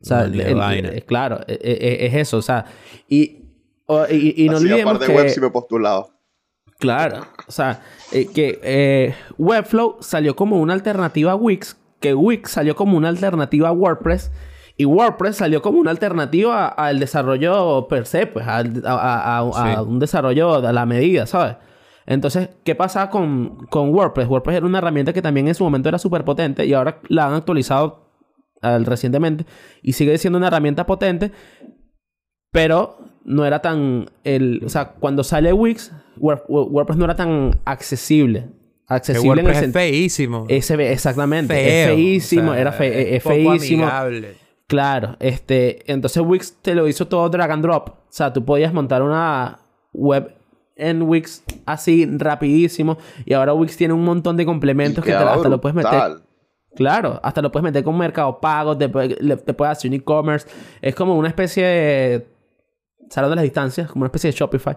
O 0.00 0.04
sea, 0.04 0.22
el- 0.22 0.40
eh, 0.40 1.02
claro, 1.06 1.40
es 1.46 2.14
eso. 2.14 2.36
O 2.38 2.42
sea, 2.42 2.64
y, 3.08 3.43
o- 3.86 4.06
y, 4.10 4.34
y 4.36 4.48
no 4.48 4.56
Así, 4.56 4.64
olvidemos 4.66 4.98
que... 4.98 5.40
me 5.40 5.46
he 5.46 5.50
postulado. 5.50 6.10
Claro. 6.78 7.26
O 7.46 7.52
sea, 7.52 7.82
eh, 8.12 8.26
que 8.34 8.58
eh, 8.62 9.14
Webflow 9.38 9.98
salió 10.00 10.34
como 10.36 10.60
una 10.60 10.74
alternativa 10.74 11.32
a 11.32 11.36
Wix, 11.36 11.76
que 12.00 12.14
Wix 12.14 12.50
salió 12.50 12.74
como 12.76 12.96
una 12.96 13.08
alternativa 13.08 13.68
a 13.68 13.72
WordPress, 13.72 14.32
y 14.76 14.84
WordPress 14.84 15.36
salió 15.36 15.62
como 15.62 15.78
una 15.78 15.92
alternativa 15.92 16.66
al 16.66 16.98
desarrollo 16.98 17.86
per 17.88 18.06
se, 18.06 18.26
pues, 18.26 18.46
al- 18.46 18.82
a, 18.84 18.92
a- 18.94 19.38
a- 19.38 19.48
a 19.72 19.74
Sí. 19.76 19.80
un 19.88 19.98
desarrollo 20.00 20.54
a 20.56 20.72
la 20.72 20.84
medida, 20.84 21.26
¿sabes? 21.26 21.56
Entonces, 22.06 22.50
¿qué 22.64 22.74
pasa 22.74 23.08
con, 23.08 23.66
con 23.70 23.94
WordPress? 23.94 24.28
WordPress 24.28 24.56
era 24.58 24.66
una 24.66 24.78
herramienta 24.78 25.12
que 25.12 25.22
también 25.22 25.48
en 25.48 25.54
su 25.54 25.64
momento 25.64 25.88
era 25.88 25.98
súper 25.98 26.24
potente 26.24 26.66
y 26.66 26.74
ahora 26.74 27.00
la 27.08 27.26
han 27.28 27.34
actualizado 27.34 28.10
al- 28.60 28.84
recientemente 28.84 29.46
y 29.80 29.92
sigue 29.92 30.18
siendo 30.18 30.36
una 30.38 30.48
herramienta 30.48 30.84
potente, 30.86 31.30
pero 32.50 32.98
no 33.24 33.44
era 33.44 33.60
tan... 33.60 34.06
El, 34.22 34.62
o 34.64 34.68
sea, 34.68 34.92
cuando 34.92 35.24
sale 35.24 35.52
Wix, 35.52 35.92
Word- 36.18 36.44
WordPress 36.48 36.96
no 36.98 37.04
era 37.04 37.14
tan 37.16 37.58
accesible. 37.64 38.48
Que 38.88 38.94
Accesible 38.94 39.40
en 39.40 39.46
el 39.48 39.64
es 39.64 39.72
feísimo. 39.72 40.46
exactamente. 40.48 41.54
Feo. 41.54 41.64
Es 41.90 41.94
feísimo. 41.94 42.50
O 42.50 42.52
sea, 42.52 42.60
era 42.60 42.72
fe- 42.72 43.16
es 43.16 43.22
poco 43.22 43.34
feísimo. 43.34 43.84
amigable. 43.84 44.34
Claro. 44.66 45.16
Este... 45.20 45.90
Entonces 45.90 46.22
Wix 46.24 46.58
te 46.62 46.74
lo 46.74 46.86
hizo 46.86 47.06
todo 47.08 47.28
drag 47.28 47.50
and 47.50 47.62
drop. 47.62 47.88
O 47.88 47.96
sea, 48.10 48.32
tú 48.32 48.44
podías 48.44 48.72
montar 48.72 49.02
una 49.02 49.58
web 49.92 50.34
en 50.76 51.02
Wix 51.02 51.42
así 51.66 52.06
rapidísimo. 52.18 52.98
Y 53.24 53.32
ahora 53.32 53.54
Wix 53.54 53.76
tiene 53.76 53.94
un 53.94 54.04
montón 54.04 54.36
de 54.36 54.44
complementos 54.44 55.02
Y 55.04 55.06
que 55.06 55.12
te- 55.12 55.18
hasta 55.18 55.48
lo 55.48 55.60
puedes 55.60 55.74
meter... 55.76 56.18
Claro, 56.76 57.20
hasta 57.22 57.40
lo 57.40 57.52
puedes 57.52 57.62
meter 57.62 57.84
con 57.84 57.96
Mercado 57.96 58.40
Pago, 58.40 58.76
te, 58.76 58.88
te 58.88 59.54
puedes 59.54 59.70
hacer 59.78 59.88
un 59.90 59.94
e-commerce. 59.94 60.48
Es 60.82 60.92
como 60.96 61.16
una 61.16 61.28
especie 61.28 61.64
de. 61.64 62.26
Salón 63.10 63.30
de 63.30 63.36
las 63.36 63.42
distancias, 63.44 63.88
como 63.90 64.02
una 64.02 64.08
especie 64.08 64.30
de 64.30 64.36
Shopify. 64.36 64.76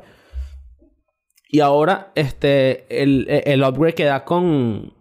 Y 1.50 1.62
ahora, 1.62 2.12
este, 2.16 3.02
el, 3.02 3.26
el 3.30 3.64
upgrade 3.64 3.94
que 3.96 4.04
da 4.04 4.26
con, 4.26 4.94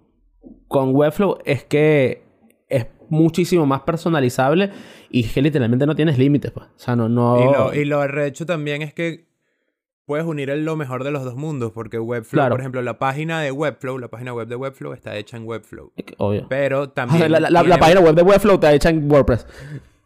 con 0.69 0.95
Webflow 0.95 1.39
es 1.45 1.65
que 1.65 2.23
es 2.69 2.87
muchísimo 3.09 3.67
más 3.67 3.81
personalizable 3.83 4.71
y 5.11 5.25
que 5.25 5.43
literalmente 5.43 5.87
no 5.87 5.97
tienes 5.97 6.19
límites, 6.19 6.53
pues. 6.53 6.67
O 6.67 6.79
sea, 6.79 6.95
no, 6.97 7.09
no. 7.09 7.41
Y, 7.41 7.53
lo, 7.53 7.75
y 7.75 7.85
lo 7.85 8.07
recho 8.07 8.47
también 8.47 8.83
es 8.83 8.95
que 8.95 9.27
puedes 10.05 10.25
unir 10.25 10.51
el- 10.51 10.65
lo 10.65 10.77
mejor 10.77 11.03
de 11.03 11.11
los 11.11 11.25
dos 11.25 11.35
mundos, 11.35 11.73
porque 11.73 11.99
Webflow, 11.99 12.39
Claro. 12.39 12.53
por 12.55 12.61
ejemplo, 12.61 12.81
la 12.81 12.97
página 13.01 13.41
de 13.41 13.51
Webflow, 13.51 13.99
la 13.99 14.07
página 14.09 14.33
web 14.33 14.47
de 14.47 14.55
Webflow 14.55 14.93
está 14.93 15.17
hecha 15.17 15.37
en 15.37 15.47
Webflow. 15.49 15.93
Obvio. 16.19 16.47
Pero 16.49 16.83
O 16.83 16.89
también. 16.91 17.19
sea, 17.29 17.29
la, 17.29 17.51
la- 17.51 17.79
página 17.79 18.01
web 18.01 18.15
de 18.15 18.23
Webflow 18.23 18.55
está 18.55 18.73
hecha 18.73 18.91
en 18.91 19.11
WordPress. 19.11 19.47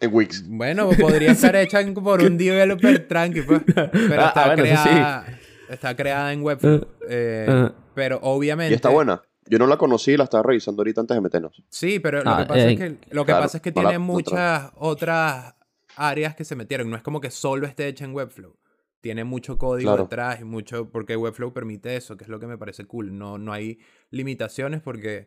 En 0.00 0.14
Wix. 0.14 0.48
Bueno, 0.48 0.88
podría 0.98 1.32
estar 1.32 1.54
hecha 1.56 1.80
por 1.94 2.22
un 2.22 2.38
developer 2.38 2.98
tranqui, 3.08 3.42
pues. 3.42 3.60
Pero 3.66 3.90
Ah, 4.22 4.28
está, 4.28 4.44
ah, 4.44 4.46
bueno, 4.46 4.64
eso 4.64 4.82
sí. 4.82 4.88
creada, 4.88 5.26
está 5.68 5.96
creada 5.96 6.32
en 6.32 6.42
Webflow. 6.42 6.86
eh, 7.08 7.46
eh. 7.48 7.68
pero 7.94 8.18
obviamente. 8.22 8.72
Y 8.72 8.76
está 8.76 8.88
buena. 8.88 9.20
Yo 9.46 9.58
no 9.58 9.66
la 9.66 9.76
conocí 9.76 10.12
y 10.12 10.16
la 10.16 10.24
estaba 10.24 10.42
revisando 10.44 10.80
ahorita 10.80 11.00
antes 11.00 11.14
de 11.16 11.20
meternos. 11.20 11.62
Sí, 11.68 11.98
pero 11.98 12.22
lo 12.22 12.30
Ah, 12.30 12.38
que 12.42 12.46
pasa 12.46 12.60
eh, 12.68 12.72
es 12.72 12.78
que, 12.78 12.88
lo 13.10 13.24
que, 13.24 13.32
claro, 13.32 13.42
pasa 13.42 13.58
es 13.58 13.62
que 13.62 13.72
para 13.72 13.88
tiene 13.88 13.98
muchas 13.98 14.70
otras 14.76 15.54
áreas 15.96 16.34
que 16.36 16.44
se 16.44 16.54
metieron. 16.56 16.88
No 16.88 16.96
es 16.96 17.02
como 17.02 17.20
que 17.20 17.30
solo 17.30 17.66
esté 17.66 17.88
hecha 17.88 18.04
en 18.04 18.14
Webflow. 18.14 18.56
Tiene 19.00 19.24
mucho 19.24 19.58
código 19.58 19.90
Claro. 19.90 20.02
detrás 20.04 20.40
y 20.40 20.44
mucho. 20.44 20.88
Porque 20.90 21.16
Webflow 21.16 21.52
permite 21.52 21.96
eso, 21.96 22.16
que 22.16 22.24
es 22.24 22.28
lo 22.30 22.38
que 22.38 22.46
me 22.46 22.56
parece 22.58 22.84
cool. 22.84 23.16
No, 23.18 23.38
no 23.38 23.52
hay 23.52 23.78
limitaciones 24.10 24.80
porque. 24.80 25.26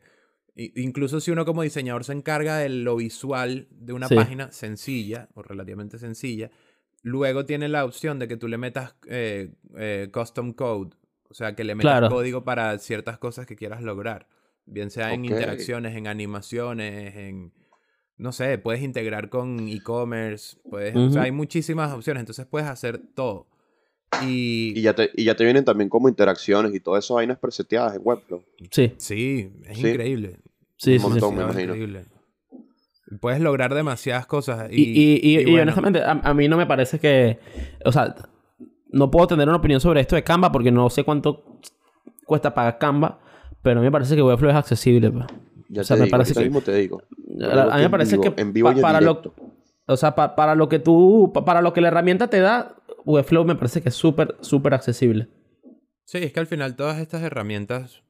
Incluso 0.56 1.20
si 1.20 1.32
uno 1.32 1.46
como 1.46 1.63
diseñador 1.63 2.04
se 2.04 2.13
encarga 2.13 2.58
de 2.58 2.70
lo 2.70 2.98
visual 2.98 3.68
de 3.72 3.94
una 3.94 4.08
Sí. 4.08 4.16
página 4.16 4.52
sencilla 4.52 5.30
o 5.34 5.42
relativamente 5.42 5.98
sencilla, 5.98 6.52
luego 7.02 7.46
tiene 7.46 7.68
la 7.70 7.86
opción 7.86 8.20
de 8.20 8.28
que 8.28 8.38
tú 8.38 8.48
le 8.48 8.58
metas 8.58 8.96
eh, 9.08 9.54
eh, 9.76 10.10
custom 10.13 10.54
code, 10.54 10.92
o 11.30 11.34
sea, 11.34 11.56
que 11.56 11.63
le 11.63 11.74
metas 11.76 11.92
Claro. 11.94 12.10
código 12.10 12.44
para 12.44 12.78
ciertas 12.78 13.18
cosas 13.18 13.48
que 13.48 13.56
quieras 13.56 13.82
lograr, 13.82 14.28
bien 14.66 14.92
sea 14.92 15.12
en 15.13 15.26
interacciones, 15.26 15.96
en 15.96 16.08
animaciones, 16.08 17.16
en 17.16 17.52
no 18.16 18.32
sé, 18.32 18.60
puedes 18.60 18.84
integrar 18.84 19.30
con 19.30 19.68
e-commerce, 19.68 20.58
puedes, 20.70 20.96
o 20.96 21.10
sea, 21.10 21.24
hay 21.24 21.32
muchísimas 21.32 21.92
opciones, 21.92 22.22
entonces 22.22 22.46
puedes 22.46 22.70
hacer 22.70 23.00
todo. 23.16 23.48
Y, 24.21 24.73
Y 24.78 24.82
ya 24.82 24.93
te, 24.93 25.10
y 25.15 25.23
ya 25.23 25.36
te 25.36 25.43
vienen 25.43 25.65
también 25.65 25.89
como 25.89 26.10
interacciones 26.10 26.73
y 26.73 26.80
todas 26.80 27.04
esas 27.06 27.15
vainas 27.15 27.38
preseteadas 27.39 27.95
en 27.95 28.02
Webflow. 28.04 28.43
Sí, 28.71 28.93
sí, 28.97 29.52
es 29.65 29.78
Sí. 29.78 29.88
increíble. 29.88 30.38
sí, 30.78 30.93
Un 30.93 30.99
sí, 30.99 31.08
montón, 31.08 31.30
sí. 31.32 31.36
me 31.36 31.41
No, 31.43 31.49
es 31.49 31.54
imagino. 31.56 31.76
increíble. 31.76 32.06
Puedes 33.19 33.41
lograr 33.41 33.73
demasiadas 33.73 34.26
cosas. 34.26 34.69
Y, 34.71 34.82
y, 34.82 35.19
y, 35.21 35.39
y 35.39 35.45
bueno, 35.45 35.62
honestamente, 35.63 36.02
a, 36.02 36.12
a 36.12 36.34
mí 36.34 36.47
no 36.47 36.58
me 36.58 36.65
parece 36.65 36.99
que. 36.99 37.38
O 37.86 37.91
sea, 37.91 38.15
no 38.89 39.12
puedo 39.12 39.28
tener 39.28 39.47
una 39.47 39.58
opinión 39.58 39.80
sobre 39.80 40.02
esto 40.02 40.15
de 40.15 40.23
Canva 40.23 40.52
porque 40.52 40.71
no 40.71 40.89
sé 40.89 41.04
cuánto 41.04 41.60
cuesta 42.26 42.54
pagar 42.54 42.78
Canva. 42.80 43.19
Pero 43.62 43.80
a 43.80 43.82
mí 43.82 43.88
me 43.88 43.91
parece 43.91 44.15
que 44.15 44.23
Webflow 44.23 44.49
es 44.52 44.58
accesible. 44.58 45.12
pues. 45.12 45.26
Ya 45.69 45.82
O 45.82 45.84
sea, 45.84 45.95
te 45.95 46.02
me 46.02 46.06
digo, 46.06 46.17
parece 46.17 46.34
que- 46.34 46.39
mismo 46.43 46.62
te 46.62 46.73
digo. 46.76 47.02
Yo 47.38 47.52
A, 47.52 47.76
mí 47.78 47.82
me 47.84 47.89
parece 47.89 48.17
vivo- 48.17 48.36
que 48.36 48.41
en 48.41 48.54
vivo 48.54 48.69
pa- 48.69 48.73
y 48.73 48.78
en 48.78 48.82
para 48.82 49.02
lo, 49.02 49.21
o 49.86 49.97
sea, 49.97 50.15
pa- 50.15 50.36
para 50.36 50.56
lo 50.56 50.67
que 50.69 50.80
tú, 50.80 51.32
pa- 51.34 51.45
para 51.45 51.62
lo 51.62 51.71
que 51.73 51.82
la 51.82 51.88
herramienta 51.89 52.30
te 52.30 52.39
da, 52.39 52.76
Webflow 53.06 53.46
me 53.46 53.56
parece 53.56 53.82
que 53.82 53.89
es 53.89 53.96
súper, 53.96 54.36
súper 54.42 54.74
accesible. 54.74 55.28
Sí, 56.06 56.18
es 56.20 56.34
que 56.34 56.39
al 56.39 56.48
final 56.48 56.76
todas 56.76 57.00
estas 57.00 57.22
herramientas 57.24 58.04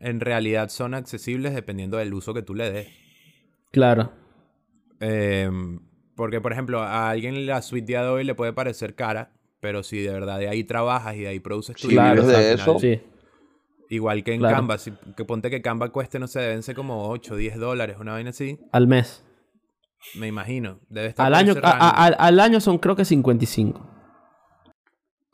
en 0.00 0.20
realidad 0.20 0.68
son 0.68 0.94
accesibles 0.94 1.54
dependiendo 1.54 1.96
del 1.98 2.14
uso 2.14 2.34
que 2.34 2.42
tú 2.42 2.54
le 2.54 2.70
des. 2.70 2.88
Claro. 3.70 4.12
Em, 5.00 5.80
porque, 6.16 6.40
por 6.40 6.52
ejemplo, 6.52 6.80
a 6.80 7.10
alguien 7.10 7.46
la 7.46 7.60
suite 7.62 7.92
de 7.92 7.96
Adobe 7.98 8.24
le 8.24 8.34
puede 8.34 8.52
parecer 8.52 8.94
cara, 8.94 9.32
pero 9.60 9.82
si 9.82 9.98
de 10.00 10.12
verdad 10.12 10.38
de 10.38 10.48
ahí 10.48 10.64
trabajas 10.64 11.16
y 11.16 11.20
de 11.20 11.28
ahí 11.28 11.40
produces 11.40 11.76
tu 11.76 11.88
Sí, 11.88 11.94
Claro, 11.94 12.22
de 12.26 12.34
final- 12.34 12.54
eso. 12.54 12.78
Sí. 12.78 13.00
Igual 13.90 14.24
que 14.24 14.32
en 14.34 14.40
Claro. 14.40 14.56
Canva, 14.56 14.78
si- 14.78 14.92
que 15.16 15.24
ponte 15.24 15.50
que 15.50 15.60
Canva 15.60 15.90
cueste, 15.90 16.18
no 16.18 16.26
sé, 16.26 16.40
deben 16.40 16.62
ser 16.62 16.74
como 16.74 17.08
8, 17.08 17.36
10 17.36 17.56
dólares, 17.58 17.96
una 18.00 18.12
vaina 18.12 18.30
así, 18.30 18.58
Al 18.72 18.86
mes. 18.86 19.24
me 20.18 20.26
imagino. 20.26 20.80
Debe 20.88 21.08
estar 21.08 21.26
Al 21.26 21.34
año, 21.34 21.54
a- 21.62 22.04
a- 22.04 22.06
al 22.06 22.40
año 22.40 22.60
son 22.60 22.78
creo 22.78 22.96
que 22.96 23.04
55. 23.04 23.90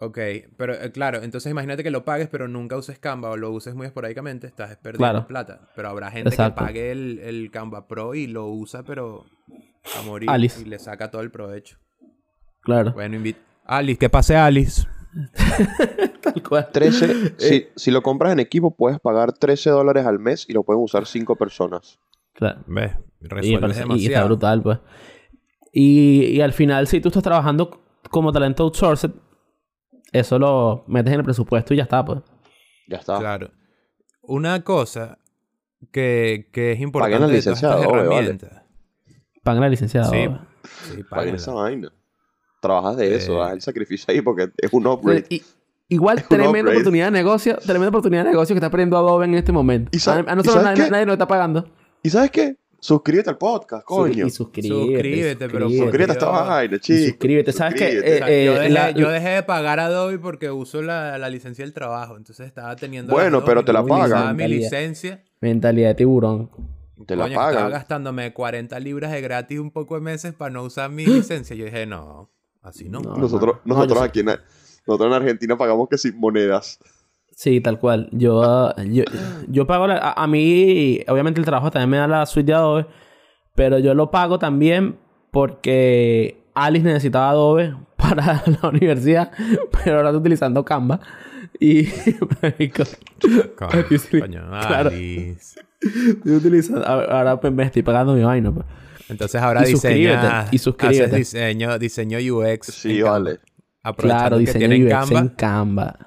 Ok, 0.03 0.19
pero 0.57 0.73
eh, 0.75 0.91
claro, 0.93 1.23
entonces 1.23 1.51
imagínate 1.51 1.83
que 1.83 1.91
lo 1.91 2.07
pagues 2.07 2.29
pero 2.29 2.49
nunca 2.49 2.77
uses 2.77 2.99
Canva 2.99 3.29
o 3.31 3.37
lo 3.37 3.51
uses 3.51 3.75
muy 3.75 3.87
esporádicamente, 3.87 4.47
estás 4.47 4.77
perdiendo 4.79 4.99
Claro. 5.13 5.27
plata. 5.27 5.69
Pero 5.77 5.89
habrá 5.91 6.11
gente 6.11 6.31
Exacto. 6.31 6.61
que 6.61 6.67
pague 6.67 6.91
el, 6.91 7.19
el 7.19 7.51
Canva 7.51 7.87
Pro 7.87 8.15
y 8.15 8.27
lo 8.27 8.47
usa 8.47 8.83
pero 8.83 9.27
a 9.99 10.03
morir 10.03 10.31
Alice. 10.31 10.61
y 10.63 10.65
le 10.65 10.79
saca 10.79 11.11
todo 11.11 11.21
el 11.23 11.31
provecho. 11.31 11.77
Claro. 12.63 12.93
Bueno, 12.93 13.17
invita... 13.17 13.41
Alice, 13.67 13.99
que 13.99 14.09
pase 14.09 14.37
Alice. 14.37 14.87
Tal 16.23 16.43
cual. 16.43 16.69
13, 16.73 17.35
si, 17.39 17.67
si 17.77 17.91
lo 17.91 18.03
compras 18.03 18.33
en 18.33 18.41
equipo, 18.41 18.75
puedes 18.75 18.99
pagar 19.01 19.33
13 19.33 19.71
dólares 19.71 20.07
al 20.07 20.19
mes 20.19 20.47
y 20.49 20.53
lo 20.53 20.63
pueden 20.63 20.83
usar 20.83 21.07
5 21.07 21.37
personas. 21.37 21.99
Claro. 22.35 22.61
Ves, 22.67 22.93
Y, 23.21 23.25
me 23.25 23.29
resuelves 23.29 23.61
parece- 23.61 23.79
y 23.79 23.83
está 23.83 23.83
demasiado. 23.95 24.27
brutal, 24.29 24.63
pues. 24.63 24.79
Y, 25.73 26.25
y 26.27 26.41
al 26.41 26.53
final, 26.53 26.87
si 26.87 27.01
tú 27.01 27.09
estás 27.09 27.23
trabajando 27.23 27.83
como 28.11 28.33
talento 28.33 28.65
outsourced, 28.65 29.11
eso 30.13 30.39
lo 30.39 30.85
metes 30.87 31.13
en 31.13 31.21
el 31.21 31.25
presupuesto 31.25 31.75
y 31.75 31.79
ya 31.79 31.85
está, 31.85 32.05
pues. 32.05 32.21
Ya 32.89 32.99
está. 32.99 33.19
Claro. 33.19 33.51
Una 34.23 34.63
cosa 34.63 35.19
que, 35.93 36.49
que 36.53 36.73
es 36.73 36.81
importante 36.81 37.17
Paguen 37.17 37.31
al 37.31 37.35
licenciado, 37.37 37.81
obvio, 37.89 38.11
vale. 38.11 38.39
Pagan 39.43 39.63
al 39.65 39.71
licenciado. 39.71 40.11
Sí, 40.11 40.29
sí, 40.95 41.03
Paguen 41.05 41.37
esa 41.37 41.53
vaina. 41.53 41.91
Trabajas 42.61 42.97
de 42.99 43.15
eso, 43.15 43.39
Eh. 43.39 43.47
haz 43.47 43.53
el 43.55 43.61
sacrificio 43.63 44.07
ahí 44.13 44.21
porque 44.21 44.51
es 44.59 44.73
un 44.73 44.87
upgrade. 44.87 45.25
Y- 45.31 45.43
igual, 45.89 46.19
Es 46.19 46.29
tremenda 46.29 46.59
upgrade. 46.59 46.77
oportunidad 46.77 47.05
de 47.07 47.11
negocio, 47.13 47.57
tremenda 47.59 47.89
oportunidad 47.89 48.25
de 48.25 48.31
negocio 48.31 48.55
que 48.55 48.59
está 48.59 48.71
perdiendo 48.71 48.97
Adobe 48.99 49.25
en 49.25 49.35
este 49.35 49.53
momento. 49.53 49.91
¿Y 49.93 50.11
a, 50.11 50.23
nosotros 50.35 50.63
sabes 50.63 50.79
nadie, 50.79 50.91
nadie 50.91 51.07
nos 51.07 51.15
está 51.15 51.27
pagando. 51.27 51.67
¿Y 52.03 52.11
sabes 52.11 52.31
qué? 52.31 52.57
Suscríbete 52.81 53.29
al 53.31 53.37
podcast, 53.39 53.85
coño. 53.85 54.27
Y 54.27 54.31
suscríbete. 54.31 54.75
Suscríbete, 54.75 55.49
pero 55.51 55.69
Suscríbete 55.69 56.11
a 56.11 56.15
esta 56.15 56.29
vaina, 56.31 56.77
Y 56.77 56.81
chico. 56.81 57.09
suscríbete. 57.11 57.53
¿Sabes 57.53 57.75
qué? 57.75 57.91
Suscríbete. 57.93 58.15
O 58.15 58.19
sea, 58.27 58.29
Eh, 58.31 58.45
yo, 58.47 58.53
eh, 58.53 58.59
dejé, 58.61 58.71
la- 58.71 58.91
yo 58.93 59.11
dejé 59.11 59.29
de 59.29 59.43
pagar 59.43 59.81
Adobe 59.81 60.19
porque 60.19 60.51
uso 60.51 60.81
la, 60.83 61.19
la 61.19 61.29
licencia 61.29 61.65
del 61.65 61.75
trabajo. 61.75 62.17
Entonces 62.17 62.47
estaba 62.47 62.75
teniendo. 62.77 63.13
Bueno, 63.13 63.45
pero 63.45 63.61
y 63.61 63.65
te 63.65 63.73
la 63.73 63.85
pagan. 63.85 64.35
mi 64.37 64.49
licencia. 64.49 65.23
Mentalidad 65.41 65.89
de 65.91 65.95
tiburón. 65.97 66.51
Te 67.07 67.17
la 67.17 67.25
que 67.27 67.31
estaba 67.33 67.53
pagan. 67.53 67.71
gastándome 67.71 68.33
40 68.33 68.79
libras 68.81 69.11
de 69.13 69.21
gratis 69.21 69.59
un 69.59 69.71
poco 69.71 69.95
de 69.97 70.01
meses 70.03 70.33
para 70.35 70.51
no 70.51 70.63
usar 70.65 70.91
mi 70.91 71.05
licencia. 71.07 71.55
Yo 71.57 71.65
dije, 71.67 71.87
no, 71.87 72.31
así 72.63 72.89
no. 72.89 73.01
No. 73.01 73.17
Nosotros, 73.17 73.57
no, 73.65 73.75
nosotros 73.75 74.03
aquí 74.03 74.21
en, 74.21 74.27
nosotros 74.87 75.07
en 75.07 75.13
Argentina 75.13 75.57
pagamos 75.57 75.89
que 75.89 75.97
sin 75.99 76.19
monedas. 76.19 76.79
Sí, 77.43 77.63
tal 77.63 77.79
cual. 77.79 78.09
Yo, 78.13 78.43
ah, 78.45 78.75
yo, 78.85 79.03
yo 79.49 79.67
pago 79.67 79.87
la- 79.87 79.97
a, 79.97 80.25
a 80.25 80.27
mí, 80.27 81.01
obviamente 81.09 81.41
el 81.41 81.47
trabajo 81.47 81.71
también 81.71 81.89
me 81.89 81.97
da 81.97 82.07
la 82.07 82.27
suite 82.27 82.49
de 82.53 82.55
Adobe, 82.55 82.85
pero 83.55 83.79
yo 83.79 83.95
lo 83.95 84.11
pago 84.11 84.39
también 84.39 84.97
porque 85.31 86.37
Alice 86.55 86.85
necesitaba 86.85 87.31
Adobe 87.31 87.75
para 87.97 88.43
la 88.63 88.69
universidad, 88.69 89.31
pero 89.83 89.97
ahora 89.97 90.11
está 90.11 90.19
utilizando 90.19 90.63
Canva. 90.67 91.01
Y, 91.59 91.87
Coño, 93.57 93.85
Estoy 93.91 94.21
claro. 94.27 94.91
Alice. 94.91 95.61
estoy 95.81 96.33
utilizando, 96.33 96.87
ahora 96.87 97.41
pues, 97.41 97.53
me 97.55 97.63
estoy 97.65 97.83
pagando 97.83 98.15
mi 98.15 98.23
vaina. 98.23 98.53
pues. 98.53 98.67
Entonces 99.09 99.41
ahora 99.41 99.67
Y 99.67 99.73
suscríbete, 99.73 100.11
diseñas, 100.21 100.53
y 100.53 100.59
suscríbete. 100.59 101.05
haces 101.05 101.17
diseño, 101.17 101.79
diseño 101.79 102.19
UX. 102.19 102.67
Sí, 102.67 103.01
vale. 103.01 103.41
Aprovechando 103.83 104.21
Claro, 104.21 104.37
que 104.37 104.41
diseño 104.41 104.69
tienen 104.69 104.83
UX 104.87 104.93
Canva. 104.93 105.21
en 105.21 105.29
Canva. 105.31 105.99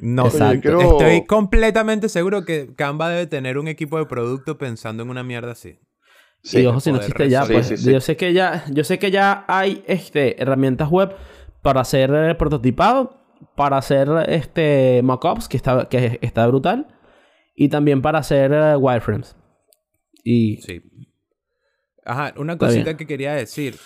No, 0.00 0.26
Exacto. 0.26 0.80
estoy 0.80 1.26
completamente 1.26 2.08
seguro 2.08 2.44
que 2.44 2.72
Canva 2.76 3.08
debe 3.10 3.26
tener 3.26 3.58
un 3.58 3.66
equipo 3.68 3.98
de 3.98 4.06
producto 4.06 4.56
pensando 4.56 5.02
en 5.02 5.10
una 5.10 5.24
mierda 5.24 5.52
así. 5.52 5.78
Sí. 6.44 6.60
y 6.60 6.66
ojo, 6.66 6.78
si 6.78 6.92
no 6.92 6.98
existe 6.98 7.28
ya, 7.28 7.44
pues. 7.44 7.66
Sí, 7.66 7.76
sí, 7.76 7.84
sí. 7.84 7.92
Yo 7.92 8.00
sé 8.00 8.16
que 8.16 8.32
ya, 8.32 8.64
yo 8.70 8.84
sé 8.84 9.00
que 9.00 9.10
ya 9.10 9.44
hay 9.48 9.82
este 9.88 10.40
herramientas 10.40 10.88
web 10.88 11.14
para 11.62 11.80
hacer 11.80 12.10
eh, 12.14 12.34
prototipado, 12.36 13.20
para 13.56 13.76
hacer 13.78 14.08
este 14.28 15.00
mockups, 15.02 15.48
que 15.48 15.56
está, 15.56 15.88
que 15.88 16.20
está 16.22 16.46
brutal, 16.46 16.86
y 17.56 17.68
también 17.68 18.00
para 18.00 18.20
hacer 18.20 18.52
eh, 18.52 18.76
wireframes. 18.76 19.36
Y 20.22 20.58
Sí. 20.62 20.80
Ajá, 22.04 22.32
una 22.36 22.52
Está 22.54 22.66
cosita 22.66 22.84
bien. 22.84 22.96
que 22.96 23.06
quería 23.06 23.34
decir. 23.34 23.76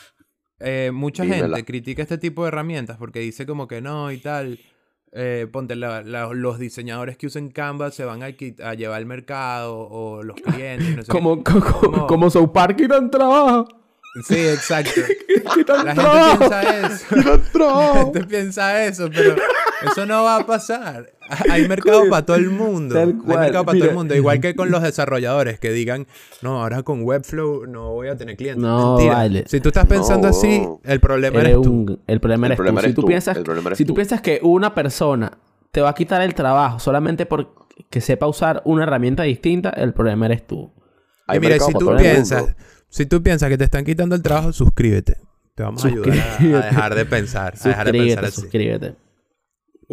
Eh, 0.60 0.90
mucha 0.92 1.24
Dímela. 1.24 1.56
gente 1.56 1.64
critica 1.64 2.02
este 2.02 2.18
tipo 2.18 2.42
de 2.42 2.48
herramientas 2.48 2.96
porque 2.96 3.18
dice 3.18 3.46
como 3.46 3.66
que 3.66 3.80
no 3.80 4.12
y 4.12 4.18
tal. 4.18 4.60
Eh, 5.14 5.46
ponte 5.52 5.76
la- 5.76 6.02
la- 6.02 6.32
los 6.32 6.58
diseñadores 6.58 7.18
que 7.18 7.26
usen 7.26 7.50
Canva 7.50 7.90
se 7.90 8.04
van 8.06 8.22
a, 8.22 8.26
a 8.26 8.74
llevar 8.74 8.96
al 8.96 9.04
mercado 9.06 9.76
o 9.78 10.22
los 10.22 10.36
clientes. 10.40 10.88
No 10.96 11.02
sé 11.02 11.06
qué. 11.06 11.12
como, 11.12 11.44
como, 11.44 11.60
Como- 11.60 12.06
como 12.06 12.30
South 12.30 12.50
Park 12.52 12.76
quitan 12.76 13.10
trabajo. 13.10 13.68
Sí, 14.26 14.36
exacto. 14.36 15.00
La 15.44 15.50
gente 15.54 15.64
trabajo. 15.94 16.38
piensa 16.38 16.86
eso. 16.86 17.16
La 17.58 17.94
gente 18.04 18.24
piensa 18.24 18.84
eso, 18.84 19.08
pero 19.14 19.36
eso 19.90 20.06
no 20.06 20.24
va 20.24 20.36
a 20.36 20.46
pasar. 20.46 21.12
Hay 21.50 21.66
mercado 21.68 22.02
para 22.10 22.24
todo 22.26 22.36
el 22.36 22.50
mundo. 22.50 22.94
Tal 22.94 23.08
Hay 23.28 23.36
mercado 23.38 23.64
para 23.64 23.78
todo 23.78 23.88
el 23.88 23.94
mundo. 23.94 24.14
Igual 24.14 24.40
que 24.40 24.54
con 24.54 24.70
los 24.70 24.82
desarrolladores 24.82 25.58
que 25.58 25.70
digan, 25.72 26.06
no, 26.42 26.62
ahora 26.62 26.82
con 26.82 27.02
Webflow 27.02 27.66
no 27.66 27.90
voy 27.92 28.08
a 28.08 28.16
tener 28.16 28.36
clientes. 28.36 28.62
No, 28.62 28.96
Mentira. 28.96 29.14
vale. 29.16 29.44
Si 29.46 29.60
tú 29.60 29.68
estás 29.70 29.86
pensando 29.86 30.28
No. 30.28 30.34
así, 30.36 30.66
el 30.84 31.00
problema 31.00 31.40
Eres 31.40 31.52
eres 31.52 31.62
tú. 31.62 31.72
un- 31.72 32.00
el 32.06 32.20
problema 32.20 32.46
El 32.46 32.52
eres 32.52 32.56
problema 32.56 32.80
tú. 32.82 32.86
Si 32.88 32.94
tú 32.94 33.00
tú. 33.02 33.06
piensas, 33.06 33.36
El 33.36 33.42
problema 33.44 33.68
eres 33.68 33.78
si 33.78 33.84
tú 33.84 33.88
tú. 33.92 33.94
piensas 33.96 34.20
que 34.20 34.40
una 34.42 34.74
persona 34.74 35.38
te 35.70 35.80
va 35.80 35.90
a 35.90 35.94
quitar 35.94 36.20
el 36.22 36.34
trabajo 36.34 36.78
solamente 36.78 37.24
porque 37.26 38.00
sepa 38.00 38.26
usar 38.26 38.60
una 38.64 38.82
herramienta 38.82 39.22
distinta, 39.22 39.70
el 39.70 39.92
problema 39.94 40.26
eres 40.26 40.46
tú. 40.46 40.70
Y 41.32 41.38
mira, 41.40 41.58
si 41.58 41.72
tú 41.72 41.96
piensas, 41.96 42.54
si 42.88 43.06
tú 43.06 43.22
piensas 43.22 43.48
que 43.48 43.56
te 43.56 43.64
están 43.64 43.84
quitando 43.84 44.14
el 44.14 44.22
trabajo, 44.22 44.52
suscríbete. 44.52 45.16
Te 45.54 45.62
vamos 45.62 45.84
a 45.84 45.88
ayudar 45.88 46.18
a- 46.18 46.36
a, 46.36 46.66
dejar 46.66 46.94
de 46.94 47.04
pensar. 47.06 47.54
A 47.62 47.68
dejar 47.68 47.86
de 47.86 47.92
pensar 47.92 48.24
así. 48.24 48.40
suscríbete. 48.40 48.94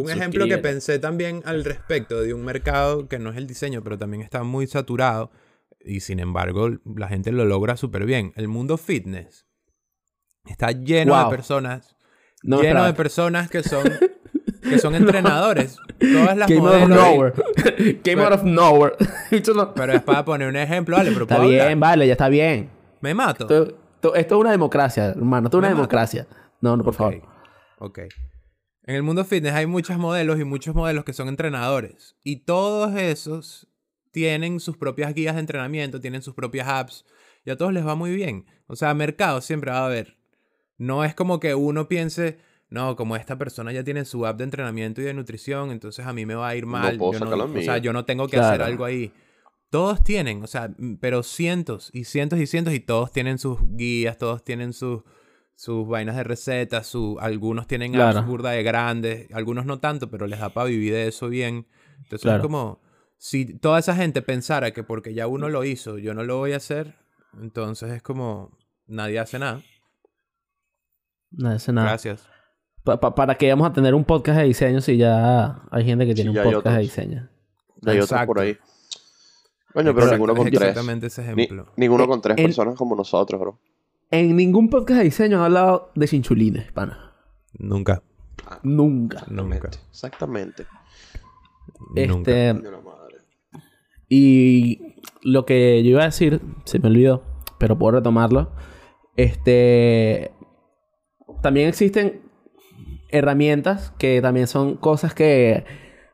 Un 0.03 0.09
ejemplo 0.09 0.45
que 0.47 0.57
pensé 0.57 0.99
también 0.99 1.41
al 1.45 1.63
respecto 1.65 2.21
de 2.21 2.33
un 2.33 2.43
mercado 2.43 3.07
que 3.07 3.19
no 3.19 3.29
es 3.31 3.37
el 3.37 3.47
diseño, 3.47 3.83
pero 3.83 3.97
también 3.97 4.21
está 4.23 4.43
muy 4.43 4.67
saturado 4.67 5.31
y 5.79 5.99
sin 6.01 6.19
embargo 6.19 6.69
la 6.95 7.07
gente 7.07 7.31
lo 7.31 7.45
logra 7.45 7.77
súper 7.77 8.05
bien. 8.05 8.33
El 8.35 8.47
mundo 8.47 8.77
fitness 8.77 9.45
está 10.45 10.71
lleno 10.71 11.13
Wow. 11.13 11.29
de 11.29 11.35
personas, 11.37 11.95
No 12.43 12.57
lleno 12.57 12.67
esperaba. 12.69 12.87
de 12.87 12.93
personas 12.93 13.49
que 13.49 13.63
son 13.63 13.83
que 14.61 14.77
son 14.79 14.93
entrenadores. 14.95 15.77
Todas 15.99 16.37
las 16.37 16.47
Came 16.47 16.59
out 16.67 16.83
of 16.83 16.89
modelos. 16.89 16.89
nowhere. 16.89 18.01
Came 18.03 18.21
out 18.23 18.33
of 18.33 18.43
nowhere. 18.43 18.95
Pero 19.75 19.93
es 19.93 20.01
para 20.03 20.25
poner 20.25 20.47
un 20.49 20.55
ejemplo, 20.57 20.97
vale, 20.97 21.11
pero 21.11 21.23
Está 21.23 21.37
puedo 21.37 21.49
bien, 21.49 21.61
hablar? 21.61 21.77
vale, 21.77 22.07
ya 22.07 22.13
está 22.13 22.29
bien. 22.29 22.69
Me 23.01 23.13
mato. 23.13 23.43
Esto, 23.45 23.63
esto- 23.95 24.15
esto 24.15 24.35
es 24.35 24.41
una 24.41 24.51
democracia, 24.51 25.05
hermano. 25.07 25.47
Esto 25.47 25.57
es 25.57 25.59
una 25.59 25.67
mato. 25.69 25.77
democracia. 25.77 26.27
No, 26.61 26.75
no, 26.77 26.83
por 26.83 26.93
favor. 26.93 27.15
Ok, 27.79 27.99
ok. 27.99 27.99
En 28.83 28.95
el 28.95 29.03
mundo 29.03 29.23
fitness 29.25 29.53
hay 29.53 29.65
muchos 29.65 29.97
modelos 29.97 30.39
y 30.39 30.43
muchos 30.43 30.73
modelos 30.75 31.03
que 31.03 31.13
son 31.13 31.27
entrenadores. 31.27 32.15
Y 32.23 32.37
todos 32.37 32.95
esos 32.95 33.67
tienen 34.11 34.59
sus 34.59 34.77
propias 34.77 35.13
guías 35.13 35.35
de 35.35 35.41
entrenamiento, 35.41 35.99
tienen 35.99 36.21
sus 36.21 36.33
propias 36.33 36.67
apps. 36.67 37.05
Y 37.45 37.51
a 37.51 37.57
todos 37.57 37.73
les 37.73 37.85
va 37.85 37.95
muy 37.95 38.15
bien. 38.15 38.45
O 38.67 38.75
sea, 38.75 38.93
mercado 38.93 39.41
siempre 39.41 39.71
va 39.71 39.79
a 39.79 39.85
haber. 39.85 40.17
No 40.77 41.03
es 41.03 41.13
como 41.13 41.39
que 41.39 41.55
uno 41.55 41.87
piense, 41.87 42.39
no, 42.69 42.95
como 42.95 43.15
esta 43.15 43.37
persona 43.37 43.71
ya 43.71 43.83
tiene 43.83 44.05
su 44.05 44.25
app 44.25 44.37
de 44.37 44.45
entrenamiento 44.45 45.01
y 45.01 45.05
de 45.05 45.13
nutrición, 45.13 45.71
entonces 45.71 46.05
a 46.05 46.13
mí 46.13 46.25
me 46.25 46.35
va 46.35 46.49
a 46.49 46.55
ir 46.55 46.65
mal. 46.65 46.97
puedo 46.97 47.13
yo, 47.13 47.19
sacar 47.19 47.37
la 47.37 47.43
o 47.43 47.61
sea, 47.61 47.77
yo 47.79 47.93
no 47.93 48.05
tengo 48.05 48.27
que 48.27 48.37
hacer 48.37 48.61
algo 48.61 48.85
ahí. 48.85 49.11
Todos 49.69 50.03
tienen, 50.03 50.43
o 50.43 50.47
sea, 50.47 50.73
pero 50.99 51.21
cientos 51.21 51.91
y 51.93 52.05
cientos 52.05 52.39
y 52.39 52.47
cientos 52.47 52.73
y 52.73 52.79
todos 52.79 53.11
tienen 53.11 53.37
sus 53.37 53.59
guías, 53.75 54.17
todos 54.17 54.43
tienen 54.43 54.73
sus, 54.73 55.03
sus 55.61 55.85
vainas 55.89 56.15
de 56.15 56.23
recetas, 56.23 56.87
su, 56.87 57.17
algunos 57.19 57.67
tienen 57.67 57.91
Claro. 57.91 58.19
apps 58.19 58.27
burda 58.29 58.51
de 58.51 58.63
grandes, 58.63 59.27
algunos 59.33 59.65
no 59.65 59.79
tanto, 59.81 60.09
pero 60.09 60.25
les 60.25 60.39
da 60.39 60.49
para 60.53 60.67
vivir 60.69 60.93
de 60.93 61.09
eso 61.09 61.27
bien. 61.27 61.67
Entonces 61.97 62.21
Claro. 62.21 62.37
es 62.37 62.43
como, 62.43 62.79
si 63.17 63.57
toda 63.59 63.77
esa 63.77 63.93
gente 63.93 64.21
pensara 64.21 64.71
que 64.71 64.83
porque 64.85 65.13
ya 65.13 65.27
uno 65.27 65.49
lo 65.49 65.65
hizo, 65.65 65.97
yo 65.97 66.13
no 66.13 66.23
lo 66.23 66.37
voy 66.37 66.53
a 66.53 66.57
hacer, 66.57 66.95
entonces 67.41 67.91
es 67.91 68.01
como, 68.01 68.57
nadie 68.87 69.19
hace 69.19 69.37
nada. 69.37 69.61
No 71.31 71.49
hace 71.49 71.73
nada. 71.73 71.89
Gracias. 71.89 72.25
Pa- 72.85 73.01
pa- 73.01 73.13
para 73.13 73.35
que 73.35 73.49
vamos 73.49 73.69
a 73.69 73.73
tener 73.73 73.93
un 73.93 74.05
podcast 74.05 74.39
de 74.39 74.45
diseño 74.45 74.79
si 74.79 74.95
ya 74.95 75.61
hay 75.71 75.83
gente 75.83 76.05
que 76.05 76.15
tiene 76.15 76.29
un 76.29 76.41
podcast 76.41 76.77
de 76.77 76.81
diseño. 76.83 77.29
Hay 77.85 77.99
otros 77.99 78.25
por 78.25 78.39
ahí. 78.39 78.57
Coño, 79.73 79.93
pero 79.93 80.05
Exacto, 80.05 80.11
ninguno 80.13 80.35
con 80.35 80.47
es 80.47 80.53
tres. 80.53 80.61
Exactamente 80.69 81.07
ese 81.07 81.21
Ni- 81.35 81.43
ejemplo. 81.43 81.73
Ninguno 81.75 82.07
con 82.07 82.21
tres 82.21 82.37
En- 82.37 82.45
personas 82.45 82.75
como 82.75 82.95
nosotros, 82.95 83.39
bro. 83.41 83.59
En 84.11 84.35
ningún 84.35 84.69
podcast 84.69 84.97
de 84.97 85.03
diseño 85.03 85.37
han 85.37 85.43
hablado 85.45 85.91
de 85.93 86.07
chinchulines, 86.07 86.71
pana. 86.71 87.13
Nunca. 87.57 88.01
Nunca. 88.63 89.23
Nunca. 89.29 89.69
Exactamente. 89.91 90.65
Nunca. 91.95 92.31
Este, 92.31 92.61
y 94.09 94.95
lo 95.21 95.45
que 95.45 95.83
yo 95.83 95.91
iba 95.91 96.01
a 96.01 96.05
decir, 96.05 96.41
se 96.63 96.79
me 96.79 96.87
olvidó, 96.87 97.23
pero 97.59 97.77
puedo 97.77 97.97
retomarlo. 97.97 98.51
Este, 99.15 100.31
también 101.43 101.67
existen 101.69 102.21
herramientas 103.09 103.93
que 103.99 104.21
también 104.21 104.47
son 104.47 104.75
cosas 104.75 105.13
que 105.13 105.65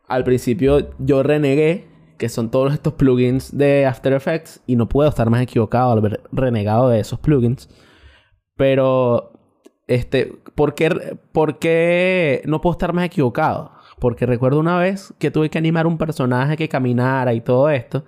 al 0.07 0.25
principio 0.25 0.89
yo 0.99 1.23
renegué, 1.23 1.87
que 2.17 2.29
son 2.29 2.49
todos 2.51 2.73
estos 2.73 2.93
plugins 2.93 3.55
de 3.57 3.85
After 3.85 4.13
Effects, 4.13 4.61
y 4.65 4.75
no 4.75 4.87
puedo 4.87 5.09
estar 5.09 5.29
más 5.29 5.41
equivocado 5.41 5.91
al 5.91 5.97
haber 5.99 6.21
renegado 6.31 6.89
de 6.89 6.99
esos 6.99 7.19
plugins. 7.19 7.69
Pero, 8.57 9.33
este, 9.87 10.33
¿por 10.55 10.75
qué, 10.75 11.17
por 11.31 11.59
qué 11.59 12.41
no 12.45 12.61
puedo 12.61 12.71
estar 12.73 12.93
más 12.93 13.05
equivocado? 13.05 13.71
Porque 13.99 14.25
recuerdo 14.25 14.59
una 14.59 14.77
vez 14.77 15.13
que 15.19 15.31
tuve 15.31 15.49
que 15.49 15.57
animar 15.57 15.87
un 15.87 15.97
personaje 15.97 16.57
que 16.57 16.69
caminara 16.69 17.33
y 17.33 17.41
todo 17.41 17.69
esto. 17.69 18.05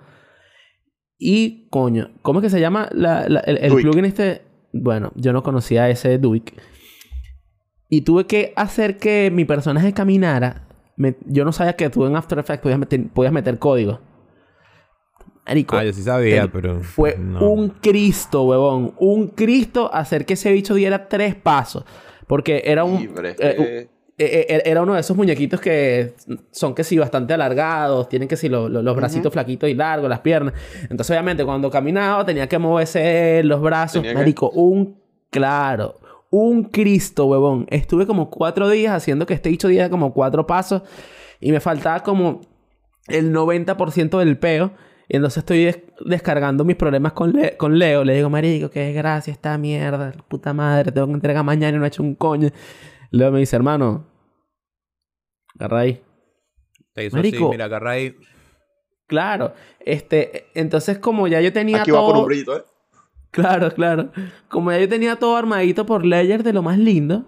Y, 1.18 1.68
coño, 1.70 2.10
¿cómo 2.22 2.38
es 2.40 2.44
que 2.44 2.50
se 2.50 2.60
llama 2.60 2.88
la- 2.92 3.28
la- 3.28 3.40
el, 3.40 3.58
el 3.58 3.72
plugin 3.74 4.04
este? 4.04 4.42
Bueno, 4.72 5.12
yo 5.16 5.32
no 5.32 5.42
conocía 5.42 5.88
ese 5.90 6.18
Duik. 6.18 6.54
Y 7.88 8.02
tuve 8.02 8.26
que 8.26 8.52
hacer 8.54 8.98
que 8.98 9.30
mi 9.32 9.44
personaje 9.44 9.92
caminara. 9.94 10.67
Me- 10.98 11.16
yo 11.24 11.44
no 11.46 11.52
sabía 11.52 11.72
que 11.74 11.88
tú 11.88 12.04
en 12.04 12.14
After 12.16 12.38
Effects 12.38 12.60
podías 12.60 12.78
meter, 12.78 13.08
podías 13.08 13.32
meter 13.32 13.58
código. 13.58 14.00
Marico, 15.46 15.76
Ah, 15.76 15.84
yo 15.84 15.92
sí 15.94 16.02
sabía, 16.02 16.46
pero. 16.52 16.80
fue 16.80 17.16
no. 17.18 17.40
un 17.50 17.70
Cristo, 17.70 18.42
huevón. 18.44 18.92
Un 18.98 19.28
Cristo 19.28 19.90
hacer 19.94 20.26
que 20.26 20.34
ese 20.34 20.52
bicho 20.52 20.74
diera 20.74 21.08
tres 21.08 21.34
pasos. 21.34 21.84
Porque 22.26 22.60
era 22.66 22.84
un... 22.84 22.98
Sí, 22.98 23.10
pero 23.14 23.28
es 23.28 23.36
eh, 23.40 23.54
que- 23.56 23.78
eh, 24.20 24.46
eh, 24.50 24.62
era 24.66 24.82
uno 24.82 24.92
de 24.94 25.00
esos 25.00 25.16
muñequitos 25.16 25.58
que 25.60 26.12
son 26.50 26.74
que 26.74 26.84
sí 26.84 26.98
bastante 26.98 27.32
alargados, 27.32 28.08
tienen 28.10 28.28
que 28.28 28.36
sí 28.36 28.48
lo- 28.50 28.68
lo- 28.68 28.82
los 28.82 28.94
bracitos 28.96 29.32
flaquitos 29.32 29.70
y 29.70 29.74
largos, 29.74 30.10
las 30.10 30.20
piernas. 30.20 30.52
Entonces, 30.82 31.10
obviamente, 31.12 31.44
cuando 31.46 31.70
caminaba 31.70 32.26
tenía 32.26 32.46
que 32.48 32.58
moverse 32.58 33.40
los 33.44 33.62
brazos. 33.62 34.02
Tenía 34.02 34.10
que- 34.10 34.18
Marico, 34.18 34.50
un 34.50 34.98
claro, 35.30 35.94
un 36.30 36.64
Cristo, 36.64 37.26
huevón. 37.26 37.66
Estuve 37.70 38.06
como 38.06 38.30
cuatro 38.30 38.68
días 38.68 38.92
haciendo 38.94 39.26
que 39.26 39.34
este 39.34 39.48
bicho 39.48 39.68
diera 39.68 39.88
como 39.90 40.12
cuatro 40.12 40.46
pasos 40.46 40.82
y 41.40 41.52
me 41.52 41.60
faltaba 41.60 42.00
como 42.02 42.40
el 43.06 43.32
90% 43.32 44.18
del 44.18 44.38
peo. 44.38 44.72
Y 45.10 45.16
entonces 45.16 45.38
estoy 45.38 45.64
des- 45.64 45.82
descargando 46.04 46.64
mis 46.66 46.76
problemas 46.76 47.14
con, 47.14 47.32
Le- 47.32 47.56
con 47.56 47.78
Leo. 47.78 48.04
Le 48.04 48.14
digo, 48.14 48.28
marico, 48.28 48.68
qué 48.70 48.80
desgracia 48.80 49.32
esta 49.32 49.56
mierda. 49.56 50.12
Puta 50.28 50.52
madre, 50.52 50.92
tengo 50.92 51.06
que 51.06 51.14
entregar 51.14 51.42
mañana 51.44 51.76
y 51.76 51.78
no 51.80 51.84
he 51.86 51.88
hecho 51.88 52.02
un 52.02 52.14
coño. 52.14 52.50
Leo 53.10 53.32
me 53.32 53.38
dice, 53.40 53.56
hermano, 53.56 54.06
agarra 55.58 55.80
ahí. 55.80 56.02
Te 56.92 57.06
hizo 57.06 57.16
Marico. 57.16 57.36
así, 57.46 57.50
mira, 57.52 57.64
agarra 57.64 57.92
ahí. 57.92 58.14
Claro. 59.06 59.54
Este, 59.80 60.46
entonces 60.54 60.98
como 60.98 61.26
ya 61.26 61.40
yo 61.40 61.52
tenía 61.54 61.80
Aquí 61.80 61.90
todo... 61.90 62.02
va 62.02 62.08
por 62.08 62.16
un 62.18 62.26
brillito, 62.26 62.56
¿eh? 62.58 62.62
Claro, 63.30 63.72
claro. 63.72 64.10
Como 64.48 64.70
ya 64.72 64.78
yo 64.78 64.88
tenía 64.88 65.16
todo 65.16 65.36
armadito 65.36 65.86
por 65.86 66.04
layer 66.04 66.42
de 66.42 66.52
lo 66.52 66.62
más 66.62 66.78
lindo, 66.78 67.26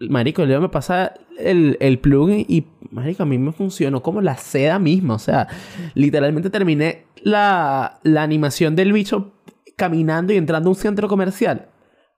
Marico, 0.00 0.44
luego 0.44 0.62
me 0.62 0.68
pasa 0.68 1.14
el, 1.38 1.76
el 1.80 1.98
plugin 1.98 2.44
y, 2.48 2.66
Marico, 2.90 3.22
a 3.22 3.26
mí 3.26 3.38
me 3.38 3.52
funcionó 3.52 4.02
como 4.02 4.20
la 4.20 4.36
seda 4.36 4.78
misma. 4.78 5.14
O 5.14 5.18
sea, 5.18 5.46
literalmente 5.94 6.50
terminé 6.50 7.06
la, 7.22 8.00
la 8.02 8.22
animación 8.22 8.74
del 8.74 8.92
bicho 8.92 9.34
caminando 9.76 10.32
y 10.32 10.36
entrando 10.36 10.68
a 10.68 10.72
un 10.72 10.76
centro 10.76 11.06
comercial 11.08 11.68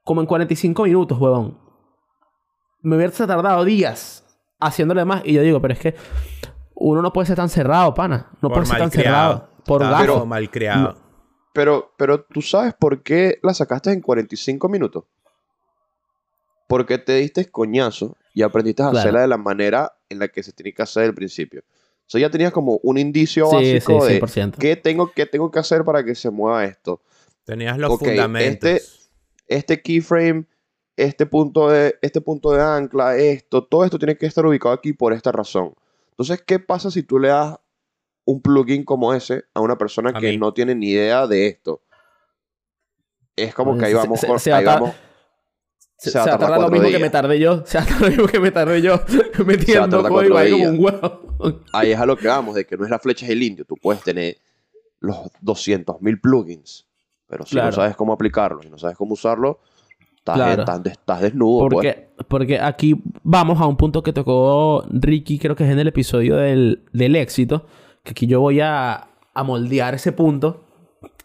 como 0.04 0.20
en 0.22 0.26
45 0.26 0.84
minutos, 0.84 1.18
huevón. 1.20 1.58
Me 2.82 2.96
hubiese 2.96 3.26
tardado 3.26 3.64
días 3.64 4.24
haciéndole 4.58 5.04
más. 5.04 5.22
Y 5.24 5.34
yo 5.34 5.42
digo, 5.42 5.60
pero 5.60 5.74
es 5.74 5.80
que 5.80 5.94
uno 6.74 7.02
no 7.02 7.12
puede 7.12 7.26
ser 7.26 7.36
tan 7.36 7.48
cerrado, 7.50 7.92
pana. 7.92 8.28
No 8.40 8.48
Por 8.48 8.52
puede 8.52 8.66
ser 8.66 8.78
tan 8.78 8.90
cerrado. 8.90 9.48
Por 9.66 9.82
Estaba 9.82 10.00
gafo. 10.00 10.12
como 10.14 10.26
malcriado. 10.26 10.96
Pero, 11.52 11.92
pero 11.96 12.22
tú 12.22 12.42
sabes 12.42 12.74
por 12.74 13.02
qué 13.02 13.38
la 13.42 13.54
sacaste 13.54 13.90
en 13.92 14.00
45 14.00 14.68
minutos. 14.68 15.04
Porque 16.68 16.98
te 16.98 17.14
diste 17.16 17.50
coñazo 17.50 18.16
y 18.32 18.42
aprendiste 18.42 18.82
a 18.82 18.86
Claro. 18.90 18.98
hacerla 18.98 19.20
de 19.22 19.28
la 19.28 19.36
manera 19.36 19.92
en 20.08 20.20
la 20.20 20.28
que 20.28 20.42
se 20.42 20.52
tiene 20.52 20.72
que 20.72 20.82
hacer 20.82 21.04
al 21.04 21.14
principio. 21.14 21.62
O 21.62 22.10
sea, 22.10 22.20
ya 22.20 22.30
tenías 22.30 22.52
como 22.52 22.78
un 22.82 22.98
indicio 22.98 23.46
Sí, 23.46 23.56
básico 23.56 24.00
sí, 24.06 24.12
de 24.14 24.20
100%. 24.20 24.58
qué 24.60 24.76
tengo, 24.76 25.12
qué 25.12 25.26
tengo 25.26 25.50
que 25.50 25.58
hacer 25.58 25.84
para 25.84 26.04
que 26.04 26.14
se 26.14 26.30
mueva 26.30 26.64
esto. 26.64 27.00
Tenías 27.44 27.78
los 27.78 27.98
fundamentos. 27.98 28.68
este- 28.70 29.00
Este 29.48 29.82
keyframe, 29.82 30.44
este 30.96 31.26
punto, 31.26 31.68
de, 31.68 31.96
este 32.02 32.20
punto 32.20 32.52
de 32.52 32.62
ancla, 32.62 33.16
esto, 33.16 33.64
todo 33.64 33.84
esto 33.84 33.98
tiene 33.98 34.16
que 34.16 34.26
estar 34.26 34.46
ubicado 34.46 34.72
aquí 34.72 34.92
por 34.92 35.12
esta 35.12 35.32
razón. 35.32 35.74
Entonces, 36.10 36.40
¿qué 36.46 36.60
pasa 36.60 36.88
si 36.92 37.02
tú 37.02 37.18
le 37.18 37.28
das 37.28 37.58
un 38.24 38.40
plugin 38.42 38.84
como 38.84 39.12
ese 39.14 39.44
a 39.54 39.60
una 39.60 39.76
persona 39.78 40.10
A 40.10 40.20
que 40.20 40.30
mí. 40.30 40.36
no 40.38 40.52
tiene 40.52 40.74
ni 40.74 40.90
idea 40.90 41.26
de 41.26 41.46
esto? 41.48 41.82
Es 43.36 43.54
como 43.54 43.76
que 43.78 43.86
ahí 43.86 43.92
Se- 43.92 43.96
vamos 43.96 44.20
se- 44.20 44.38
se 44.38 44.50
va 44.50 44.56
ahí 44.58 44.64
vamos. 44.64 44.90
Se, 45.96 46.10
Se 46.10 46.18
va 46.18 46.22
a 46.22 46.24
se 46.24 46.30
va 46.30 46.36
a 46.36 46.38
tardar 46.38 46.58
tardar 46.58 46.70
lo 46.70 46.70
mismo 46.70 46.88
que 46.88 46.98
me 46.98 47.10
tardé 47.10 47.38
yo. 47.38 47.62
Se 47.66 47.78
va 47.78 47.84
a 47.84 47.86
tardar 47.86 48.02
lo 48.02 48.08
mismo 48.08 48.26
que 48.26 48.40
me 48.40 48.50
tardé 48.50 48.82
yo 48.82 49.00
metiendo 49.46 50.02
código 50.08 50.36
ahí 50.38 50.50
como 50.52 50.68
un 50.70 50.84
huevo. 50.84 51.60
Ahí 51.72 51.92
es 51.92 51.98
a 51.98 52.06
lo 52.06 52.16
que 52.16 52.28
vamos, 52.28 52.54
de 52.54 52.66
que 52.66 52.76
no 52.76 52.84
es 52.84 52.90
la 52.90 52.98
flecha 52.98 53.26
del 53.26 53.42
indio. 53.42 53.64
Tú 53.64 53.76
puedes 53.76 54.02
tener 54.02 54.36
los 55.00 55.16
200.000 55.42 56.20
plugins, 56.20 56.86
pero 57.26 57.44
si 57.44 57.52
Claro. 57.52 57.68
no 57.68 57.72
sabes 57.72 57.96
cómo 57.96 58.12
aplicarlos 58.12 58.64
y 58.66 58.70
no 58.70 58.78
sabes 58.78 58.96
cómo 58.96 59.14
usarlo, 59.14 59.60
estás, 60.16 60.36
Claro. 60.36 60.62
estás, 60.62 60.80
estás 60.86 61.20
desnudo. 61.22 61.68
pues. 61.68 61.74
Porque, 61.94 62.08
porque 62.28 62.60
aquí 62.60 63.02
vamos 63.22 63.60
a 63.60 63.66
un 63.66 63.76
punto 63.76 64.02
que 64.02 64.12
tocó 64.12 64.84
Ricky, 64.90 65.38
creo 65.38 65.54
que 65.56 65.64
es 65.64 65.70
en 65.70 65.78
el 65.78 65.88
episodio 65.88 66.36
del, 66.36 66.82
del 66.92 67.16
éxito, 67.16 67.66
que 68.04 68.12
aquí 68.12 68.26
yo 68.26 68.40
voy 68.40 68.60
a, 68.60 69.08
a 69.34 69.42
moldear 69.44 69.94
ese 69.94 70.12
punto, 70.12 70.64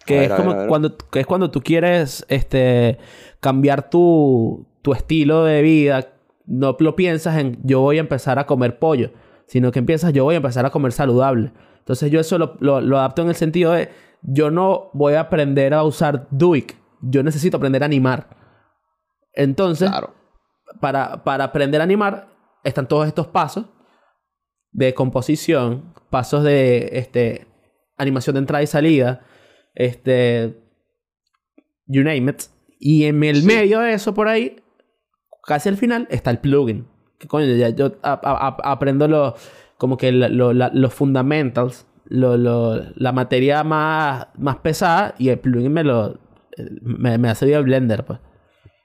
que 0.05 0.23
es 0.23 0.29
ver, 0.29 0.31
a 0.33 0.37
como 0.37 0.49
ver, 0.49 0.57
a 0.57 0.61
ver. 0.61 0.69
cuando 0.69 0.97
que 0.97 1.19
es 1.21 1.25
cuando 1.25 1.51
tú 1.51 1.61
quieres 1.61 2.25
este 2.29 2.97
cambiar 3.39 3.89
tu, 3.89 4.67
tu 4.81 4.93
estilo 4.93 5.43
de 5.43 5.61
vida, 5.61 6.07
no 6.45 6.75
lo 6.79 6.95
piensas 6.95 7.37
en 7.37 7.57
yo 7.63 7.81
voy 7.81 7.97
a 7.97 8.01
empezar 8.01 8.37
a 8.39 8.45
comer 8.45 8.77
pollo, 8.79 9.11
sino 9.47 9.71
que 9.71 9.79
empiezas 9.79 10.13
yo 10.13 10.23
voy 10.23 10.35
a 10.35 10.37
empezar 10.37 10.65
a 10.65 10.69
comer 10.69 10.91
saludable. 10.91 11.51
Entonces 11.79 12.11
yo 12.11 12.19
eso 12.19 12.37
lo, 12.37 12.55
lo, 12.59 12.81
lo 12.81 12.97
adapto 12.97 13.21
en 13.21 13.29
el 13.29 13.35
sentido 13.35 13.71
de 13.73 13.89
yo 14.21 14.49
no 14.51 14.89
voy 14.93 15.13
a 15.13 15.21
aprender 15.21 15.73
a 15.73 15.83
usar 15.83 16.27
Duik, 16.31 16.75
yo 17.01 17.21
necesito 17.23 17.57
aprender 17.57 17.83
a 17.83 17.85
animar. 17.85 18.27
Entonces, 19.33 19.89
Claro. 19.89 20.13
para, 20.79 21.23
para 21.23 21.43
aprender 21.45 21.81
a 21.81 21.83
animar 21.83 22.29
están 22.63 22.87
todos 22.87 23.05
estos 23.07 23.27
pasos 23.27 23.65
de 24.75 24.93
composición, 24.93 25.93
pasos 26.09 26.43
de 26.43 26.89
este, 26.93 27.47
animación 27.97 28.33
de 28.33 28.39
entrada 28.39 28.61
y 28.63 28.67
salida, 28.67 29.21
este, 29.73 30.57
you 31.87 32.03
name 32.03 32.31
it. 32.31 32.41
Y 32.79 33.05
en 33.05 33.23
el 33.23 33.37
Sí. 33.41 33.47
medio 33.47 33.79
de 33.79 33.93
eso, 33.93 34.13
por 34.13 34.27
ahí, 34.27 34.57
casi 35.43 35.69
al 35.69 35.77
final, 35.77 36.07
está 36.11 36.29
el 36.31 36.39
plugin. 36.39 36.87
Que 37.19 37.27
coño, 37.27 37.45
ya 37.55 37.69
yo 37.69 37.93
a- 38.03 38.19
a- 38.21 38.47
a- 38.47 38.71
aprendo 38.71 39.07
lo, 39.07 39.35
como 39.77 39.95
que 39.97 40.11
la- 40.11 40.27
lo- 40.29 40.53
la- 40.53 40.71
los 40.73 40.93
fundamentals, 40.93 41.87
lo, 42.07 42.35
lo- 42.37 42.83
la 42.95 43.11
materia 43.13 43.63
más, 43.63 44.27
más 44.37 44.57
pesada 44.57 45.15
y 45.17 45.29
el 45.29 45.39
plugin 45.39 45.71
me 45.71 45.83
lo 45.83 46.19
me, 46.81 47.17
me 47.17 47.27
hace 47.29 47.45
bien 47.45 47.57
el 47.59 47.63
Blender, 47.65 48.05
pues. 48.05 48.19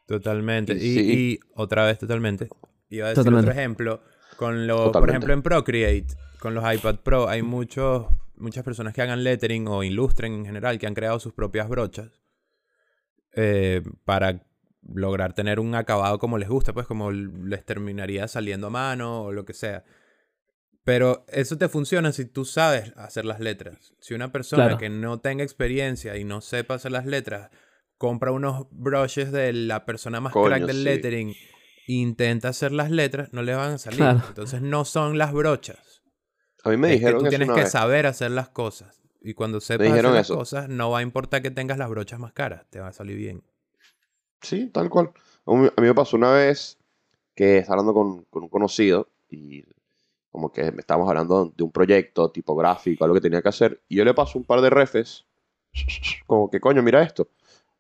Totalmente. 0.09 0.73
Y 0.75 0.77
Y, 0.77 0.95
sí. 0.95 1.13
y 1.13 1.39
otra 1.55 1.85
vez, 1.87 1.99
totalmente. 1.99 2.49
Iba 2.89 3.07
a 3.07 3.09
decir 3.11 3.21
Totalmente. 3.23 3.51
otro 3.51 3.61
ejemplo. 3.61 4.01
Con 4.41 4.67
lo, 4.67 4.91
por 4.91 5.11
ejemplo, 5.11 5.35
en 5.35 5.43
Procreate, 5.43 6.07
con 6.39 6.55
los 6.55 6.65
iPad 6.75 7.01
Pro, 7.01 7.29
hay 7.29 7.43
muchos, 7.43 8.07
muchas 8.37 8.65
personas 8.65 8.95
que 8.95 9.03
hagan 9.03 9.23
lettering 9.23 9.69
o 9.69 9.85
ilustren 9.85 10.33
en 10.33 10.47
general, 10.47 10.79
que 10.79 10.87
han 10.87 10.95
creado 10.95 11.21
sus 11.21 11.35
propias 11.35 11.69
brochas 11.69 12.23
eh, 13.37 13.83
para 14.07 14.43
lograr 14.95 15.35
tener 15.35 15.61
un 15.61 15.75
acabado 15.75 16.19
como 16.19 16.39
les 16.39 16.49
gusta, 16.49 16.73
pues 16.73 16.87
como 16.87 17.11
les 17.13 17.67
terminaría 17.67 18.27
saliendo 18.29 18.69
a 18.69 18.71
mano 18.71 19.25
o 19.25 19.33
lo 19.33 19.45
que 19.45 19.53
sea. 19.53 19.85
Pero 20.85 21.27
eso 21.29 21.59
te 21.59 21.69
funciona 21.69 22.11
si 22.11 22.25
tú 22.25 22.47
sabes 22.47 22.95
hacer 22.97 23.27
las 23.27 23.41
letras. 23.41 23.93
Si 24.01 24.15
una 24.15 24.33
persona 24.33 24.63
Claro. 24.65 24.79
que 24.79 24.89
no 24.89 25.21
tenga 25.21 25.45
experiencia 25.45 26.17
y 26.17 26.25
no 26.25 26.41
sepa 26.41 26.77
hacer 26.77 26.93
las 26.93 27.05
letras, 27.05 27.51
compra 27.99 28.33
unos 28.33 28.69
brushes 28.71 29.33
de 29.33 29.53
la 29.53 29.85
persona 29.85 30.23
más 30.23 30.33
Coño, 30.33 30.47
crack 30.47 30.63
del 30.65 30.77
sí. 30.79 30.83
lettering 30.85 31.35
intenta 31.99 32.49
hacer 32.49 32.73
las 32.73 32.91
letras, 32.91 33.33
no 33.33 33.43
le 33.43 33.55
van 33.55 33.73
a 33.73 33.79
salir. 33.79 33.99
Claro. 33.99 34.23
Entonces 34.29 34.63
no 34.63 34.85
son 34.85 35.19
las 35.19 35.33
brochas. 35.33 36.03
A 36.65 36.71
mí 36.71 36.77
me 36.77 36.89
es 36.89 36.93
que 36.95 36.99
dijeron 36.99 37.21
tú 37.21 37.27
eso 37.27 37.31
tienes 37.31 37.49
una 37.49 37.55
que 37.57 37.63
vez. 37.63 37.73
saber 37.73 38.07
hacer 38.07 38.31
las 38.31 38.49
cosas. 38.51 39.01
Y 39.23 39.35
cuando 39.35 39.61
sepas 39.61 39.87
hacer 39.87 39.93
dijeron 39.93 40.15
las 40.15 40.27
eso. 40.27 40.37
cosas, 40.37 40.69
no 40.69 40.91
va 40.91 40.99
a 40.99 41.03
importar 41.03 41.43
que 41.43 41.51
tengas 41.51 41.79
las 41.79 41.89
brochas 41.89 42.19
más 42.19 42.33
caras. 42.33 42.67
Te 42.71 42.81
va 42.81 42.89
a 42.89 42.93
salir 42.93 43.17
bien. 43.17 43.43
Sí, 44.43 44.67
tal 44.69 44.89
cual. 44.89 45.11
A 45.47 45.53
mí, 45.55 45.69
a 45.77 45.81
mí 45.81 45.87
me 45.87 45.95
pasó 45.95 46.17
una 46.17 46.33
vez 46.33 46.79
que 47.35 47.59
estaba 47.59 47.81
hablando 47.81 47.95
con, 47.95 48.25
con 48.25 48.43
un 48.45 48.49
conocido 48.49 49.09
y 49.29 49.65
como 50.31 50.53
que 50.53 50.71
me 50.73 50.81
estábamos 50.81 51.09
hablando 51.09 51.53
de 51.57 51.65
un 51.65 51.73
proyecto 51.73 52.31
tipográfico, 52.31 53.05
algo 53.05 53.15
que 53.15 53.21
tenía 53.21 53.43
que 53.43 53.49
hacer, 53.49 53.83
y 53.89 53.97
yo 53.97 54.05
le 54.05 54.15
paso 54.15 54.39
un 54.39 54.45
par 54.45 54.61
de 54.61 54.71
refes, 54.71 55.27
como 56.27 56.51
que 56.51 56.61
coño, 56.61 56.83
mira 56.83 57.03
esto. 57.03 57.29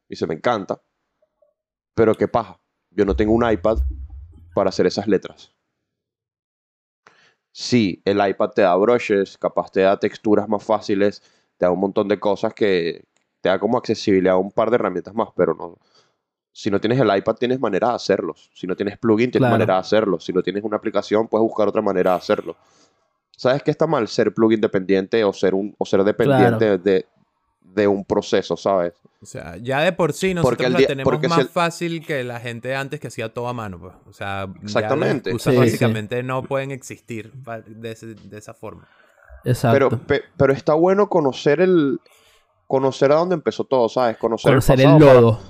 Y 0.08 0.16
se 0.16 0.26
me 0.26 0.34
encanta, 0.34 0.80
pero 1.94 2.14
qué 2.14 2.26
paja. 2.28 2.59
Yo 2.91 3.05
no 3.05 3.14
tengo 3.16 3.32
un 3.32 3.49
iPad 3.51 3.78
para 4.55 4.68
hacer 4.70 4.86
esas 4.86 5.07
letras. 5.07 5.53
Sí, 7.53 8.01
el 8.05 8.24
iPad 8.26 8.51
te 8.51 8.62
da 8.62 8.74
brushes, 8.76 9.36
capaz 9.36 9.70
te 9.72 9.80
da 9.80 9.99
texturas 9.99 10.49
más 10.49 10.62
fáciles, 10.62 11.20
te 11.57 11.66
da 11.66 11.72
un 11.72 11.80
montón 11.80 12.09
de 12.09 12.18
cosas 12.20 12.55
que 12.55 13.05
te 13.41 13.49
da 13.49 13.59
como 13.59 13.76
accesibilidad 13.78 14.34
a 14.34 14.38
un 14.38 14.53
par 14.53 14.70
de 14.70 14.76
herramientas 14.76 15.14
más, 15.14 15.28
pero 15.36 15.55
no. 15.55 15.78
Si 16.53 16.70
no 16.70 16.80
tienes 16.80 16.99
el 17.01 17.16
iPad, 17.16 17.36
tienes 17.36 17.61
manera 17.61 17.88
de 17.91 17.95
hacerlos. 17.95 18.51
Si 18.55 18.66
no 18.66 18.76
tienes 18.76 18.99
plugin, 18.99 19.30
tienes 19.30 19.47
Claro. 19.49 19.53
manera 19.55 19.74
de 19.74 19.80
hacerlos. 19.80 20.24
Si 20.24 20.32
no 20.32 20.43
tienes 20.43 20.62
una 20.64 20.76
aplicación, 20.76 21.28
puedes 21.28 21.43
buscar 21.43 21.68
otra 21.68 21.82
manera 21.82 22.12
de 22.12 22.16
hacerlo. 22.18 22.57
¿Sabes 23.36 23.62
qué 23.62 23.70
está 23.70 23.86
mal? 23.86 24.07
Ser 24.09 24.34
plugin 24.34 24.61
dependiente 24.61 25.24
o 25.24 25.32
ser, 25.32 25.55
un, 25.55 25.74
o 25.78 25.84
ser 25.86 26.05
dependiente 26.05 26.78
de, 26.78 27.07
de 27.61 27.88
un 27.88 28.05
proceso, 28.05 28.57
¿sabes? 28.57 28.95
O 29.22 29.26
sea, 29.26 29.56
ya 29.58 29.80
de 29.80 29.92
por 29.92 30.14
sí 30.14 30.32
nosotros 30.32 30.56
Porque 30.56 30.70
la 30.70 30.86
tenemos 30.86 31.22
más 31.24 31.34
si 31.34 31.40
el- 31.42 31.48
fácil 31.48 32.06
que 32.06 32.24
la 32.24 32.40
gente 32.40 32.74
antes 32.74 33.00
que 33.00 33.08
hacía 33.08 33.32
todo 33.34 33.48
a 33.48 33.52
mano. 33.52 33.78
Pues. 33.78 33.92
O 34.06 34.12
sea, 34.14 34.46
las 34.46 34.62
Exactamente. 34.62 35.30
excusas 35.30 35.52
Sí, 35.52 35.58
sí. 35.60 35.64
básicamente 35.66 36.22
no 36.22 36.42
pueden 36.42 36.70
existir 36.70 37.30
de, 37.32 37.90
ese- 37.92 38.14
de 38.14 38.38
esa 38.38 38.54
forma. 38.54 38.88
Exacto. 39.44 39.74
Pero, 39.74 39.90
pe- 40.06 40.22
pero 40.36 40.52
está 40.52 40.74
bueno 40.74 41.08
conocer 41.08 41.60
el... 41.60 42.00
Conocer 42.66 43.10
a 43.12 43.16
dónde 43.16 43.34
empezó 43.34 43.64
todo, 43.64 43.88
¿sabes? 43.88 44.16
Conocer, 44.16 44.52
Conocer 44.52 44.80
el 44.80 44.86
el 44.90 44.98
para- 44.98 45.14
lodo. 45.14 45.40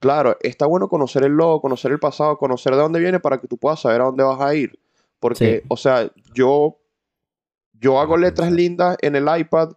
Claro, 0.00 0.36
está 0.40 0.66
bueno 0.66 0.88
conocer 0.88 1.22
el 1.24 1.32
logo, 1.32 1.60
conocer 1.60 1.92
el 1.92 1.98
pasado, 2.00 2.36
conocer 2.38 2.72
de 2.74 2.80
dónde 2.80 2.98
viene 3.00 3.20
para 3.20 3.38
que 3.40 3.46
tú 3.46 3.56
puedas 3.56 3.80
saber 3.80 4.00
a 4.00 4.04
dónde 4.04 4.24
vas 4.24 4.40
a 4.40 4.54
ir. 4.54 4.78
Porque, 5.20 5.60
Sí. 5.60 5.66
o 5.68 5.76
sea, 5.76 6.10
yo, 6.34 6.78
yo 7.74 8.00
hago 8.00 8.16
letras 8.16 8.50
lindas 8.50 8.96
en 9.00 9.14
el 9.16 9.26
iPad 9.38 9.70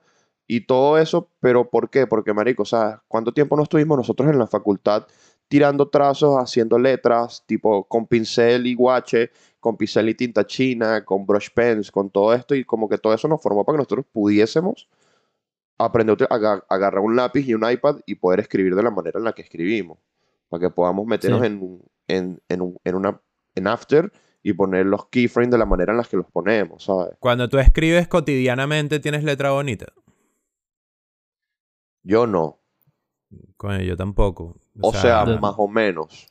y 0.47 0.61
todo 0.67 0.97
eso, 0.97 1.29
pero 1.39 1.69
¿por 1.69 1.89
qué? 1.89 2.05
Porque, 2.07 2.33
marico, 2.33 2.65
sea, 2.65 3.01
¿cuánto 3.07 3.33
tiempo 3.33 3.55
no 3.55 3.63
estuvimos 3.63 3.97
nosotros 3.97 4.29
en 4.29 4.37
la 4.39 4.47
facultad 4.47 5.07
tirando 5.47 5.87
trazos, 5.89 6.35
haciendo 6.37 6.79
letras, 6.79 7.43
tipo 7.45 7.83
con 7.87 8.07
pincel 8.07 8.65
y 8.65 8.73
guache, 8.73 9.29
con 9.59 9.77
pincel 9.77 10.09
y 10.09 10.15
tinta 10.15 10.45
china, 10.47 11.05
con 11.05 11.25
brush 11.27 11.49
pens, 11.53 11.91
con 11.91 12.09
todo 12.09 12.33
esto, 12.33 12.55
y 12.55 12.63
como 12.65 12.89
que 12.89 12.97
todo 12.97 13.13
eso 13.13 13.27
nos 13.27 13.41
formó 13.41 13.63
para 13.63 13.75
que 13.75 13.79
nosotros 13.83 14.05
pudiésemos 14.11 14.87
aprender 15.77 16.17
a 16.29 16.35
agarrar 16.69 16.99
un 17.01 17.15
lápiz 17.15 17.47
y 17.47 17.53
un 17.53 17.69
iPad 17.69 17.97
y 18.05 18.15
poder 18.15 18.39
escribir 18.39 18.75
de 18.75 18.83
la 18.83 18.91
manera 18.91 19.19
en 19.19 19.25
la 19.25 19.33
que 19.33 19.41
escribimos. 19.41 19.97
Para 20.49 20.61
que 20.61 20.69
podamos 20.69 21.05
meternos 21.05 21.41
Sí. 21.41 21.47
en, 21.47 21.81
en, 22.07 22.41
en, 22.49 22.61
un- 22.61 22.77
en 22.83 22.95
una, 22.95 23.21
en 23.55 23.67
After 23.67 24.11
y 24.43 24.53
poner 24.53 24.85
los 24.85 25.07
keyframes 25.07 25.51
de 25.51 25.57
la 25.57 25.65
manera 25.65 25.91
en 25.93 25.97
la 25.97 26.03
que 26.03 26.17
los 26.17 26.29
ponemos, 26.31 26.83
¿sabes? 26.85 27.15
Cuando 27.19 27.47
tú 27.49 27.59
escribes 27.59 28.07
cotidianamente, 28.07 28.99
¿tienes 28.99 29.23
letra 29.23 29.51
bonita? 29.51 29.87
Yo 32.03 32.27
no. 32.27 32.59
Coño, 33.57 33.79
yo 33.81 33.95
tampoco. 33.97 34.59
O 34.81 34.93
sea, 34.93 35.25
más 35.25 35.55
o 35.57 35.67
menos. 35.67 36.27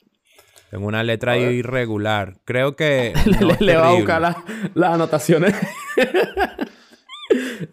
tengo 0.71 0.87
una 0.87 1.03
letra 1.03 1.37
irregular. 1.39 2.41
Creo 2.45 2.77
que. 2.77 3.13
le, 3.27 3.39
no 3.41 3.57
le 3.59 3.77
va 3.77 3.89
a 3.89 3.95
buscar 3.95 4.21
la- 4.21 4.45
las 4.75 4.93
anotaciones. 4.95 5.55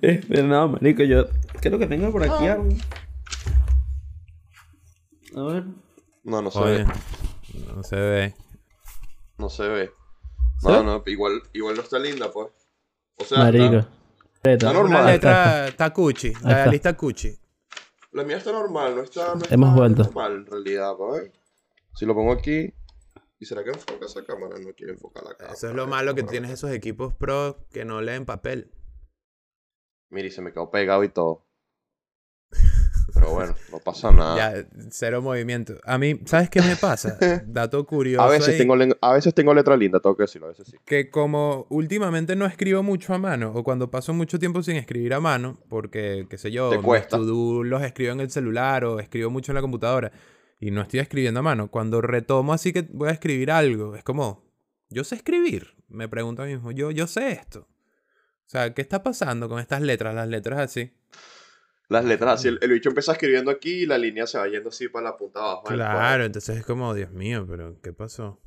Este, 0.01 0.41
no, 0.43 0.69
marico, 0.69 1.03
yo 1.03 1.25
creo 1.59 1.77
que 1.77 1.87
tengo 1.87 2.11
por 2.13 2.23
aquí 2.23 2.47
algo. 2.47 2.69
A 5.35 5.41
ver. 5.53 5.63
No, 6.23 6.41
no 6.41 6.49
se 6.51 6.59
Oye, 6.59 6.77
ve. 6.85 6.85
no 7.75 7.83
se 7.83 7.95
ve. 7.97 8.33
No 9.37 9.49
se 9.49 9.67
ve. 9.67 9.91
¿Se 10.59 10.69
No, 10.69 10.83
no, 10.83 11.03
igual, 11.07 11.41
igual 11.53 11.75
no 11.75 11.81
está 11.81 11.99
linda, 11.99 12.31
pues. 12.31 12.47
O 13.17 13.23
sea, 13.25 13.39
Marico. 13.39 13.75
está- 13.75 14.51
Está 14.51 14.71
normal. 14.73 15.05
Ahí 15.07 15.13
letra 15.13 15.69
Takuchi, 15.75 16.27
está. 16.29 16.49
la 16.49 16.67
lista 16.67 16.95
Cuchi. 16.95 17.37
La 18.11 18.23
mía 18.23 18.37
está 18.37 18.51
normal, 18.51 18.95
no 18.95 19.01
está, 19.03 19.35
no 19.35 19.41
Hemos 19.49 19.69
está 19.69 19.79
vuelto. 19.79 20.11
mal 20.13 20.35
en 20.35 20.45
realidad, 20.45 20.93
pues. 20.97 21.31
Si 21.95 22.05
lo 22.05 22.13
pongo 22.15 22.31
aquí. 22.33 22.73
¿Y 23.39 23.45
será 23.45 23.63
que 23.63 23.69
enfoca 23.69 24.05
esa 24.05 24.23
cámara? 24.25 24.59
No 24.59 24.73
quiere 24.73 24.93
enfocar 24.93 25.23
la 25.23 25.33
cámara. 25.35 25.53
Eso 25.53 25.69
es 25.69 25.75
lo 25.75 25.87
malo 25.87 26.13
que 26.15 26.23
tienes 26.23 26.51
esos 26.51 26.71
equipos 26.71 27.13
pro 27.13 27.65
que 27.71 27.85
no 27.85 28.01
leen 28.01 28.25
papel. 28.25 28.71
Mira, 30.09 30.27
y 30.27 30.31
se 30.31 30.41
me 30.41 30.51
quedó 30.51 30.69
pegado 30.71 31.03
y 31.03 31.09
todo. 31.09 31.45
Pero 33.13 33.31
bueno, 33.31 33.55
no 33.71 33.79
pasa 33.79 34.11
nada. 34.11 34.35
Ya, 34.35 34.67
cero 34.89 35.21
movimiento. 35.21 35.75
A 35.85 35.97
mí, 35.97 36.19
¿sabes 36.25 36.49
qué 36.49 36.61
me 36.61 36.75
pasa? 36.75 37.17
Dato 37.47 37.85
curioso. 37.85 38.23
a, 38.23 38.29
veces 38.29 38.49
ahí, 38.49 38.57
tengo, 38.57 38.75
a 39.01 39.13
veces 39.13 39.33
tengo 39.33 39.53
letra 39.53 39.75
linda, 39.75 39.99
tengo 39.99 40.15
que 40.15 40.23
decirlo, 40.23 40.47
a 40.47 40.49
veces 40.49 40.67
sí. 40.67 40.77
Que 40.85 41.09
como 41.09 41.65
últimamente 41.69 42.35
no 42.35 42.45
escribo 42.45 42.83
mucho 42.83 43.13
a 43.13 43.17
mano, 43.17 43.51
o 43.53 43.63
cuando 43.63 43.89
paso 43.89 44.13
mucho 44.13 44.39
tiempo 44.39 44.61
sin 44.63 44.75
escribir 44.75 45.13
a 45.13 45.19
mano, 45.19 45.59
porque, 45.69 46.27
qué 46.29 46.37
sé 46.37 46.51
yo, 46.51 46.81
cuesta. 46.81 47.17
los 47.17 47.81
escribo 47.81 48.13
en 48.13 48.19
el 48.19 48.29
celular 48.29 48.85
o 48.85 48.99
escribo 48.99 49.29
mucho 49.29 49.51
en 49.51 49.55
la 49.55 49.61
computadora, 49.61 50.11
y 50.59 50.71
no 50.71 50.81
estoy 50.81 50.99
escribiendo 50.99 51.39
a 51.39 51.43
mano. 51.43 51.69
Cuando 51.69 52.01
retomo 52.01 52.53
así 52.53 52.73
que 52.73 52.83
voy 52.91 53.09
a 53.09 53.11
escribir 53.11 53.51
algo, 53.51 53.95
es 53.95 54.03
como, 54.03 54.43
yo 54.89 55.03
sé 55.03 55.15
escribir, 55.15 55.75
me 55.87 56.07
pregunto 56.07 56.41
a 56.41 56.45
mí 56.45 56.53
mismo, 56.53 56.71
yo, 56.71 56.91
yo 56.91 57.07
sé 57.07 57.31
esto. 57.31 57.67
O 58.49 58.51
sea, 58.51 58.73
¿qué 58.73 58.81
está 58.81 59.03
pasando 59.03 59.47
con 59.47 59.59
estas 59.59 59.81
letras? 59.81 60.15
Las 60.15 60.27
letras 60.27 60.59
así. 60.59 60.91
Las 61.89 62.05
letras 62.05 62.35
así, 62.35 62.47
el, 62.49 62.59
el 62.61 62.71
bicho 62.71 62.89
empieza 62.89 63.13
escribiendo 63.13 63.49
aquí 63.49 63.81
y 63.81 63.85
la 63.87 63.97
línea 63.97 64.27
se 64.27 64.37
va 64.37 64.47
yendo 64.47 64.69
así 64.69 64.87
para 64.89 65.05
la 65.09 65.17
punta 65.17 65.39
abajo. 65.39 65.63
Claro, 65.63 66.23
entonces 66.23 66.57
es 66.57 66.63
como, 66.65 66.93
Dios 66.93 67.11
mío, 67.11 67.45
pero 67.49 67.81
¿qué 67.81 67.93
pasó? 67.93 68.39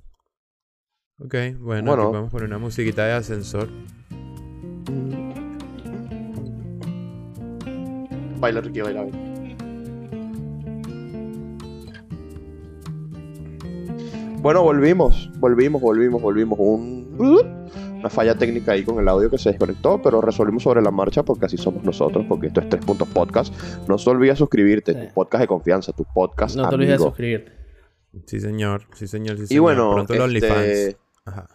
Ok, 1.18 1.34
bueno, 1.58 1.90
Bueno. 1.90 2.10
podemos 2.10 2.30
poner 2.30 2.46
una 2.46 2.58
musiquita 2.58 3.04
de 3.04 3.12
ascensor. 3.14 3.68
Baila, 8.38 8.60
Ricky, 8.60 8.80
baila. 8.80 9.02
baila. 9.02 9.18
Bueno, 14.40 14.62
volvimos, 14.62 15.30
volvimos, 15.38 15.80
volvimos, 15.80 16.20
volvimos. 16.20 16.58
Un, 16.60 17.16
una 18.02 18.10
falla 18.10 18.34
técnica 18.36 18.72
ahí 18.72 18.82
con 18.84 18.98
el 18.98 19.08
audio 19.08 19.30
que 19.30 19.38
se 19.38 19.50
desconectó, 19.50 20.02
pero 20.02 20.20
resolvimos 20.20 20.64
sobre 20.64 20.82
la 20.82 20.90
marcha 20.90 21.22
porque 21.22 21.46
así 21.46 21.56
somos 21.56 21.84
nosotros, 21.84 22.26
porque 22.28 22.48
esto 22.48 22.60
es 22.60 22.68
3 22.68 22.84
puntos 22.84 23.06
podcast. 23.08 23.54
No 23.88 23.96
se 23.96 24.10
olvides 24.10 24.38
suscribirte, 24.38 24.92
Sí. 24.92 25.06
tu 25.08 25.14
podcast 25.14 25.40
de 25.42 25.46
confianza, 25.46 25.92
tu 25.92 26.04
podcast 26.04 26.56
No 26.56 26.68
te 26.68 26.74
olvides 26.74 26.88
de 26.90 26.94
amigo. 26.96 27.10
suscribir. 27.10 27.52
Sí, 28.26 28.40
señor, 28.40 28.86
sí, 28.94 29.06
señor, 29.06 29.36
sí, 29.38 29.44
Y 29.44 29.46
señor. 29.46 29.62
bueno, 29.62 29.92
Pronto 29.94 30.12
este, 30.14 30.22
OnlyFans. 30.24 30.96
Ajá. 31.24 31.46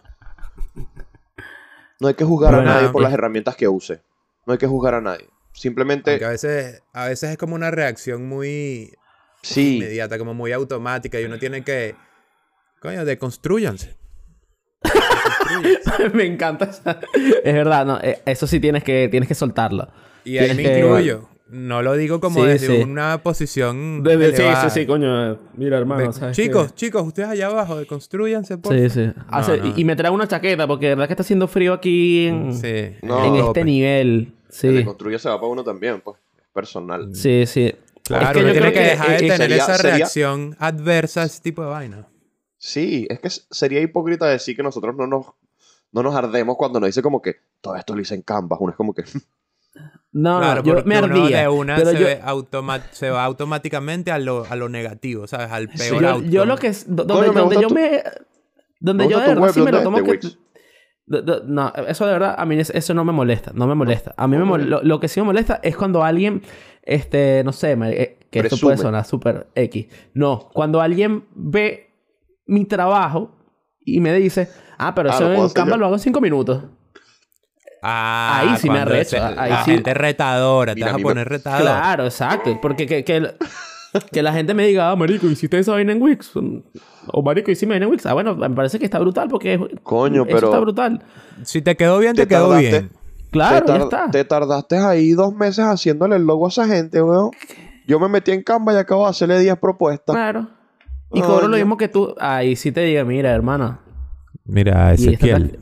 no 2.00 2.08
hay 2.08 2.14
que 2.14 2.24
juzgar 2.24 2.54
Bueno, 2.54 2.70
a 2.70 2.74
nadie 2.74 2.88
por 2.90 3.02
las 3.02 3.12
herramientas 3.12 3.54
que 3.56 3.68
use. 3.68 4.00
No 4.46 4.52
hay 4.54 4.58
que 4.58 4.66
juzgar 4.66 4.94
a 4.94 5.00
nadie. 5.00 5.28
Simplemente, 5.52 6.12
Aunque 6.12 6.24
a 6.24 6.30
veces, 6.30 6.82
a 6.92 7.06
veces 7.06 7.30
es 7.30 7.36
como 7.36 7.54
una 7.54 7.70
reacción 7.70 8.26
muy 8.26 8.92
sí, 9.42 9.76
inmediata, 9.76 10.16
como 10.18 10.32
muy 10.32 10.52
automática, 10.52 11.20
y 11.20 11.24
uno 11.24 11.38
tiene 11.38 11.62
que. 11.62 11.94
Coño, 12.80 13.04
deconstruyanse. 13.04 13.96
Me 16.14 16.24
encanta 16.26 16.66
esa- 16.66 17.00
Es 17.44 17.54
verdad, 17.54 17.86
no, 17.86 17.98
eh, 18.00 18.20
eso 18.26 18.46
sí 18.46 18.60
tienes 18.60 18.84
que, 18.84 19.08
tienes 19.10 19.28
que 19.28 19.34
soltarlo. 19.34 19.88
Y 20.24 20.38
ahí 20.38 20.46
Tienes 20.46 20.56
me 20.56 20.62
que- 20.62 20.78
incluyo. 20.80 21.28
No 21.50 21.80
lo 21.80 21.94
digo 21.94 22.20
como 22.20 22.42
Sí, 22.42 22.46
desde 22.46 22.66
sí. 22.76 22.82
una 22.82 23.22
posición. 23.22 24.02
Desde- 24.02 24.36
sí, 24.36 24.42
sí, 24.64 24.70
sí, 24.80 24.86
coño. 24.86 25.38
Mira, 25.56 25.78
hermano. 25.78 26.06
De- 26.08 26.12
¿sabes 26.12 26.36
chicos, 26.36 26.68
qué? 26.72 26.74
chicos, 26.74 27.06
ustedes 27.06 27.30
allá 27.30 27.46
abajo, 27.46 27.78
deconstruyanse, 27.78 28.58
por 28.58 28.74
Sí, 28.78 28.90
sí. 28.90 29.06
No, 29.06 29.14
Hace- 29.30 29.56
no. 29.56 29.66
Y, 29.68 29.72
y 29.80 29.84
me 29.86 29.96
traigo 29.96 30.14
una 30.14 30.28
chaqueta 30.28 30.66
porque 30.66 30.88
de 30.88 30.94
verdad 30.94 31.06
que 31.06 31.14
está 31.14 31.22
haciendo 31.22 31.48
frío 31.48 31.72
aquí 31.72 32.26
en, 32.26 32.52
Sí, 32.52 32.96
No. 33.02 33.24
en 33.24 33.40
tope. 33.40 33.60
este 33.60 33.64
nivel. 33.64 34.08
el 34.08 34.34
Sí, 34.50 34.68
de 34.68 34.84
construye 34.84 35.18
se 35.18 35.30
va 35.30 35.36
para 35.40 35.48
uno 35.50 35.64
también, 35.64 36.02
pues. 36.02 36.18
Es 36.38 36.44
personal. 36.52 37.14
sí, 37.14 37.46
sí. 37.46 37.74
Claro, 38.04 38.26
Es 38.26 38.32
que 38.32 38.38
yo 38.40 38.44
tiene 38.52 38.58
creo 38.60 38.72
que 38.72 38.78
que 38.78 38.84
dejar 38.84 39.08
de 39.08 39.14
eh, 39.14 39.18
tener 39.20 39.36
sería- 39.38 39.56
esa 39.56 39.74
sería- 39.76 39.96
reacción 39.96 40.56
adversa 40.58 41.22
a 41.22 41.24
ese 41.24 41.40
tipo 41.42 41.62
de 41.62 41.68
vaina. 41.68 42.06
Sí, 42.58 43.06
es 43.08 43.20
que 43.20 43.30
sería 43.30 43.80
hipócrita 43.80 44.26
decir 44.26 44.56
que 44.56 44.62
nosotros 44.62 44.94
no 44.96 45.06
nos, 45.06 45.26
no 45.92 46.02
nos 46.02 46.14
ardemos 46.14 46.56
cuando 46.56 46.80
nos 46.80 46.88
dice 46.88 47.02
como 47.02 47.22
que 47.22 47.36
todo 47.60 47.76
esto 47.76 47.94
lo 47.94 48.00
hice 48.00 48.14
en 48.16 48.22
Canvas. 48.22 48.58
Uno 48.60 48.70
es 48.72 48.76
como 48.76 48.92
que, 48.94 49.04
No, 50.12 50.38
claro, 50.40 50.62
no, 50.62 50.66
yo 50.66 50.84
me 50.84 50.98
uno 51.02 51.06
ardía. 51.22 51.40
de 51.42 51.48
una 51.48 51.76
pero 51.76 51.90
se, 51.92 51.98
yo, 51.98 52.06
ve 52.06 52.20
automa- 52.24 52.82
se 52.90 53.10
va 53.10 53.24
automáticamente 53.24 54.10
a 54.10 54.18
lo, 54.18 54.44
a 54.48 54.56
lo 54.56 54.68
negativo, 54.68 55.26
¿sabes? 55.26 55.50
Al 55.52 55.70
Sí, 55.70 55.90
peor 55.90 56.02
yo, 56.02 56.08
outcome. 56.08 56.30
yo 56.32 56.44
lo 56.46 56.56
que 56.56 56.72
Coño, 56.72 57.04
Donde, 57.04 57.28
me 57.28 57.34
donde 57.40 57.56
yo 57.60 57.68
tu- 57.68 57.74
me. 57.74 58.02
Donde 58.80 59.04
me 59.04 59.10
yo 59.10 59.20
de 59.20 59.26
verdad 59.28 59.52
sí 59.52 59.60
me 59.60 59.70
lo 59.72 59.82
¿dónde 59.82 60.00
tomo 60.02 60.18
que. 60.20 60.28
Do- 61.06 61.22
do- 61.22 61.42
no, 61.44 61.72
eso 61.86 62.06
de 62.06 62.12
verdad, 62.12 62.34
a 62.36 62.44
mí 62.46 62.58
es- 62.58 62.70
eso 62.70 62.92
no 62.94 63.04
me 63.04 63.12
molesta. 63.12 63.52
No 63.54 63.66
me 63.66 63.74
molesta. 63.74 64.14
A 64.16 64.26
mí 64.26 64.36
me 64.36 64.44
mol- 64.44 64.64
lo, 64.64 64.82
lo 64.82 64.98
que 64.98 65.08
sí 65.08 65.20
me 65.20 65.26
molesta 65.26 65.60
es 65.62 65.76
cuando 65.76 66.02
alguien. 66.02 66.42
Este, 66.82 67.42
no 67.44 67.52
sé, 67.52 67.72
eh, 67.72 68.18
que 68.30 68.38
esto 68.40 68.56
puede 68.56 68.74
Presume. 68.74 68.76
sonar 68.78 69.04
súper 69.04 69.46
X. 69.54 69.86
No, 70.14 70.48
cuando 70.52 70.80
alguien 70.80 71.26
ve 71.34 71.87
mi 72.48 72.64
trabajo 72.64 73.36
y 73.84 74.00
me 74.00 74.12
dice, 74.14 74.48
ah, 74.78 74.94
pero 74.94 75.10
Ah, 75.10 75.14
eso 75.14 75.24
puedo 75.26 75.44
en 75.46 75.50
Canva 75.50 75.76
lo 75.76 75.86
hago 75.86 75.94
en 75.94 76.00
cinco 76.00 76.20
minutos. 76.20 76.64
Ah, 77.82 78.40
Ahí 78.40 78.56
sí 78.58 78.68
me 78.68 78.80
arrecho, 78.80 79.10
se- 79.10 79.18
ahí 79.18 79.50
la 79.50 79.64
sí. 79.64 79.70
gente 79.70 79.94
retadora, 79.94 80.74
Mira, 80.74 80.86
te 80.86 80.90
a 80.90 80.92
vas 80.94 80.94
a 80.94 80.98
me- 80.98 81.02
poner 81.04 81.28
retador. 81.28 81.60
Claro, 81.62 82.04
exacto. 82.06 82.58
Porque 82.60 82.86
que, 82.86 83.04
que, 83.04 83.16
el- 83.18 83.34
que 84.12 84.22
la 84.22 84.32
gente 84.32 84.52
me 84.52 84.66
diga, 84.66 84.90
ah, 84.90 84.96
marico, 84.96 85.26
¿hiciste 85.26 85.58
esa 85.58 85.72
vaina 85.72 85.92
en 85.92 86.02
Wix? 86.02 86.32
O 87.12 87.22
marico, 87.22 87.50
¿hiciste 87.52 87.66
vaina 87.66 87.84
en 87.86 87.92
Wix? 87.92 88.04
Ah, 88.06 88.14
bueno, 88.14 88.34
me 88.34 88.50
parece 88.50 88.78
que 88.80 88.84
está 88.84 88.98
brutal 88.98 89.28
porque 89.28 89.54
es- 89.54 89.60
Coño, 89.84 90.22
eso 90.26 90.34
pero- 90.34 90.48
está 90.48 90.58
brutal. 90.58 91.02
Si 91.44 91.62
te 91.62 91.76
quedó 91.76 91.98
bien, 91.98 92.14
te, 92.16 92.22
Te 92.22 92.28
quedó 92.28 92.48
tardaste. 92.48 92.68
bien. 92.70 92.90
Claro, 93.30 93.66
te, 93.66 93.72
ya 93.72 93.78
está. 93.84 94.10
te 94.10 94.24
tardaste 94.24 94.78
ahí 94.78 95.12
dos 95.12 95.32
meses 95.34 95.64
haciéndole 95.64 96.16
el 96.16 96.22
logo 96.24 96.46
a 96.46 96.48
esa 96.48 96.66
gente, 96.66 97.00
weón. 97.00 97.30
Yo 97.86 98.00
me 98.00 98.08
metí 98.08 98.32
en 98.32 98.42
Canva 98.42 98.72
y 98.72 98.76
acabo 98.76 99.04
de 99.04 99.10
hacerle 99.10 99.38
10 99.38 99.56
propuestas. 99.58 100.14
Claro. 100.16 100.48
Y 101.12 101.22
cobro 101.22 101.48
lo 101.48 101.56
mismo 101.56 101.76
que 101.76 101.88
tú. 101.88 102.14
Ahí 102.18 102.54
sí 102.56 102.70
te 102.72 102.80
diga, 102.82 103.04
mira, 103.04 103.30
hermano. 103.32 103.78
Mira, 104.44 104.92
este, 104.92 105.10
Ezequiel. 105.14 105.58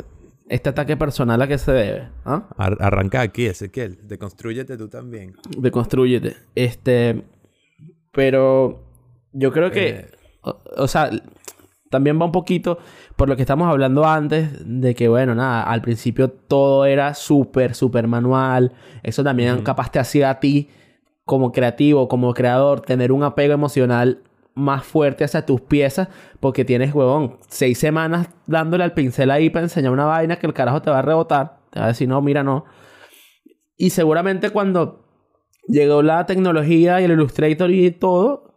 este 0.49 0.69
ataque 0.69 0.97
personal 0.97 1.41
a 1.43 1.47
qué 1.49 1.59
se 1.59 1.73
debe. 1.73 2.09
¿Ah? 2.25 2.49
ar- 2.57 2.77
arranca 2.81 3.21
aquí, 3.21 3.47
Ezequiel. 3.47 3.99
Deconstrúyete 4.07 4.77
tú 4.77 4.89
también. 4.89 5.35
Deconstrúyete. 5.57 6.37
Este. 6.55 7.25
Pero 8.13 8.83
yo 9.33 9.53
creo 9.53 9.71
que. 9.71 9.89
Eh. 9.89 10.11
O, 10.43 10.59
o 10.77 10.89
sea, 10.89 11.11
también 11.91 12.21
va 12.21 12.25
un 12.25 12.33
poquito 12.33 12.79
por 13.17 13.29
lo 13.29 13.37
que 13.37 13.43
estamos 13.43 13.69
hablando 13.69 14.05
antes, 14.07 14.51
de 14.65 14.95
que, 14.95 15.09
bueno, 15.09 15.35
nada, 15.35 15.63
al 15.63 15.81
principio 15.83 16.29
todo 16.31 16.85
era 16.85 17.15
súper, 17.15 17.75
súper 17.75 18.07
manual. 18.07 18.73
Eso 19.03 19.25
también 19.25 19.55
Ujú. 19.55 19.63
capaz 19.65 19.91
te 19.91 19.99
hacía 19.99 20.31
a 20.31 20.39
ti, 20.41 20.69
como 21.25 21.51
creativo, 21.51 22.09
como 22.09 22.35
creador, 22.35 22.83
tener 22.83 23.11
un 23.13 23.23
apego 23.25 23.55
emocional 23.55 24.23
más 24.57 24.85
fuerte 24.85 25.23
hacia 25.23 25.47
tus 25.47 25.61
piezas, 25.61 26.09
porque 26.41 26.65
tienes, 26.65 26.93
huevón, 26.93 27.39
seis 27.49 27.79
semanas 27.79 28.29
dándole 28.47 28.83
al 28.83 28.93
pincel 28.93 29.31
ahí 29.31 29.51
para 29.51 29.67
enseñar 29.67 29.93
una 29.93 30.07
vaina 30.07 30.39
que 30.39 30.47
el 30.49 30.55
carajo 30.55 30.83
te 30.83 30.91
va 30.91 30.99
a 30.99 31.03
rebotar. 31.03 31.59
Te 31.71 31.79
va 31.79 31.85
a 31.85 31.89
decir, 31.89 32.09
no, 32.09 32.21
mira, 32.21 32.43
no. 32.43 32.65
Y 33.77 33.91
seguramente 33.91 34.51
cuando 34.51 35.05
llegó 35.69 36.03
la 36.03 36.27
tecnología 36.27 37.01
y 37.01 37.05
el 37.05 37.13
Illustrator 37.13 37.71
y 37.71 37.91
todo, 37.93 38.55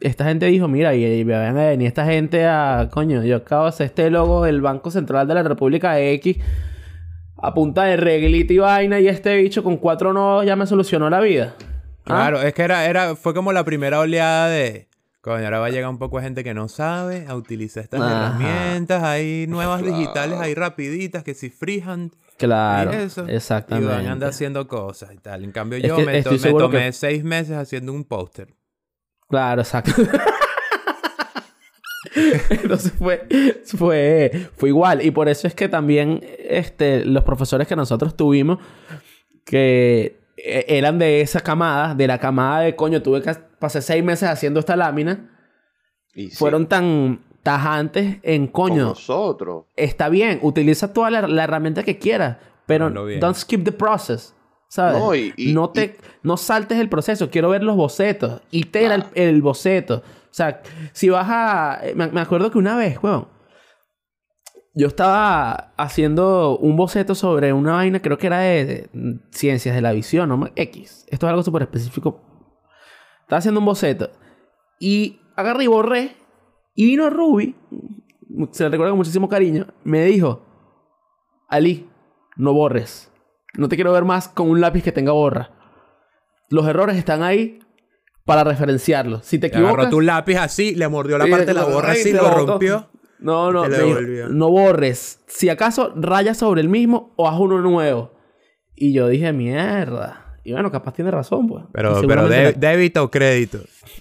esta 0.00 0.24
gente 0.24 0.46
dijo, 0.46 0.68
mira, 0.68 0.94
y, 0.94 1.04
y 1.04 1.24
van 1.24 1.58
a 1.58 1.66
venir 1.66 1.88
esta 1.88 2.06
gente 2.06 2.46
a, 2.46 2.88
coño, 2.90 3.22
yo 3.24 3.36
acabo 3.36 3.64
de 3.64 3.68
hacer 3.70 3.86
este 3.86 4.08
logo 4.10 4.44
del 4.44 4.60
Banco 4.60 4.90
Central 4.90 5.28
de 5.28 5.34
la 5.34 5.42
República 5.42 6.00
X 6.00 6.38
a 7.40 7.54
punta 7.54 7.84
de 7.84 7.96
reglita 7.96 8.52
y 8.52 8.58
vaina 8.58 9.00
y 9.00 9.08
este 9.08 9.36
bicho 9.36 9.62
con 9.62 9.76
cuatro 9.76 10.12
nodos 10.12 10.44
ya 10.44 10.56
me 10.56 10.66
solucionó 10.66 11.08
la 11.08 11.20
vida. 11.20 11.54
¿Ah? 12.04 12.30
Claro, 12.30 12.42
es 12.42 12.52
que 12.52 12.62
era, 12.62 12.86
era, 12.86 13.14
fue 13.14 13.34
como 13.34 13.52
la 13.52 13.64
primera 13.64 14.00
oleada 14.00 14.48
de. 14.48 14.88
Coño, 15.20 15.44
ahora 15.44 15.58
va 15.58 15.66
a 15.66 15.70
llegar 15.70 15.90
un 15.90 15.98
poco 15.98 16.18
de 16.18 16.22
gente 16.24 16.44
que 16.44 16.54
no 16.54 16.68
sabe 16.68 17.26
a 17.26 17.34
utilizar 17.34 17.82
estas 17.82 18.00
Ajá. 18.00 18.28
herramientas. 18.38 19.02
Hay 19.02 19.46
nuevas 19.48 19.82
Claro. 19.82 19.96
digitales 19.98 20.38
ahí 20.38 20.54
rapiditas 20.54 21.24
que 21.24 21.34
si 21.34 21.50
freehand 21.50 22.12
Claro, 22.38 22.92
y 22.92 22.96
eso. 22.96 23.26
exactamente. 23.26 23.92
Y 23.92 23.96
van 23.96 24.06
a 24.06 24.12
andar 24.12 24.30
haciendo 24.30 24.68
cosas 24.68 25.12
y 25.12 25.18
tal. 25.18 25.42
En 25.42 25.50
cambio, 25.50 25.78
Es 25.78 25.84
yo 25.84 25.96
que 25.96 26.04
me, 26.04 26.22
to- 26.22 26.38
tomé 26.56 26.78
que- 26.86 26.92
seis 26.92 27.24
meses 27.24 27.56
haciendo 27.56 27.92
un 27.92 28.04
póster. 28.04 28.54
Claro, 29.28 29.62
exacto. 29.62 29.90
Entonces 32.50 32.92
fue, 32.96 33.26
fue, 33.64 34.48
fue 34.56 34.68
igual. 34.68 35.04
Y 35.04 35.10
por 35.10 35.28
eso 35.28 35.46
es 35.46 35.54
que 35.54 35.68
también 35.68 36.20
este, 36.48 37.04
los 37.04 37.24
profesores 37.24 37.66
que 37.66 37.76
nosotros 37.76 38.16
tuvimos, 38.16 38.58
que 39.44 40.20
eh, 40.36 40.64
eran 40.68 40.98
de 40.98 41.20
esa 41.20 41.40
camada, 41.40 41.94
de 41.94 42.06
la 42.06 42.18
camada 42.18 42.60
de 42.60 42.76
coño, 42.76 43.02
tuve 43.02 43.22
que 43.22 43.30
pasar 43.58 43.82
seis 43.82 44.02
meses 44.04 44.28
haciendo 44.28 44.60
esta 44.60 44.76
lámina, 44.76 45.30
Y 46.14 46.30
sí, 46.30 46.36
fueron 46.36 46.66
tan 46.66 47.20
tajantes 47.42 48.18
en 48.22 48.46
con 48.48 48.70
coño. 48.70 48.84
nosotros. 48.86 49.64
Está 49.76 50.08
bien, 50.08 50.38
utiliza 50.42 50.92
toda 50.92 51.10
la, 51.10 51.22
la 51.28 51.44
herramienta 51.44 51.82
que 51.82 51.98
quieras, 51.98 52.38
pero 52.66 52.90
don't 52.90 53.36
skip 53.36 53.64
the 53.64 53.72
process. 53.72 54.34
¿Sabes? 54.70 54.98
No, 55.00 55.14
y- 55.14 55.32
y- 55.38 55.54
no 55.54 55.70
te 55.70 55.96
no 56.22 56.36
saltes 56.36 56.78
el 56.78 56.90
proceso, 56.90 57.30
quiero 57.30 57.48
ver 57.48 57.62
los 57.62 57.74
bocetos. 57.74 58.42
Itera 58.50 58.96
el, 58.96 59.04
el 59.14 59.40
boceto. 59.40 60.02
O 60.30 60.34
sea, 60.38 60.60
si 60.92 61.08
vas 61.08 61.26
a. 61.26 61.80
Me, 61.94 62.08
me 62.08 62.20
acuerdo 62.20 62.50
que 62.50 62.58
una 62.58 62.76
vez, 62.76 63.02
weón. 63.02 63.28
Yo 64.74 64.86
estaba 64.88 65.72
haciendo 65.78 66.56
un 66.58 66.76
boceto 66.76 67.14
sobre 67.14 67.52
una 67.54 67.72
vaina, 67.72 68.00
creo 68.00 68.18
que 68.18 68.26
era 68.28 68.40
de, 68.40 68.64
de 68.92 69.18
ciencias 69.30 69.74
de 69.74 69.80
la 69.80 69.92
visión, 69.92 70.28
¿no? 70.28 70.48
X. 70.54 71.06
Esto 71.08 71.26
es 71.26 71.30
algo 71.30 71.42
súper 71.42 71.62
específico. 71.62 72.20
Estaba 73.28 73.40
haciendo 73.40 73.60
un 73.60 73.66
boceto. 73.66 74.08
Y 74.80 75.20
agarré 75.36 75.64
y 75.64 75.66
borré. 75.66 76.16
Y 76.74 76.86
vino 76.86 77.10
Ruby, 77.10 77.54
se 78.52 78.62
le 78.62 78.70
recuerda 78.70 78.92
con 78.92 78.96
muchísimo 78.96 79.28
cariño, 79.28 79.66
me 79.84 80.06
dijo: 80.06 80.46
Ali, 81.46 81.90
no 82.36 82.54
borres. 82.54 83.12
No 83.52 83.68
te 83.68 83.76
quiero 83.76 83.92
ver 83.92 84.06
más 84.06 84.28
con 84.28 84.48
un 84.48 84.62
lápiz 84.62 84.82
que 84.82 84.92
tenga 84.92 85.12
borra. 85.12 85.50
Los 86.48 86.66
errores 86.66 86.96
están 86.96 87.22
ahí 87.22 87.58
para 88.24 88.44
referenciarlos. 88.44 89.26
Si 89.26 89.38
te 89.38 89.48
Le 89.48 89.56
agarró 89.56 89.72
equivocas... 89.72 89.90
tu 89.90 90.00
lápiz 90.00 90.36
así, 90.36 90.74
le 90.74 90.88
mordió 90.88 91.18
la 91.18 91.26
parte 91.26 91.44
de 91.44 91.54
la 91.54 91.64
borra 91.64 91.92
así, 91.92 92.14
lo 92.14 92.46
rompió. 92.46 92.88
No, 93.18 93.52
no, 93.52 93.68
dijo, 93.68 94.28
no 94.30 94.48
borres. 94.48 95.22
Si 95.26 95.50
acaso 95.50 95.92
rayas 95.96 96.38
sobre 96.38 96.62
el 96.62 96.70
mismo 96.70 97.12
o 97.16 97.28
haz 97.28 97.38
uno 97.38 97.60
nuevo. 97.60 98.12
Y 98.74 98.94
yo 98.94 99.08
dije, 99.08 99.34
mierda. 99.34 100.27
Y 100.48 100.52
bueno, 100.52 100.70
capaz 100.70 100.94
tiene 100.94 101.10
razón, 101.10 101.46
pues. 101.46 101.64
Pero, 101.72 101.90
pero 101.90 102.00
seguramente 102.00 102.36
de- 102.36 102.52
la- 102.52 102.58
débito 102.58 103.04
o 103.04 103.10
crédito. 103.10 103.58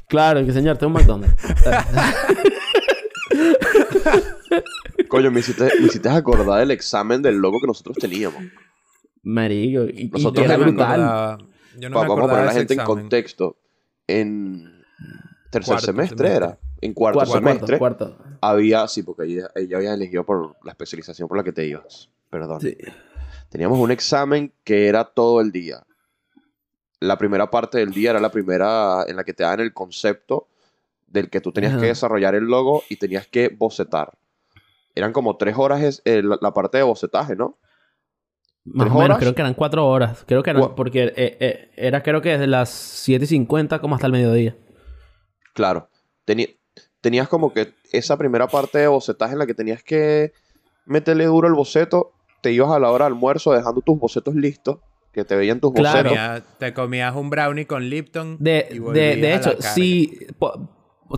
Claro, 0.08 0.46
que 0.46 0.54
señor, 0.54 0.78
tengo 0.78 0.88
un 0.88 0.94
McDonald's. 0.94 1.36
Coño, 5.10 5.30
me 5.32 5.40
hiciste, 5.42 5.70
me 5.80 5.88
hiciste 5.88 6.08
acordar 6.10 6.60
del 6.60 6.72
examen 6.72 7.22
del 7.22 7.36
logo 7.36 7.60
que 7.62 7.68
nosotros 7.68 7.98
teníamos. 7.98 8.42
Marico. 9.24 9.84
Y, 9.86 10.04
y 10.04 10.08
Nosotros 10.10 10.46
era 10.46 10.56
brutal. 10.58 11.02
acordaba- 11.02 11.38
Yo 11.78 11.90
no 11.90 11.96
Pa- 11.96 12.04
me 12.04 12.08
vamos 12.10 12.24
a 12.24 12.28
poner 12.30 12.44
a 12.44 12.46
la 12.46 12.54
gente 12.54 12.74
en 12.76 12.84
contexto. 12.86 13.58
En 14.08 14.84
tercer 15.52 15.74
Cuarto 15.74 15.86
semestre, 15.86 16.18
semestre. 16.18 16.38
era. 16.38 16.58
En 16.80 16.94
cuarto, 16.94 17.18
Cuarto, 17.20 17.34
semestre 17.34 17.78
cuarto, 17.78 18.16
cuarto. 18.16 18.38
había, 18.42 18.88
sí, 18.88 19.04
porque 19.04 19.24
ahí 19.24 19.68
ya 19.68 19.78
habías 19.78 19.96
elegido 19.96 20.26
por 20.26 20.56
la 20.64 20.72
especialización 20.72 21.28
por 21.28 21.36
la 21.38 21.44
que 21.44 21.52
te 21.52 21.66
ibas. 21.68 22.10
Perdón. 22.30 22.62
Sí. 22.62 22.78
Teníamos 23.50 23.80
un 23.80 23.92
examen 23.92 24.54
que 24.64 24.88
era 24.88 25.04
todo 25.04 25.42
el 25.42 25.52
día. 25.52 25.84
La 27.00 27.18
primera 27.18 27.50
parte 27.52 27.78
del 27.78 27.92
día 27.92 28.12
era 28.12 28.20
la 28.20 28.32
primera 28.32 29.06
en 29.08 29.16
la 29.16 29.24
que 29.24 29.34
te 29.34 29.44
daban 29.44 29.60
el 29.60 29.74
concepto 29.74 30.48
del 31.06 31.30
que 31.30 31.42
tú 31.42 31.52
tenías 31.52 31.74
Ajá. 31.74 31.82
que 31.82 31.88
desarrollar 31.88 32.36
el 32.36 32.46
logo 32.46 32.84
y 32.90 32.96
tenías 32.98 33.28
que 33.28 33.50
bocetar. 33.50 34.14
Eran 34.96 35.14
como 35.14 35.38
tres 35.38 35.56
horas 35.58 35.82
es- 35.84 36.02
eh, 36.06 36.22
la, 36.24 36.38
la 36.42 36.54
parte 36.54 36.78
de 36.78 36.84
bocetaje, 36.84 37.36
¿no? 37.36 37.58
Más 38.66 38.88
¿Tres 38.88 38.96
o 38.96 39.00
menos, 39.00 39.06
horas? 39.06 39.18
creo 39.20 39.36
que 39.36 39.42
eran 39.42 39.54
cuatro 39.54 39.88
horas. 39.88 40.26
Creo 40.28 40.44
que 40.44 40.50
eran, 40.50 40.76
porque 40.76 41.04
eh, 41.06 41.38
eh, 41.40 41.72
era 41.78 42.04
creo 42.04 42.22
que 42.22 42.30
desde 42.32 42.48
las 42.48 42.70
7.50 43.08 43.80
como 43.80 43.96
hasta 43.96 44.08
el 44.08 44.14
mediodía. 44.14 44.58
Claro. 45.54 45.90
Teni- 46.26 46.58
tenías 47.00 47.28
como 47.30 47.54
que 47.54 47.74
esa 47.92 48.18
primera 48.18 48.48
parte 48.48 48.80
de 48.80 48.88
bocetaje 48.88 49.34
en 49.34 49.40
la 49.40 49.46
que 49.46 49.54
tenías 49.54 49.84
que 49.84 50.34
meterle 50.86 51.26
duro 51.26 51.48
el 51.48 51.54
boceto, 51.54 52.12
te 52.42 52.52
ibas 52.52 52.72
a 52.72 52.80
la 52.80 52.92
hora 52.92 53.06
de 53.06 53.10
almuerzo 53.14 53.54
dejando 53.54 53.82
tus 53.82 53.98
bocetos 54.00 54.36
listos, 54.36 54.80
que 55.18 55.26
te 55.26 55.36
veían 55.36 55.60
tus 55.60 55.74
Claro. 55.74 56.12
te 56.60 56.74
comías 56.76 57.16
un 57.16 57.32
brownie 57.32 57.66
con 57.66 57.90
Lipton. 57.90 58.38
De, 58.40 58.68
y 58.70 58.78
de, 58.80 59.16
de 59.16 59.34
a 59.34 59.36
la 59.36 59.36
hecho, 59.38 59.62
si 59.62 60.16
po- 60.38 60.70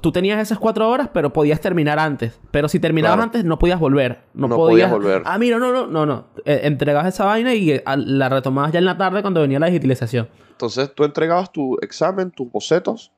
tú 0.01 0.13
tenías 0.13 0.39
esas 0.41 0.57
cuatro 0.57 0.87
horas, 0.89 1.09
pero 1.13 1.33
podías 1.33 1.59
terminar 1.59 1.99
antes. 1.99 2.39
Pero 2.51 2.69
si 2.69 2.79
terminabas 2.79 3.17
Claro. 3.17 3.23
antes, 3.27 3.43
no 3.43 3.59
podías 3.59 3.77
volver. 3.77 4.21
No, 4.33 4.47
No 4.47 4.55
podías 4.55 4.89
podías 4.89 4.91
volver. 4.91 5.21
Ah, 5.25 5.37
mira, 5.37 5.59
no, 5.59 5.73
no, 5.73 5.85
no, 5.87 6.05
no. 6.05 6.27
Eh, 6.45 6.61
entregabas 6.63 7.07
esa 7.13 7.25
vaina 7.25 7.53
y 7.55 7.71
eh, 7.71 7.83
a- 7.85 7.97
la 7.97 8.29
retomabas 8.29 8.71
ya 8.71 8.79
en 8.79 8.85
la 8.85 8.97
tarde 8.97 9.21
cuando 9.21 9.41
venía 9.41 9.59
la 9.59 9.65
digitalización. 9.67 10.29
Entonces 10.51 10.93
tú 10.95 11.03
entregabas 11.03 11.51
tu 11.51 11.77
examen, 11.81 12.31
tus 12.31 12.49
bocetos, 12.49 13.11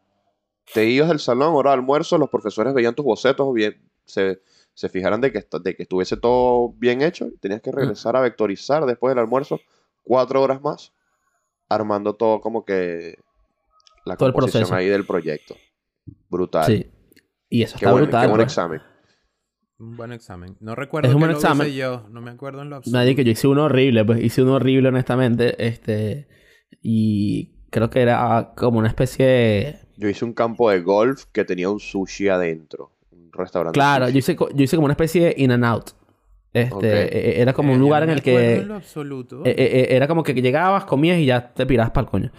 te 0.73 0.85
ibas 0.85 1.09
del 1.09 1.19
salón, 1.19 1.53
hora 1.53 1.69
de 1.71 1.75
almuerzo, 1.75 2.17
los 2.17 2.29
profesores 2.29 2.73
veían 2.73 2.95
tus 2.95 3.05
bocetos, 3.05 3.53
bien, 3.53 3.75
se, 4.05 4.41
se 4.73 4.89
fijaran 4.89 5.21
de 5.21 5.31
que, 5.31 5.45
de 5.61 5.75
que 5.75 5.83
estuviese 5.83 6.17
todo 6.17 6.73
bien 6.77 7.03
hecho, 7.03 7.27
y 7.27 7.37
tenías 7.37 7.61
que 7.61 7.71
regresar 7.71 8.15
a 8.15 8.21
vectorizar 8.21 8.85
después 8.87 9.11
del 9.11 9.19
almuerzo, 9.19 9.59
cuatro 10.03 10.41
horas 10.41 10.61
más, 10.61 10.93
armando 11.69 12.13
todo 12.15 12.41
como 12.41 12.65
que 12.65 13.15
la 14.05 14.17
Todo 14.17 14.27
el 14.29 14.33
composición 14.33 14.61
proceso. 14.61 14.75
ahí 14.75 14.87
del 14.87 15.05
proyecto. 15.05 15.55
Brutal. 16.29 16.65
Sí. 16.65 16.91
Y 17.49 17.63
eso 17.63 17.73
Qué 17.77 17.85
está 17.85 17.91
buen, 17.91 18.03
brutal. 18.05 18.21
qué 18.21 18.27
buen 18.27 18.37
pues. 18.39 18.51
examen. 18.51 18.81
Un 19.79 19.97
buen 19.97 20.11
examen. 20.11 20.57
No 20.59 20.75
recuerdo 20.75 21.09
Es 21.09 21.15
un 21.15 21.19
qué 21.19 21.25
buen 21.25 21.31
lo 21.33 21.37
examen. 21.37 21.67
hice 21.67 21.75
yo. 21.77 22.07
No 22.09 22.21
me 22.21 22.31
acuerdo 22.31 22.61
en 22.61 22.69
lo 22.69 22.77
absoluto. 22.77 22.97
Nadie 22.97 23.15
que 23.15 23.23
yo 23.23 23.31
hice 23.31 23.47
uno 23.47 23.65
horrible, 23.65 24.05
pues 24.05 24.23
hice 24.23 24.41
uno 24.43 24.53
horrible, 24.55 24.89
honestamente. 24.89 25.55
Este. 25.65 26.27
Y 26.81 27.53
creo 27.69 27.89
que 27.89 28.01
era 28.01 28.53
como 28.55 28.79
una 28.79 28.87
especie 28.87 29.25
de. 29.25 29.79
Yo 29.97 30.07
hice 30.09 30.23
un 30.25 30.33
campo 30.33 30.69
de 30.69 30.81
golf 30.81 31.25
que 31.31 31.43
tenía 31.45 31.69
un 31.69 31.79
sushi 31.79 32.27
adentro. 32.29 32.91
Un 33.11 33.31
restaurante. 33.33 33.75
Claro, 33.77 34.09
yo 34.09 34.17
hice, 34.19 34.35
yo 34.35 34.63
hice 34.63 34.75
como 34.75 34.85
una 34.85 34.93
especie 34.93 35.25
de 35.25 35.33
in 35.37 35.51
and 35.51 35.65
out. 35.65 35.91
Este, 36.53 36.75
Ok. 36.75 36.83
eh, 36.83 37.09
eh, 37.11 37.33
era 37.41 37.53
como 37.53 37.71
Eh, 37.71 37.75
un 37.75 37.81
lugar 37.81 38.01
no 38.01 38.11
en 38.11 38.17
el 38.17 38.21
que 38.21 38.55
en 38.57 38.67
lo 38.67 38.75
absoluto. 38.75 39.41
eh, 39.45 39.87
era 39.91 40.07
como 40.07 40.23
que 40.23 40.33
llegabas, 40.33 40.85
comías 40.85 41.17
y 41.17 41.25
ya 41.25 41.53
te 41.53 41.65
pirabas 41.65 41.91
para 41.91 42.05
el 42.05 42.09
coño. 42.11 42.31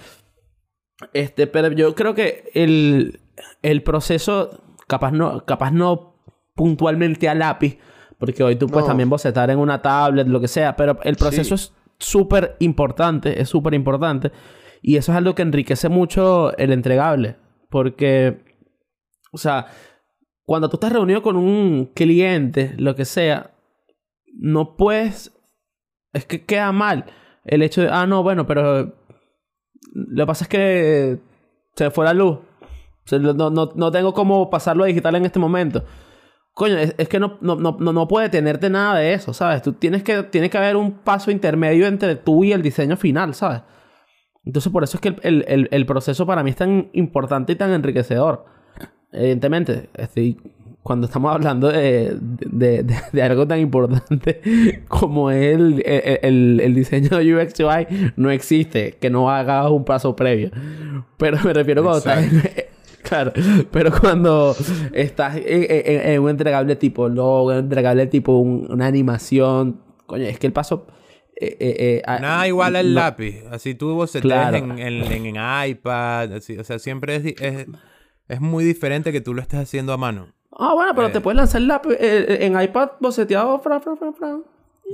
Este, 1.12 1.46
pero 1.46 1.72
yo 1.72 1.94
creo 1.94 2.14
que 2.14 2.50
el, 2.54 3.20
el 3.62 3.82
proceso, 3.82 4.62
capaz 4.86 5.12
no, 5.12 5.44
capaz 5.46 5.70
no 5.72 6.16
puntualmente 6.54 7.28
a 7.28 7.34
lápiz, 7.34 7.78
porque 8.18 8.42
hoy 8.44 8.56
tú 8.56 8.66
puedes 8.68 8.84
No. 8.84 8.88
también 8.90 9.08
bocetar 9.10 9.50
en 9.50 9.58
una 9.58 9.80
tablet, 9.82 10.26
lo 10.28 10.40
que 10.40 10.48
sea, 10.48 10.76
pero 10.76 10.98
el 11.02 11.16
proceso 11.16 11.56
Sí. 11.56 11.64
es 11.64 11.74
súper 11.98 12.56
importante, 12.60 13.40
es 13.40 13.48
súper 13.48 13.74
importante. 13.74 14.30
Y 14.82 14.96
eso 14.96 15.12
es 15.12 15.18
algo 15.18 15.34
que 15.34 15.42
enriquece 15.42 15.88
mucho 15.88 16.56
el 16.58 16.72
entregable. 16.72 17.36
Porque, 17.70 18.42
o 19.32 19.38
sea, 19.38 19.66
cuando 20.44 20.68
tú 20.68 20.76
estás 20.76 20.92
reunido 20.92 21.22
con 21.22 21.36
un 21.36 21.86
cliente, 21.94 22.74
lo 22.76 22.94
que 22.94 23.04
sea, 23.04 23.51
no 24.32 24.76
puedes. 24.76 25.32
Es 26.12 26.26
que 26.26 26.44
queda 26.44 26.72
mal 26.72 27.06
el 27.44 27.62
hecho 27.62 27.82
de, 27.82 27.88
ah, 27.90 28.06
no, 28.06 28.22
bueno, 28.22 28.46
pero. 28.46 28.94
Lo 29.94 30.24
que 30.24 30.26
pasa 30.26 30.44
es 30.44 30.48
que 30.48 31.18
se 31.74 31.90
fue 31.90 32.04
la 32.04 32.14
luz. 32.14 32.38
No, 33.10 33.50
no, 33.50 33.72
no 33.74 33.90
tengo 33.90 34.14
cómo 34.14 34.48
pasarlo 34.48 34.84
digital 34.84 35.16
en 35.16 35.24
este 35.24 35.38
momento. 35.38 35.84
Coño, 36.54 36.76
es, 36.76 36.94
es 36.98 37.08
que 37.08 37.18
no 37.18 37.38
no 37.40 38.08
puede 38.08 38.28
tenerte 38.28 38.70
nada 38.70 38.98
de 38.98 39.14
eso, 39.14 39.32
¿sabes? 39.32 39.62
Tú 39.62 39.72
tienes 39.72 40.02
que, 40.02 40.22
tiene 40.22 40.50
que 40.50 40.58
haber 40.58 40.76
un 40.76 40.98
paso 40.98 41.30
intermedio 41.30 41.86
entre 41.86 42.14
tú 42.14 42.44
y 42.44 42.52
el 42.52 42.62
diseño 42.62 42.96
final, 42.96 43.34
¿sabes? 43.34 43.62
Entonces, 44.44 44.72
por 44.72 44.84
eso 44.84 44.96
es 44.96 45.00
que 45.00 45.08
el, 45.08 45.20
el, 45.22 45.44
el, 45.48 45.68
el 45.70 45.86
proceso 45.86 46.26
para 46.26 46.42
mí 46.42 46.50
es 46.50 46.56
tan 46.56 46.90
importante 46.92 47.52
y 47.52 47.56
tan 47.56 47.70
enriquecedor. 47.70 48.44
Evidentemente, 49.12 49.90
estoy, 49.94 50.38
cuando 50.82 51.06
estamos 51.06 51.32
hablando 51.32 51.68
de, 51.68 52.16
de, 52.20 52.82
de- 52.82 52.96
de 53.12 53.22
algo 53.22 53.46
tan 53.46 53.60
importante 53.60 54.82
como 54.88 55.30
es 55.30 55.54
el, 55.54 55.82
el, 55.86 56.18
el- 56.22 56.60
el 56.60 56.74
diseño 56.74 57.18
de 57.18 57.34
UX 57.36 57.60
UI, 57.60 58.12
no 58.16 58.30
existe 58.30 58.96
que 59.00 59.08
no 59.10 59.30
hagas 59.30 59.70
un 59.70 59.84
paso 59.84 60.16
previo. 60.16 60.50
Pero 61.16 61.38
me 61.44 61.52
refiero 61.52 61.82
cuando 61.82 61.98
estás 61.98 62.24
Claro, 63.02 63.32
pero 63.72 63.90
cuando 64.00 64.56
estás 64.92 65.36
en, 65.36 65.44
en- 65.68 66.10
en 66.12 66.20
un 66.20 66.30
entregable 66.30 66.76
tipo 66.76 67.08
logo, 67.08 67.46
un 67.50 67.56
entregable 67.56 68.06
tipo 68.06 68.36
un- 68.38 68.66
una 68.70 68.86
animación, 68.86 69.80
coño, 70.06 70.24
es 70.24 70.38
que 70.38 70.46
el 70.46 70.52
paso... 70.52 70.86
eh, 71.36 71.56
eh, 71.60 71.76
eh, 71.78 72.02
ah, 72.06 72.18
Nada 72.20 72.46
igual 72.48 72.76
al 72.76 72.94
no- 72.94 73.00
lápiz. 73.00 73.42
Así 73.50 73.74
tú 73.74 73.94
bocetes 73.94 74.22
Claro. 74.22 74.56
en, 74.56 74.78
en, 74.78 75.36
iPad. 75.68 76.32
Así, 76.34 76.56
o 76.56 76.64
sea, 76.64 76.78
siempre 76.78 77.16
es, 77.16 77.24
es, 77.40 77.66
es 78.28 78.40
muy 78.40 78.64
diferente 78.64 79.10
que 79.12 79.20
tú 79.20 79.34
lo 79.34 79.42
estés 79.42 79.60
haciendo 79.60 79.92
a 79.92 79.96
mano. 79.96 80.28
Ah, 80.64 80.74
bueno, 80.74 80.92
pero 80.94 81.08
Eh. 81.08 81.10
te 81.10 81.20
puedes 81.20 81.36
lanzar 81.36 81.60
el 81.60 81.68
lápiz, 81.68 81.90
eh, 81.98 82.38
en 82.46 82.60
iPad 82.60 82.90
boceteado, 83.00 83.58
fra, 83.60 83.80
fra, 83.80 83.96
fra, 83.96 84.12
fra. 84.12 84.38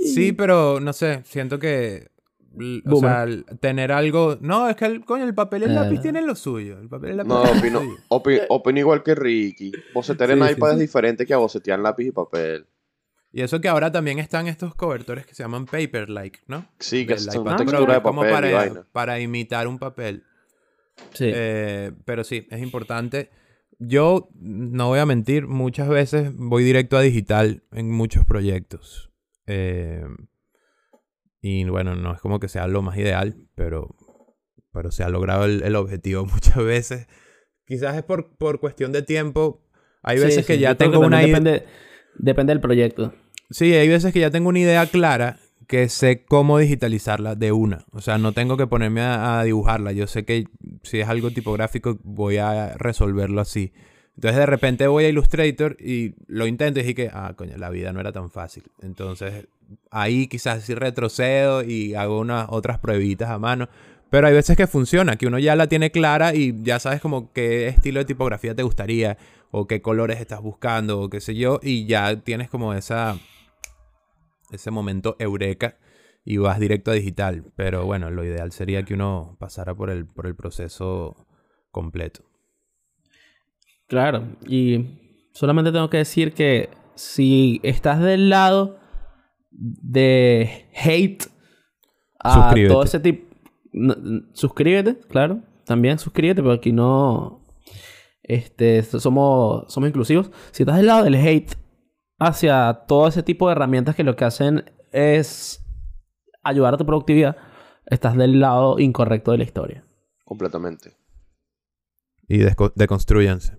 Sí, 0.02 0.32
pero 0.32 0.80
no 0.80 0.92
sé, 0.92 1.22
siento 1.24 1.58
que. 1.58 2.08
O 2.54 2.90
Boomer. 2.90 3.10
sea, 3.10 3.22
el- 3.24 3.44
tener 3.60 3.92
algo. 3.92 4.38
No, 4.40 4.68
es 4.68 4.74
que 4.76 4.86
el, 4.86 5.04
coño, 5.04 5.24
el 5.24 5.34
papel 5.34 5.62
y 5.62 5.64
el 5.66 5.70
Eh. 5.72 5.74
lápiz 5.74 6.00
tienen 6.00 6.26
lo 6.26 6.34
suyo. 6.34 6.78
El 6.80 6.88
papel 6.88 7.08
y 7.08 7.12
el 7.12 7.16
lápiz 7.18 7.28
No, 7.28 7.42
opino, 7.42 7.82
opi- 8.08 8.42
opino 8.48 8.78
igual 8.80 9.02
que 9.02 9.14
Ricky. 9.14 9.70
Bocetear 9.94 10.30
en 10.32 10.42
Sí, 10.44 10.52
iPad 10.52 10.68
sí. 10.68 10.72
es 10.74 10.80
diferente 10.80 11.26
que 11.26 11.34
a 11.34 11.36
bocetear 11.36 11.78
en 11.78 11.82
lápiz 11.84 12.06
y 12.06 12.10
papel. 12.10 12.66
Y 13.30 13.42
eso 13.42 13.60
que 13.60 13.68
ahora 13.68 13.92
también 13.92 14.18
están 14.18 14.48
estos 14.48 14.74
cobertores 14.74 15.26
que 15.26 15.34
se 15.34 15.42
llaman 15.42 15.66
paper-like, 15.66 16.40
¿no? 16.46 16.64
Sí, 16.78 17.06
que 17.06 17.18
son 17.18 17.42
iPad 17.42 17.56
textura 17.58 17.92
de 17.92 17.98
es 17.98 18.02
como 18.02 18.22
papel 18.22 18.30
y 18.32 18.34
para, 18.34 18.56
vaina. 18.56 18.86
para 18.92 19.20
imitar 19.20 19.68
un 19.68 19.78
papel. 19.78 20.24
Sí. 21.12 21.30
Eh, 21.32 21.92
pero 22.06 22.24
sí, 22.24 22.46
es 22.50 22.62
importante. 22.62 23.30
Yo 23.78 24.28
no 24.34 24.88
voy 24.88 24.98
a 24.98 25.06
mentir, 25.06 25.46
muchas 25.46 25.88
veces 25.88 26.32
voy 26.34 26.64
directo 26.64 26.96
a 26.96 27.02
digital 27.02 27.62
en 27.72 27.90
muchos 27.90 28.24
proyectos. 28.24 29.12
Eh, 29.46 30.04
y 31.40 31.64
bueno, 31.64 31.94
no 31.94 32.12
es 32.12 32.20
como 32.20 32.40
que 32.40 32.48
sea 32.48 32.66
lo 32.66 32.82
más 32.82 32.96
ideal, 32.98 33.36
pero, 33.54 33.94
pero 34.72 34.90
se 34.90 35.04
ha 35.04 35.08
logrado 35.08 35.44
el, 35.44 35.62
el 35.62 35.76
objetivo 35.76 36.26
muchas 36.32 36.56
veces. 36.56 37.06
Quizás 37.66 37.96
es 37.96 38.02
por, 38.02 38.36
por 38.36 38.60
cuestión 38.60 38.92
de 38.92 39.02
tiempo. 39.02 39.64
Hay 40.02 40.18
veces 40.18 40.46
sí, 40.46 40.52
que 40.52 40.58
ya 40.58 40.74
tengo 40.74 41.00
una 41.00 41.22
idea. 41.22 41.28
depende, 41.28 41.66
depende 42.16 42.52
del 42.52 42.60
proyecto. 42.60 43.14
Sí, 43.50 43.72
hay 43.74 43.88
veces 43.88 44.12
que 44.12 44.20
ya 44.20 44.30
tengo 44.30 44.48
una 44.48 44.58
idea 44.58 44.86
clara 44.86 45.38
que 45.68 45.88
sé 45.90 46.24
cómo 46.24 46.58
digitalizarla 46.58 47.34
de 47.34 47.52
una. 47.52 47.84
O 47.92 48.00
sea, 48.00 48.18
no 48.18 48.32
tengo 48.32 48.56
que 48.56 48.66
ponerme 48.66 49.02
a, 49.02 49.42
dibujarla. 49.44 49.92
Yo 49.92 50.06
sé 50.06 50.24
que 50.24 50.46
si 50.82 51.00
es 51.00 51.08
algo 51.08 51.30
tipográfico 51.30 51.98
voy 52.02 52.38
a 52.38 52.74
resolverlo 52.78 53.42
así. 53.42 53.72
Entonces 54.16 54.38
de 54.38 54.46
repente 54.46 54.88
voy 54.88 55.04
a 55.04 55.10
Illustrator 55.10 55.76
y 55.78 56.14
lo 56.26 56.46
intento 56.46 56.80
y 56.80 56.82
dije 56.82 56.94
que, 56.94 57.10
ah, 57.12 57.34
coño, 57.36 57.56
la 57.58 57.68
vida 57.70 57.92
no 57.92 58.00
era 58.00 58.12
tan 58.12 58.30
fácil. 58.30 58.64
Entonces 58.80 59.46
ahí 59.90 60.26
quizás 60.26 60.64
sí 60.64 60.74
retrocedo 60.74 61.62
y 61.62 61.94
hago 61.94 62.18
unas 62.18 62.46
otras 62.48 62.78
pruebitas 62.78 63.28
a 63.28 63.38
mano. 63.38 63.68
Pero 64.10 64.26
hay 64.26 64.32
veces 64.32 64.56
que 64.56 64.66
funciona, 64.66 65.16
que 65.16 65.26
uno 65.26 65.38
ya 65.38 65.54
la 65.54 65.66
tiene 65.66 65.90
clara 65.90 66.34
y 66.34 66.54
ya 66.62 66.80
sabes 66.80 67.02
como 67.02 67.30
qué 67.34 67.68
estilo 67.68 68.00
de 68.00 68.06
tipografía 68.06 68.54
te 68.54 68.62
gustaría 68.62 69.18
o 69.50 69.66
qué 69.66 69.82
colores 69.82 70.18
estás 70.18 70.40
buscando 70.40 70.98
o 70.98 71.10
qué 71.10 71.20
sé 71.20 71.34
yo 71.34 71.60
y 71.62 71.84
ya 71.84 72.16
tienes 72.16 72.48
como 72.48 72.72
esa 72.72 73.18
ese 74.50 74.70
momento 74.70 75.16
eureka 75.18 75.78
y 76.24 76.36
vas 76.36 76.60
directo 76.60 76.90
a 76.90 76.94
digital. 76.94 77.44
Pero 77.56 77.86
bueno, 77.86 78.10
lo 78.10 78.24
ideal 78.24 78.52
sería 78.52 78.82
que 78.82 78.94
uno 78.94 79.36
pasara 79.38 79.74
por 79.74 79.90
el, 79.90 80.06
por 80.06 80.26
el 80.26 80.34
proceso 80.34 81.26
completo. 81.70 82.24
Claro, 83.86 84.36
y 84.46 85.30
solamente 85.32 85.72
tengo 85.72 85.88
que 85.88 85.98
decir 85.98 86.34
que 86.34 86.68
si 86.94 87.60
estás 87.62 88.00
del 88.00 88.28
lado 88.28 88.78
de 89.50 90.68
hate 90.74 91.24
a 92.18 92.34
Suscríbete. 92.34 92.74
todo 92.74 92.82
ese 92.82 93.00
tipo, 93.00 93.34
no, 93.72 93.94
suscríbete, 94.32 94.98
claro, 95.08 95.40
también 95.64 95.98
suscríbete, 95.98 96.42
porque 96.42 96.58
aquí 96.58 96.72
no, 96.72 97.44
este, 98.22 98.82
somos, 98.82 99.72
somos 99.72 99.88
inclusivos. 99.88 100.30
Si 100.50 100.64
estás 100.64 100.76
del 100.76 100.86
lado 100.86 101.04
del 101.04 101.14
hate 101.14 101.54
hacia 102.18 102.84
todo 102.86 103.08
ese 103.08 103.22
tipo 103.22 103.46
de 103.48 103.52
herramientas 103.52 103.94
que 103.96 104.04
lo 104.04 104.16
que 104.16 104.24
hacen 104.24 104.70
es 104.92 105.64
ayudar 106.42 106.74
a 106.74 106.76
tu 106.78 106.86
productividad, 106.86 107.36
estás 107.86 108.16
del 108.16 108.40
lado 108.40 108.78
incorrecto 108.78 109.32
de 109.32 109.38
la 109.38 109.44
historia. 109.44 109.84
Completamente. 110.24 110.96
Y 112.26 112.38
deconstruyanse. 112.74 113.56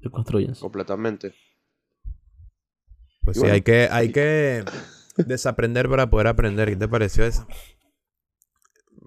Lo 0.00 0.10
construyen. 0.10 0.54
Completamente. 0.54 1.34
Pues 3.22 3.36
Y 3.36 3.40
sí, 3.40 3.40
bueno. 3.40 3.54
hay 3.54 3.60
que, 3.62 3.88
hay 3.90 4.12
que 4.12 4.64
desaprender 5.16 5.88
para 5.90 6.08
poder 6.08 6.28
aprender. 6.28 6.70
¿Qué 6.70 6.76
te 6.76 6.88
pareció 6.88 7.24
eso? 7.26 7.46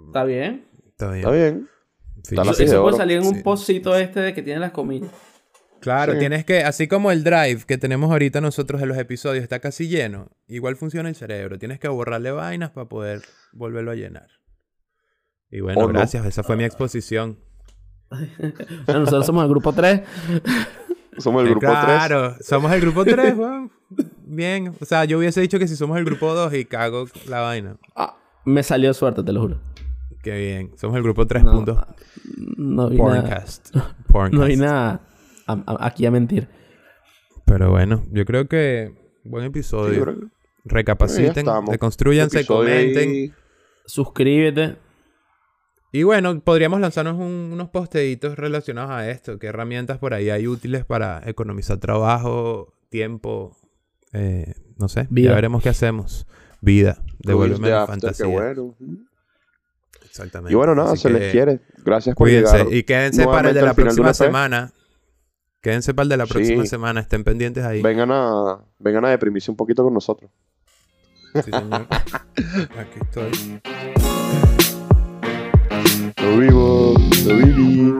¿Está 0.07 0.23
bien? 0.23 0.67
Está 0.89 1.07
bien. 1.11 1.17
Está 1.19 1.31
bien. 1.31 1.69
Sí. 2.23 2.35
Está 2.35 2.51
Eso, 2.51 2.63
eso 2.63 2.81
puede 2.83 2.97
salir 2.97 3.17
en 3.17 3.25
un 3.25 3.35
Sí. 3.35 3.41
pocito 3.41 3.95
este 3.95 4.19
de 4.19 4.33
que 4.35 4.43
tiene 4.43 4.59
las 4.59 4.71
comillas. 4.71 5.09
Claro, 5.83 6.13
Sí. 6.13 6.19
tienes 6.19 6.45
que, 6.45 6.63
así 6.63 6.87
como 6.87 7.11
el 7.11 7.25
drive 7.25 7.63
que 7.67 7.77
tenemos 7.77 8.09
ahorita 8.09 8.39
nosotros 8.39 8.81
en 8.81 8.87
los 8.87 8.97
episodios 8.97 9.43
está 9.43 9.59
casi 9.59 9.89
lleno, 9.89 10.29
igual 10.47 10.77
funciona 10.77 11.09
el 11.09 11.15
cerebro. 11.15 11.59
Tienes 11.59 11.77
que 11.77 11.89
borrarle 11.89 12.31
vainas 12.31 12.71
para 12.71 12.87
poder 12.87 13.21
volverlo 13.51 13.91
a 13.91 13.95
llenar. 13.95 14.27
Y 15.51 15.59
bueno, 15.59 15.81
no. 15.81 15.87
gracias. 15.89 16.25
Esa 16.25 16.41
fue 16.41 16.55
mi 16.55 16.63
exposición. 16.63 17.37
Bueno, 18.85 19.01
nosotros 19.01 19.25
somos 19.25 19.43
el 19.43 19.49
grupo 19.49 19.73
3. 19.73 20.01
Somos 21.17 21.43
el 21.43 21.49
grupo 21.49 21.67
3. 21.67 21.77
claro, 21.83 22.35
somos 22.41 22.71
el 22.71 22.79
grupo 22.81 23.03
3, 23.03 23.35
weón. 23.35 23.71
Bien. 24.25 24.73
O 24.79 24.85
sea, 24.85 25.03
yo 25.05 25.17
hubiese 25.17 25.41
dicho 25.41 25.59
que 25.59 25.67
si 25.67 25.75
somos 25.75 25.97
el 25.97 26.05
grupo 26.05 26.33
2 26.33 26.53
y 26.53 26.65
cago 26.65 27.05
la 27.27 27.41
vaina. 27.41 27.77
Ah, 27.95 28.15
me 28.45 28.63
salió 28.63 28.93
suerte, 28.93 29.21
te 29.23 29.31
lo 29.33 29.41
juro. 29.41 29.61
Qué 30.21 30.37
bien. 30.37 30.71
Somos 30.77 30.95
el 30.97 31.03
grupo 31.03 31.27
3 31.27 31.43
No, 31.43 31.51
puntos. 31.51 31.79
No 32.57 32.89
vi 32.89 32.97
nada. 32.97 33.21
Porncast. 33.21 33.75
Porncast. 34.07 34.33
No 34.33 34.45
vi 34.45 34.55
nada 34.57 35.01
a- 35.47 35.53
a- 35.65 35.87
aquí 35.87 36.05
a 36.05 36.11
mentir. 36.11 36.47
Pero 37.45 37.69
bueno, 37.71 38.03
yo 38.11 38.25
creo 38.25 38.47
que 38.47 38.93
buen 39.23 39.45
episodio. 39.45 40.15
Recapaciten, 40.65 41.45
deconstruyanse, 41.69 42.45
comenten. 42.45 43.33
Suscríbete. 43.85 44.77
Y 45.91 46.03
bueno, 46.03 46.39
podríamos 46.39 46.79
lanzarnos 46.79 47.15
un- 47.19 47.51
unos 47.53 47.69
posteitos 47.69 48.37
relacionados 48.37 48.91
a 48.91 49.09
esto. 49.11 49.37
¿Qué 49.37 49.47
herramientas 49.47 49.97
por 49.99 50.13
ahí 50.13 50.29
hay 50.29 50.47
útiles 50.47 50.85
para 50.85 51.21
economizar 51.25 51.77
trabajo, 51.77 52.73
tiempo? 52.89 53.55
eh, 54.13 54.53
no 54.77 54.87
sé, 54.89 55.07
Vida. 55.09 55.29
ya 55.31 55.35
veremos 55.35 55.61
qué 55.63 55.69
hacemos. 55.69 56.25
Vida, 56.61 56.97
devuélveme 57.19 57.69
la 57.69 57.85
fantasía. 57.87 58.25
Qué 58.25 58.31
bueno. 58.31 58.75
Exactamente. 60.05 60.53
Y 60.53 60.55
bueno, 60.55 60.75
nada, 60.75 60.93
Así 60.93 61.01
se 61.03 61.07
que 61.09 61.13
les 61.19 61.31
quiere. 61.31 61.59
Gracias 61.83 62.15
por 62.15 62.25
Cuídense 62.27 62.57
llegar. 62.59 62.73
y 62.73 62.83
quédense 62.83 63.25
para 63.25 63.49
el 63.49 63.55
de 63.55 63.61
la 63.63 63.73
próxima 63.73 64.13
semana. 64.13 64.71
Quédense 65.63 65.93
para 65.93 66.03
el 66.03 66.09
de 66.09 66.17
la 66.17 66.25
próxima 66.25 66.65
semana, 66.65 66.99
estén 66.99 67.23
pendientes 67.23 67.63
ahí. 67.63 67.81
Vengan 67.81 68.11
a, 68.11 68.59
vengan 68.79 69.05
a 69.05 69.11
deprimirse 69.11 69.49
un 69.49 69.55
poquito 69.55 69.81
con 69.81 69.93
nosotros. 69.93 70.29
Aquí 71.33 72.99
estoy. 72.99 73.61
Vivo, 76.37 76.95
viví. 77.25 77.93